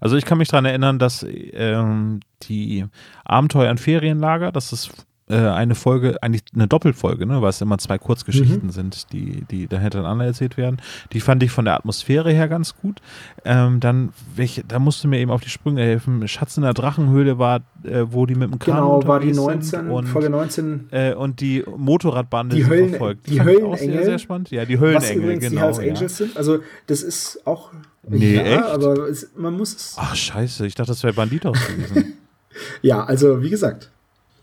Also 0.00 0.16
ich 0.16 0.24
kann 0.24 0.38
mich 0.38 0.48
daran 0.48 0.64
erinnern, 0.64 0.98
dass 0.98 1.24
ähm, 1.28 2.20
die 2.42 2.84
Abenteuer 3.24 3.70
in 3.70 3.78
Ferienlager, 3.78 4.50
das 4.52 4.72
ist 4.72 4.90
äh, 5.28 5.36
eine 5.36 5.74
Folge, 5.74 6.22
eigentlich 6.22 6.42
eine 6.54 6.68
Doppelfolge, 6.68 7.26
ne, 7.26 7.42
weil 7.42 7.50
es 7.50 7.60
immer 7.60 7.78
zwei 7.78 7.98
Kurzgeschichten 7.98 8.66
mhm. 8.66 8.70
sind, 8.70 9.12
die, 9.12 9.44
die 9.50 9.66
da 9.66 9.78
hintereinander 9.78 10.24
erzählt 10.24 10.56
werden. 10.56 10.80
Die 11.12 11.20
fand 11.20 11.42
ich 11.42 11.50
von 11.50 11.64
der 11.64 11.74
Atmosphäre 11.74 12.32
her 12.32 12.48
ganz 12.48 12.76
gut. 12.76 13.00
Ähm, 13.44 13.80
dann, 13.80 14.10
welche, 14.34 14.64
da 14.64 14.78
musste 14.78 15.08
mir 15.08 15.18
eben 15.18 15.30
auf 15.30 15.40
die 15.40 15.50
Sprünge 15.50 15.82
helfen. 15.82 16.26
Schatz 16.28 16.56
in 16.56 16.62
der 16.62 16.74
Drachenhöhle 16.74 17.38
war, 17.38 17.60
äh, 17.84 18.04
wo 18.08 18.26
die 18.26 18.34
mit 18.34 18.50
dem 18.50 18.58
Kran 18.58 18.76
Genau, 18.76 19.06
war 19.06 19.20
die 19.20 19.32
19, 19.32 19.90
und, 19.90 20.06
Folge 20.06 20.30
19. 20.30 20.88
Äh, 20.90 21.14
und 21.14 21.40
die 21.40 21.64
Motorradbande 21.76 22.56
die 22.56 22.66
Höllen, 22.66 22.90
verfolgt. 22.90 23.26
Die, 23.26 23.32
die 23.32 23.42
Höllenengel. 23.42 23.78
Sehr, 23.78 24.04
sehr 24.04 24.18
spannend. 24.18 24.50
Ja, 24.50 24.64
die 24.64 24.78
Höllenengel, 24.78 25.38
genau. 25.38 25.50
Die 25.50 25.58
Hells 25.58 25.78
Angels 25.78 26.00
ja. 26.00 26.08
sind. 26.08 26.36
Also, 26.36 26.60
das 26.86 27.02
ist 27.02 27.46
auch. 27.46 27.70
Nee, 28.08 28.36
ja, 28.36 28.42
echt? 28.42 28.62
aber 28.62 29.08
es, 29.08 29.30
man 29.36 29.54
muss 29.54 29.74
es. 29.74 29.94
Ach, 29.98 30.14
scheiße. 30.14 30.66
Ich 30.66 30.74
dachte, 30.74 30.92
das 30.92 31.02
wäre 31.02 31.12
Banditos 31.12 31.58
gewesen. 31.66 32.14
ja, 32.82 33.04
also, 33.04 33.42
wie 33.42 33.50
gesagt. 33.50 33.90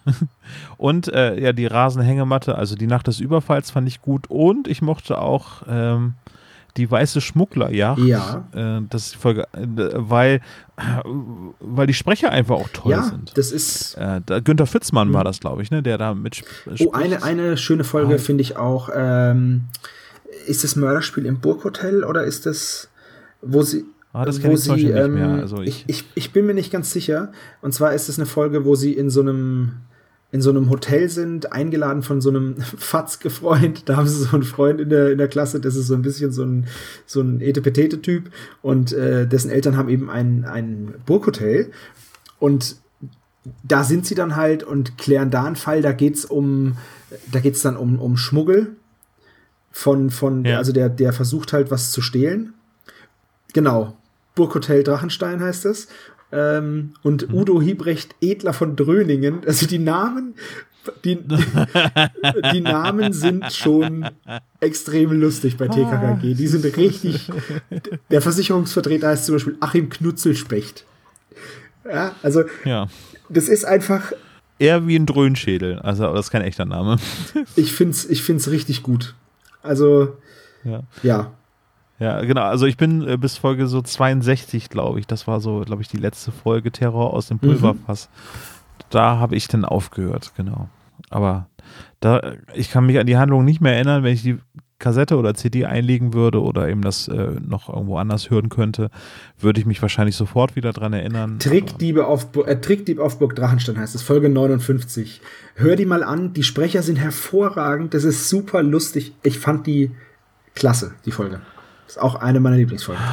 und 0.77 1.07
äh, 1.07 1.39
ja, 1.39 1.53
die 1.53 1.65
Rasenhängematte, 1.65 2.55
also 2.55 2.75
die 2.75 2.87
Nacht 2.87 3.07
des 3.07 3.19
Überfalls 3.19 3.71
fand 3.71 3.87
ich 3.87 4.01
gut. 4.01 4.27
Und 4.29 4.67
ich 4.67 4.81
mochte 4.81 5.17
auch 5.19 5.63
ähm, 5.67 6.13
die 6.77 6.89
weiße 6.89 7.21
Schmugglerjacht. 7.21 7.99
Ja. 7.99 8.47
Äh, 8.53 8.81
das 8.89 9.07
ist 9.07 9.15
Folge, 9.15 9.47
äh, 9.53 9.65
weil, 9.95 10.41
weil 11.59 11.87
die 11.87 11.93
Sprecher 11.93 12.31
einfach 12.31 12.55
auch 12.55 12.69
toll 12.73 12.91
ja, 12.91 13.03
sind. 13.03 13.37
Das 13.37 13.51
ist. 13.51 13.95
Äh, 13.95 14.21
Günther 14.41 14.67
Fitzmann 14.67 15.13
war 15.13 15.23
das, 15.23 15.39
glaube 15.39 15.61
ich, 15.61 15.71
ne, 15.71 15.81
der 15.81 15.97
da 15.97 16.13
mit. 16.13 16.43
Oh, 16.79 16.91
eine, 16.91 17.23
eine 17.23 17.57
schöne 17.57 17.83
Folge 17.83 18.15
ah. 18.15 18.17
finde 18.17 18.41
ich 18.41 18.57
auch. 18.57 18.89
Ähm, 18.93 19.65
ist 20.47 20.63
das 20.63 20.75
Mörderspiel 20.75 21.25
im 21.25 21.39
Burghotel 21.39 22.03
oder 22.03 22.23
ist 22.23 22.45
das, 22.45 22.89
wo 23.41 23.61
sie. 23.61 23.85
Ah, 24.13 24.25
das 24.25 24.39
kenne 24.39 24.53
ich 24.53 24.61
sie, 24.61 24.71
ähm, 24.71 25.13
nicht 25.13 25.23
mehr. 25.23 25.41
Also 25.41 25.61
ich, 25.61 25.83
ich, 25.87 26.05
ich 26.15 26.31
bin 26.31 26.45
mir 26.45 26.53
nicht 26.53 26.71
ganz 26.71 26.91
sicher. 26.91 27.31
Und 27.61 27.73
zwar 27.73 27.93
ist 27.93 28.07
es 28.07 28.17
eine 28.17 28.25
Folge, 28.25 28.63
wo 28.63 28.75
sie 28.75 28.93
in 28.93 29.09
so 29.09 29.21
einem 29.21 29.73
in 30.35 30.41
so 30.41 30.49
einem 30.49 30.69
Hotel 30.69 31.07
sind, 31.09 31.53
eingeladen 31.53 32.03
von 32.03 32.19
so 32.19 32.29
einem 32.29 32.57
Fatzke-Freund. 32.59 33.87
Da 33.87 33.95
haben 33.95 34.07
sie 34.07 34.21
so 34.21 34.35
einen 34.35 34.43
Freund 34.43 34.81
in 34.81 34.89
der, 34.89 35.11
in 35.11 35.17
der 35.17 35.29
Klasse, 35.29 35.61
das 35.61 35.77
ist 35.77 35.87
so 35.87 35.95
ein 35.95 36.01
bisschen 36.01 36.33
so 36.33 36.43
ein, 36.43 36.67
so 37.05 37.21
ein 37.21 37.39
Etepetete-Typ. 37.39 38.29
Und 38.61 38.91
äh, 38.91 39.25
dessen 39.25 39.49
Eltern 39.49 39.77
haben 39.77 39.87
eben 39.87 40.09
ein, 40.09 40.43
ein 40.43 40.93
Burghotel. 41.05 41.71
Und 42.37 42.75
da 43.63 43.85
sind 43.85 44.05
sie 44.05 44.15
dann 44.15 44.35
halt 44.35 44.63
und 44.63 44.97
klären 44.97 45.31
da 45.31 45.45
einen 45.45 45.55
Fall. 45.55 45.81
Da 45.81 45.93
geht's 45.93 46.25
um, 46.25 46.75
da 47.31 47.39
geht's 47.39 47.61
dann 47.61 47.77
um, 47.77 47.97
um 48.01 48.17
Schmuggel 48.17 48.75
von, 49.71 50.09
von, 50.09 50.43
ja. 50.43 50.57
also 50.57 50.73
der, 50.73 50.89
der 50.89 51.13
versucht 51.13 51.53
halt 51.53 51.71
was 51.71 51.91
zu 51.91 52.01
stehlen. 52.01 52.55
Genau. 53.53 53.95
Burghotel 54.35 54.83
Drachenstein 54.83 55.39
heißt 55.39 55.65
es. 55.65 55.87
Ähm, 56.31 56.93
und 57.03 57.29
mhm. 57.29 57.35
Udo 57.35 57.61
Hiebrecht 57.61 58.15
Edler 58.21 58.53
von 58.53 58.75
Dröningen. 58.75 59.41
Also 59.45 59.67
die 59.67 59.79
Namen, 59.79 60.35
die, 61.03 61.17
die 62.53 62.61
Namen 62.61 63.13
sind 63.13 63.51
schon 63.53 64.09
extrem 64.59 65.11
lustig 65.19 65.57
bei 65.57 65.67
TKKG. 65.67 66.33
Die 66.33 66.47
sind 66.47 66.65
richtig. 66.77 67.29
Der 68.11 68.21
Versicherungsvertreter 68.21 69.09
heißt 69.09 69.25
zum 69.25 69.35
Beispiel 69.35 69.57
Achim 69.59 69.89
Knutzelspecht. 69.89 70.85
Ja, 71.85 72.15
also 72.23 72.43
ja. 72.63 72.87
das 73.29 73.47
ist 73.47 73.65
einfach. 73.65 74.11
Eher 74.57 74.87
wie 74.87 74.95
ein 74.95 75.05
Dröhnschädel, 75.05 75.79
also 75.79 76.13
das 76.13 76.27
ist 76.27 76.31
kein 76.31 76.41
echter 76.41 76.65
Name. 76.65 76.97
ich 77.55 77.73
find's, 77.73 78.05
ich 78.05 78.23
find's 78.23 78.49
richtig 78.49 78.83
gut. 78.83 79.13
Also 79.61 80.15
ja. 80.63 80.83
ja. 81.03 81.31
Ja, 81.99 82.21
genau. 82.21 82.43
Also 82.43 82.65
ich 82.65 82.77
bin 82.77 83.07
äh, 83.07 83.17
bis 83.17 83.37
Folge 83.37 83.67
so 83.67 83.81
62, 83.81 84.69
glaube 84.69 84.99
ich. 84.99 85.07
Das 85.07 85.27
war 85.27 85.39
so, 85.39 85.61
glaube 85.61 85.81
ich, 85.81 85.87
die 85.87 85.97
letzte 85.97 86.31
Folge 86.31 86.71
Terror 86.71 87.13
aus 87.13 87.27
dem 87.27 87.39
Pulverfass. 87.39 88.09
Mhm. 88.09 88.83
Da 88.89 89.17
habe 89.17 89.35
ich 89.35 89.47
dann 89.47 89.65
aufgehört, 89.65 90.33
genau. 90.35 90.69
Aber 91.09 91.47
da, 91.99 92.33
ich 92.53 92.69
kann 92.69 92.85
mich 92.85 92.99
an 92.99 93.07
die 93.07 93.17
Handlung 93.17 93.45
nicht 93.45 93.61
mehr 93.61 93.73
erinnern, 93.73 94.03
wenn 94.03 94.13
ich 94.13 94.23
die 94.23 94.37
Kassette 94.77 95.17
oder 95.17 95.33
CD 95.33 95.65
einlegen 95.65 96.13
würde 96.13 96.41
oder 96.41 96.67
eben 96.67 96.81
das 96.81 97.07
äh, 97.07 97.31
noch 97.41 97.69
irgendwo 97.69 97.97
anders 97.97 98.29
hören 98.29 98.49
könnte, 98.49 98.89
würde 99.39 99.59
ich 99.59 99.65
mich 99.65 99.81
wahrscheinlich 99.81 100.17
sofort 100.17 100.57
wieder 100.57 100.73
dran 100.73 100.91
erinnern. 100.91 101.39
Trickdiebe 101.39 102.05
auf, 102.05 102.35
äh, 102.45 102.57
Trickdieb 102.57 102.99
auf 102.99 103.17
Burg 103.17 103.35
Drachenstein 103.35 103.79
heißt 103.79 103.95
es, 103.95 104.01
Folge 104.01 104.27
59. 104.27 105.21
Hör 105.55 105.77
die 105.77 105.85
mal 105.85 106.03
an, 106.03 106.33
die 106.33 106.43
Sprecher 106.43 106.83
sind 106.83 106.97
hervorragend, 106.97 107.93
das 107.93 108.03
ist 108.03 108.29
super 108.29 108.61
lustig. 108.61 109.13
Ich 109.23 109.39
fand 109.39 109.65
die 109.65 109.91
klasse, 110.55 110.93
die 111.05 111.11
Folge. 111.11 111.39
Das 111.85 111.95
ist 111.95 112.01
auch 112.01 112.15
eine 112.15 112.39
meiner 112.39 112.57
Lieblingsfolgen. 112.57 113.03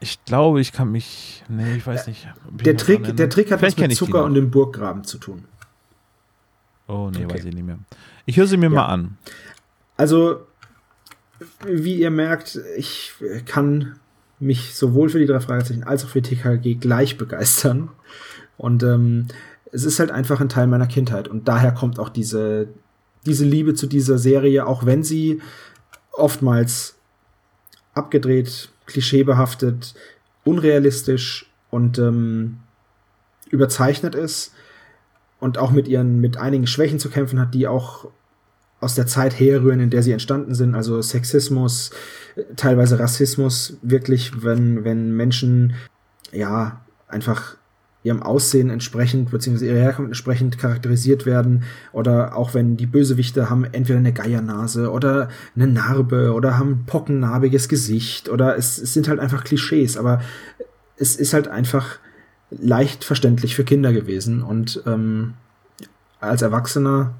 Ich 0.00 0.24
glaube, 0.24 0.60
ich 0.60 0.72
kann 0.72 0.92
mich. 0.92 1.42
Nee, 1.48 1.76
ich 1.76 1.86
weiß 1.86 2.06
nicht. 2.06 2.28
Der 2.50 2.76
Trick, 2.76 3.16
der 3.16 3.30
Trick 3.30 3.50
hat 3.50 3.60
Vielleicht 3.60 3.78
was 3.78 3.88
mit 3.88 3.96
Zucker 3.96 4.24
und 4.24 4.34
dem 4.34 4.50
Burggraben 4.50 5.04
zu 5.04 5.18
tun. 5.18 5.44
Oh, 6.86 7.10
nee, 7.12 7.24
okay. 7.24 7.34
weiß 7.34 7.44
ich 7.46 7.54
nicht 7.54 7.66
mehr. 7.66 7.78
Ich 8.26 8.36
höre 8.36 8.46
sie 8.46 8.56
mir 8.56 8.66
ja. 8.66 8.70
mal 8.70 8.86
an. 8.86 9.16
Also, 9.96 10.46
wie 11.66 11.96
ihr 11.96 12.10
merkt, 12.10 12.60
ich 12.76 13.14
kann 13.46 13.98
mich 14.38 14.74
sowohl 14.74 15.08
für 15.08 15.18
die 15.18 15.26
drei 15.26 15.40
Fragezeichen 15.40 15.84
als 15.84 16.04
auch 16.04 16.08
für 16.08 16.22
TKG 16.22 16.74
gleich 16.74 17.16
begeistern. 17.16 17.90
Und 18.58 18.82
ähm, 18.82 19.28
es 19.72 19.84
ist 19.84 19.98
halt 19.98 20.10
einfach 20.10 20.40
ein 20.40 20.48
Teil 20.48 20.66
meiner 20.66 20.86
Kindheit. 20.86 21.28
Und 21.28 21.48
daher 21.48 21.72
kommt 21.72 21.98
auch 21.98 22.08
diese, 22.08 22.68
diese 23.24 23.44
Liebe 23.44 23.74
zu 23.74 23.86
dieser 23.86 24.18
Serie, 24.18 24.66
auch 24.66 24.86
wenn 24.86 25.02
sie 25.02 25.40
oftmals 26.12 26.95
abgedreht, 27.96 28.68
klischeebehaftet 28.86 29.94
unrealistisch 30.44 31.50
und 31.70 31.98
ähm, 31.98 32.58
überzeichnet 33.50 34.14
ist 34.14 34.52
und 35.40 35.58
auch 35.58 35.72
mit 35.72 35.88
ihren, 35.88 36.20
mit 36.20 36.36
einigen 36.36 36.66
Schwächen 36.66 36.98
zu 36.98 37.10
kämpfen 37.10 37.40
hat, 37.40 37.52
die 37.52 37.66
auch 37.66 38.08
aus 38.80 38.94
der 38.94 39.06
Zeit 39.06 39.38
herrühren, 39.38 39.80
in 39.80 39.90
der 39.90 40.02
sie 40.02 40.12
entstanden 40.12 40.54
sind, 40.54 40.74
also 40.74 41.00
Sexismus, 41.02 41.90
teilweise 42.56 42.98
Rassismus, 42.98 43.78
wirklich, 43.82 44.42
wenn, 44.44 44.84
wenn 44.84 45.16
Menschen, 45.16 45.74
ja, 46.30 46.80
einfach 47.08 47.56
ihrem 48.06 48.22
Aussehen 48.22 48.70
entsprechend, 48.70 49.30
beziehungsweise 49.30 49.70
ihrer 49.70 49.80
Herkunft 49.82 50.10
entsprechend 50.10 50.58
charakterisiert 50.58 51.26
werden, 51.26 51.64
oder 51.92 52.36
auch 52.36 52.54
wenn 52.54 52.76
die 52.76 52.86
Bösewichte 52.86 53.50
haben 53.50 53.64
entweder 53.64 53.98
eine 53.98 54.12
Geiernase 54.12 54.90
oder 54.90 55.28
eine 55.54 55.66
Narbe 55.66 56.32
oder 56.32 56.56
haben 56.56 56.70
ein 56.70 56.84
pockennarbiges 56.86 57.68
Gesicht, 57.68 58.28
oder 58.28 58.56
es, 58.56 58.78
es 58.78 58.94
sind 58.94 59.08
halt 59.08 59.18
einfach 59.20 59.44
Klischees, 59.44 59.96
aber 59.96 60.20
es 60.96 61.16
ist 61.16 61.34
halt 61.34 61.48
einfach 61.48 61.98
leicht 62.50 63.02
verständlich 63.02 63.56
für 63.56 63.64
Kinder 63.64 63.92
gewesen 63.92 64.42
und 64.42 64.82
ähm, 64.86 65.34
als 66.20 66.42
Erwachsener. 66.42 67.14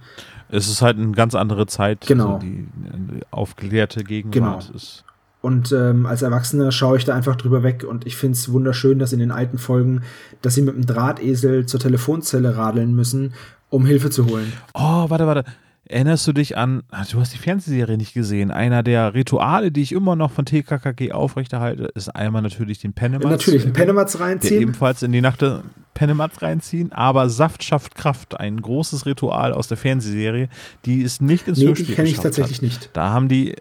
Es 0.48 0.68
ist 0.68 0.80
halt 0.80 0.96
eine 0.96 1.10
ganz 1.10 1.34
andere 1.34 1.66
Zeit. 1.66 2.06
Genau. 2.06 2.36
Also 2.36 2.46
die, 2.46 2.68
die 2.76 3.20
aufgeklärte 3.32 4.04
Gegenwart 4.04 4.66
Genau. 4.66 4.76
ist. 4.76 5.04
Und 5.46 5.70
ähm, 5.70 6.06
als 6.06 6.22
Erwachsener 6.22 6.72
schaue 6.72 6.96
ich 6.96 7.04
da 7.04 7.14
einfach 7.14 7.36
drüber 7.36 7.62
weg 7.62 7.84
und 7.88 8.04
ich 8.04 8.16
finde 8.16 8.32
es 8.32 8.50
wunderschön, 8.50 8.98
dass 8.98 9.12
in 9.12 9.20
den 9.20 9.30
alten 9.30 9.58
Folgen, 9.58 10.02
dass 10.42 10.56
sie 10.56 10.62
mit 10.62 10.74
dem 10.74 10.86
Drahtesel 10.86 11.66
zur 11.66 11.78
Telefonzelle 11.78 12.56
radeln 12.56 12.96
müssen, 12.96 13.32
um 13.68 13.86
Hilfe 13.86 14.10
zu 14.10 14.26
holen. 14.26 14.52
Oh, 14.74 15.08
warte, 15.08 15.24
warte. 15.28 15.44
Erinnerst 15.84 16.26
du 16.26 16.32
dich 16.32 16.56
an, 16.56 16.82
ah, 16.90 17.04
du 17.08 17.20
hast 17.20 17.32
die 17.32 17.38
Fernsehserie 17.38 17.96
nicht 17.96 18.12
gesehen, 18.12 18.50
einer 18.50 18.82
der 18.82 19.14
Rituale, 19.14 19.70
die 19.70 19.82
ich 19.82 19.92
immer 19.92 20.16
noch 20.16 20.32
von 20.32 20.46
TKKG 20.46 21.12
aufrechterhalte, 21.12 21.92
ist 21.94 22.08
einmal 22.08 22.42
natürlich 22.42 22.80
den 22.80 22.92
Penematz. 22.92 23.30
Natürlich, 23.30 23.62
einen 23.62 23.70
äh, 23.76 23.78
Penematz 23.78 24.12
der 24.14 24.22
reinziehen. 24.22 24.62
ebenfalls 24.62 25.04
in 25.04 25.12
die 25.12 25.20
Nacht 25.20 25.42
der 25.42 25.62
Penematz 25.94 26.42
reinziehen, 26.42 26.90
aber 26.90 27.30
Saft 27.30 27.62
schafft 27.62 27.94
Kraft, 27.94 28.40
ein 28.40 28.60
großes 28.60 29.06
Ritual 29.06 29.52
aus 29.52 29.68
der 29.68 29.76
Fernsehserie, 29.76 30.48
die 30.86 31.04
es 31.04 31.20
nicht 31.20 31.46
ins 31.46 31.58
Nee, 31.58 31.66
die 31.66 31.68
Hörspiel 31.68 31.94
kenne 31.94 32.08
ich 32.08 32.18
tatsächlich 32.18 32.58
hat. 32.58 32.62
nicht. 32.62 32.90
Da 32.92 33.10
haben 33.10 33.28
die 33.28 33.54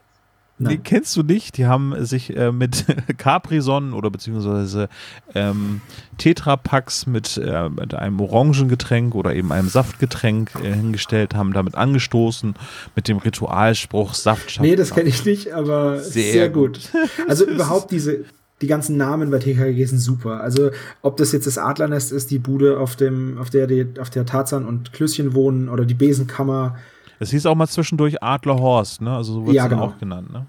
Nein. 0.57 0.75
Nee, 0.75 0.81
kennst 0.83 1.15
du 1.17 1.23
nicht? 1.23 1.57
Die 1.57 1.65
haben 1.65 2.05
sich 2.05 2.35
äh, 2.35 2.51
mit 2.51 2.85
Capri-Sonnen 3.17 3.93
oder 3.93 4.09
beziehungsweise 4.09 4.87
ähm, 5.33 5.81
Tetrapacks 6.17 7.07
mit, 7.07 7.37
äh, 7.37 7.69
mit 7.69 7.93
einem 7.93 8.21
Orangengetränk 8.21 9.15
oder 9.15 9.35
eben 9.35 9.51
einem 9.51 9.67
Saftgetränk 9.67 10.51
äh, 10.63 10.71
hingestellt, 10.73 11.35
haben 11.35 11.51
damit 11.51 11.75
angestoßen 11.75 12.55
mit 12.95 13.09
dem 13.09 13.17
Ritualspruch 13.17 14.13
Saft 14.13 14.49
schafft 14.49 14.61
Nee, 14.61 14.77
das 14.77 14.91
kenne 14.91 15.09
ich 15.09 15.25
nicht, 15.25 15.51
aber 15.51 15.99
Sehr 15.99 16.31
sehr, 16.31 16.49
gut. 16.49 16.79
Also 17.27 17.45
überhaupt 17.49 17.91
diese, 17.91 18.23
die 18.61 18.67
ganzen 18.67 18.95
Namen 18.95 19.31
bei 19.31 19.39
TKG 19.39 19.85
sind 19.85 19.99
super. 19.99 20.39
Also 20.39 20.71
ob 21.01 21.17
das 21.17 21.33
jetzt 21.33 21.47
das 21.47 21.57
Adlernest 21.57 22.13
ist, 22.13 22.31
die 22.31 22.39
Bude, 22.39 22.79
auf 22.79 22.95
dem, 22.95 23.37
auf 23.39 23.49
der, 23.49 23.67
die, 23.67 23.87
auf 23.99 24.09
der 24.09 24.25
Tarzan 24.25 24.65
und 24.65 24.93
Klößchen 24.93 25.33
wohnen 25.33 25.67
oder 25.67 25.83
die 25.83 25.93
Besenkammer. 25.93 26.77
Es 27.19 27.31
hieß 27.31 27.45
auch 27.45 27.55
mal 27.55 27.67
zwischendurch 27.67 28.21
Adlerhorst, 28.21 29.01
ne? 29.01 29.15
Also 29.15 29.33
so 29.33 29.39
wird 29.41 29.49
es 29.49 29.55
Ja, 29.55 29.63
dann 29.69 29.79
genau. 29.79 29.91
auch 29.91 29.97
genannt, 29.97 30.31
ne? 30.33 30.45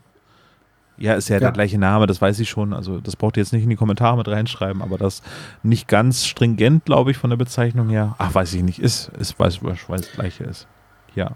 Ja, 0.98 1.14
ist 1.14 1.28
ja, 1.28 1.36
Ja. 1.36 1.40
der 1.40 1.52
gleiche 1.52 1.78
Name, 1.78 2.06
das 2.06 2.20
weiß 2.22 2.38
ich 2.40 2.48
schon. 2.48 2.72
Also 2.72 3.00
das 3.00 3.16
braucht 3.16 3.36
ihr 3.36 3.42
jetzt 3.42 3.52
nicht 3.52 3.64
in 3.64 3.68
die 3.70 3.76
Kommentare 3.76 4.16
mit 4.16 4.28
reinschreiben, 4.28 4.80
aber 4.82 4.96
das 4.96 5.22
nicht 5.62 5.88
ganz 5.88 6.24
stringent, 6.24 6.86
glaube 6.86 7.10
ich, 7.10 7.18
von 7.18 7.28
der 7.30 7.36
Bezeichnung 7.36 7.90
her. 7.90 8.14
Ach, 8.18 8.34
weiß 8.34 8.54
ich 8.54 8.62
nicht. 8.62 8.78
Ist, 8.78 9.08
ist 9.18 9.38
weiß, 9.38 9.62
weiß, 9.62 9.88
weiß 9.88 10.00
das 10.00 10.12
gleiche 10.12 10.44
ist. 10.44 10.66
Ja. 11.14 11.32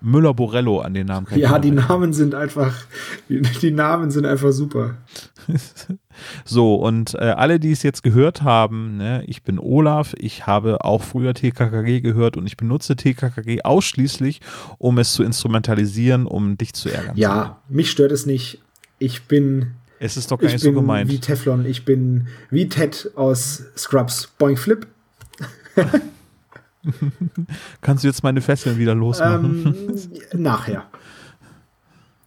Müller-Borello 0.00 0.80
an 0.80 0.94
den 0.94 1.06
Namen. 1.06 1.26
Ja, 1.34 1.58
die. 1.58 1.70
Namen 1.70 2.12
sind 2.12 2.34
einfach, 2.34 2.74
die, 3.28 3.40
die 3.42 3.70
Namen 3.70 4.10
sind 4.10 4.26
einfach 4.26 4.52
super. 4.52 4.96
So, 6.46 6.76
und 6.76 7.14
äh, 7.14 7.18
alle, 7.18 7.60
die 7.60 7.72
es 7.72 7.82
jetzt 7.82 8.02
gehört 8.02 8.40
haben, 8.42 8.96
ne, 8.96 9.22
ich 9.26 9.42
bin 9.42 9.58
Olaf, 9.58 10.14
ich 10.16 10.46
habe 10.46 10.82
auch 10.82 11.02
früher 11.02 11.34
TKKG 11.34 12.00
gehört 12.00 12.38
und 12.38 12.46
ich 12.46 12.56
benutze 12.56 12.96
TKKG 12.96 13.62
ausschließlich, 13.62 14.40
um 14.78 14.96
es 14.98 15.12
zu 15.12 15.22
instrumentalisieren, 15.22 16.26
um 16.26 16.56
dich 16.56 16.72
zu 16.72 16.88
ärgern. 16.88 17.16
Ja, 17.16 17.60
mich 17.68 17.90
stört 17.90 18.12
es 18.12 18.24
nicht. 18.24 18.60
Ich 18.98 19.24
bin, 19.24 19.72
Es 19.98 20.16
ist 20.16 20.30
doch 20.30 20.38
gar 20.38 20.46
ich 20.46 20.54
nicht 20.54 20.62
so 20.62 20.70
bin 20.70 20.76
gemeint. 20.76 21.10
wie 21.10 21.18
Teflon, 21.18 21.66
ich 21.66 21.84
bin 21.84 22.28
wie 22.50 22.66
Ted 22.68 23.10
aus 23.14 23.64
Scrubs. 23.76 24.28
Boing 24.38 24.56
Flip. 24.56 24.86
Kannst 27.80 28.04
du 28.04 28.08
jetzt 28.08 28.22
meine 28.22 28.40
Fesseln 28.40 28.78
wieder 28.78 28.94
losmachen? 28.94 29.74
Ähm, 30.32 30.42
nachher. 30.42 30.84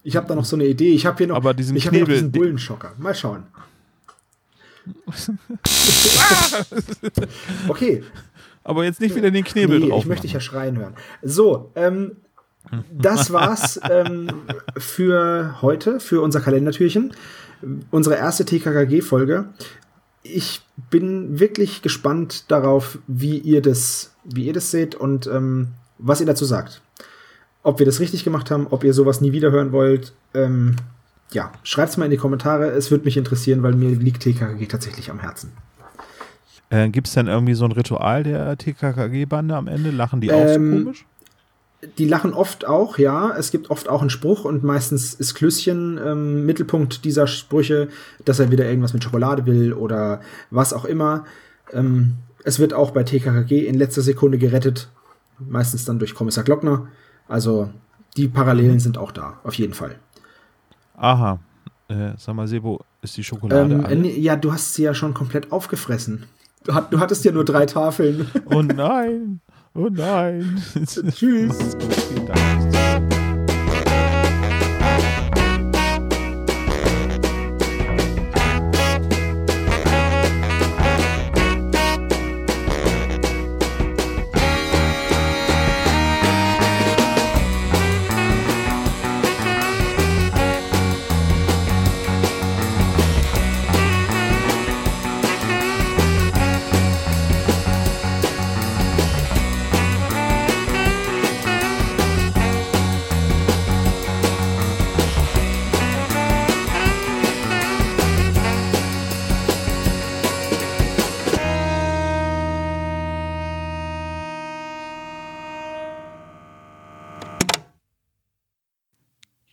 Ich 0.02 0.16
habe 0.16 0.26
da 0.26 0.34
noch 0.34 0.44
so 0.44 0.56
eine 0.56 0.66
Idee. 0.66 0.92
Ich 0.92 1.06
habe 1.06 1.18
hier 1.18 1.28
noch, 1.28 1.36
Aber 1.36 1.54
diesen 1.54 1.76
ich 1.76 1.84
hier 1.84 1.92
noch 1.92 1.98
Knebel- 1.98 2.14
diesen 2.14 2.32
Bullenschocker. 2.32 2.92
Mal 2.98 3.14
schauen. 3.14 3.44
okay, 7.68 8.02
Aber 8.64 8.84
jetzt 8.84 9.00
nicht 9.00 9.14
wieder 9.14 9.30
den 9.30 9.44
Knebel 9.44 9.78
nee, 9.80 9.88
drauf. 9.88 10.02
ich 10.02 10.08
möchte 10.08 10.22
dich 10.22 10.32
ja 10.32 10.40
schreien 10.40 10.76
hören. 10.78 10.94
So, 11.22 11.70
ähm, 11.74 12.16
das 12.90 13.32
war's 13.32 13.78
ähm, 13.90 14.28
für 14.76 15.56
heute, 15.62 16.00
für 16.00 16.20
unser 16.22 16.40
Kalendertürchen. 16.40 17.12
Unsere 17.90 18.16
erste 18.16 18.44
TKKG-Folge. 18.46 19.48
Ich 20.22 20.60
bin 20.90 21.40
wirklich 21.40 21.82
gespannt 21.82 22.50
darauf, 22.50 22.98
wie 23.06 23.38
ihr 23.38 23.62
das, 23.62 24.14
wie 24.24 24.46
ihr 24.46 24.52
das 24.52 24.70
seht 24.70 24.94
und 24.94 25.26
ähm, 25.26 25.68
was 25.98 26.20
ihr 26.20 26.26
dazu 26.26 26.44
sagt. 26.44 26.82
Ob 27.62 27.78
wir 27.78 27.86
das 27.86 28.00
richtig 28.00 28.24
gemacht 28.24 28.50
haben, 28.50 28.66
ob 28.68 28.84
ihr 28.84 28.94
sowas 28.94 29.20
nie 29.20 29.32
wieder 29.32 29.50
hören 29.50 29.72
wollt. 29.72 30.12
Ähm, 30.34 30.76
ja, 31.32 31.52
schreibt's 31.62 31.96
mal 31.96 32.06
in 32.06 32.10
die 32.10 32.16
Kommentare. 32.16 32.70
Es 32.70 32.90
würde 32.90 33.04
mich 33.04 33.16
interessieren, 33.16 33.62
weil 33.62 33.74
mir 33.74 33.90
liegt 33.90 34.22
TKKG 34.22 34.66
tatsächlich 34.66 35.10
am 35.10 35.20
Herzen. 35.20 35.52
Äh, 36.70 36.88
Gibt 36.88 37.08
es 37.08 37.14
denn 37.14 37.26
irgendwie 37.26 37.54
so 37.54 37.64
ein 37.64 37.72
Ritual 37.72 38.22
der 38.22 38.56
TKKG-Bande 38.56 39.54
am 39.56 39.68
Ende? 39.68 39.90
Lachen 39.90 40.20
die 40.20 40.32
auch 40.32 40.46
so 40.46 40.54
Ähm, 40.54 40.84
komisch? 40.84 41.04
Die 41.96 42.06
lachen 42.06 42.34
oft 42.34 42.66
auch, 42.66 42.98
ja. 42.98 43.34
Es 43.36 43.50
gibt 43.50 43.70
oft 43.70 43.88
auch 43.88 44.02
einen 44.02 44.10
Spruch 44.10 44.44
und 44.44 44.62
meistens 44.62 45.14
ist 45.14 45.34
Klößchen 45.34 45.98
ähm, 46.04 46.44
Mittelpunkt 46.44 47.04
dieser 47.04 47.26
Sprüche, 47.26 47.88
dass 48.24 48.38
er 48.38 48.50
wieder 48.50 48.66
irgendwas 48.66 48.92
mit 48.92 49.02
Schokolade 49.02 49.46
will 49.46 49.72
oder 49.72 50.20
was 50.50 50.72
auch 50.72 50.84
immer. 50.84 51.24
Ähm, 51.72 52.14
es 52.44 52.58
wird 52.58 52.74
auch 52.74 52.90
bei 52.90 53.02
TKKG 53.02 53.66
in 53.66 53.76
letzter 53.76 54.02
Sekunde 54.02 54.36
gerettet, 54.38 54.90
meistens 55.38 55.84
dann 55.86 55.98
durch 55.98 56.14
Kommissar 56.14 56.44
Glockner. 56.44 56.88
Also 57.28 57.70
die 58.16 58.28
Parallelen 58.28 58.80
sind 58.80 58.98
auch 58.98 59.12
da, 59.12 59.38
auf 59.44 59.54
jeden 59.54 59.74
Fall. 59.74 59.96
Aha. 60.96 61.38
Äh, 61.88 62.12
sag 62.18 62.34
mal, 62.34 62.46
Sebo, 62.46 62.80
ist 63.02 63.16
die 63.16 63.24
Schokolade 63.24 63.74
Ähm, 63.74 63.84
alle? 63.84 64.08
ja, 64.08 64.36
du 64.36 64.52
hast 64.52 64.74
sie 64.74 64.82
ja 64.82 64.94
schon 64.94 65.14
komplett 65.14 65.50
aufgefressen. 65.50 66.24
Du, 66.64 66.74
hat, 66.74 66.92
du 66.92 67.00
hattest 67.00 67.24
ja 67.24 67.32
nur 67.32 67.44
drei 67.44 67.64
Tafeln. 67.66 68.28
Oh 68.44 68.60
nein. 68.62 69.40
Oh 69.74 69.88
nein. 69.88 70.62
Tschüss. 71.14 71.76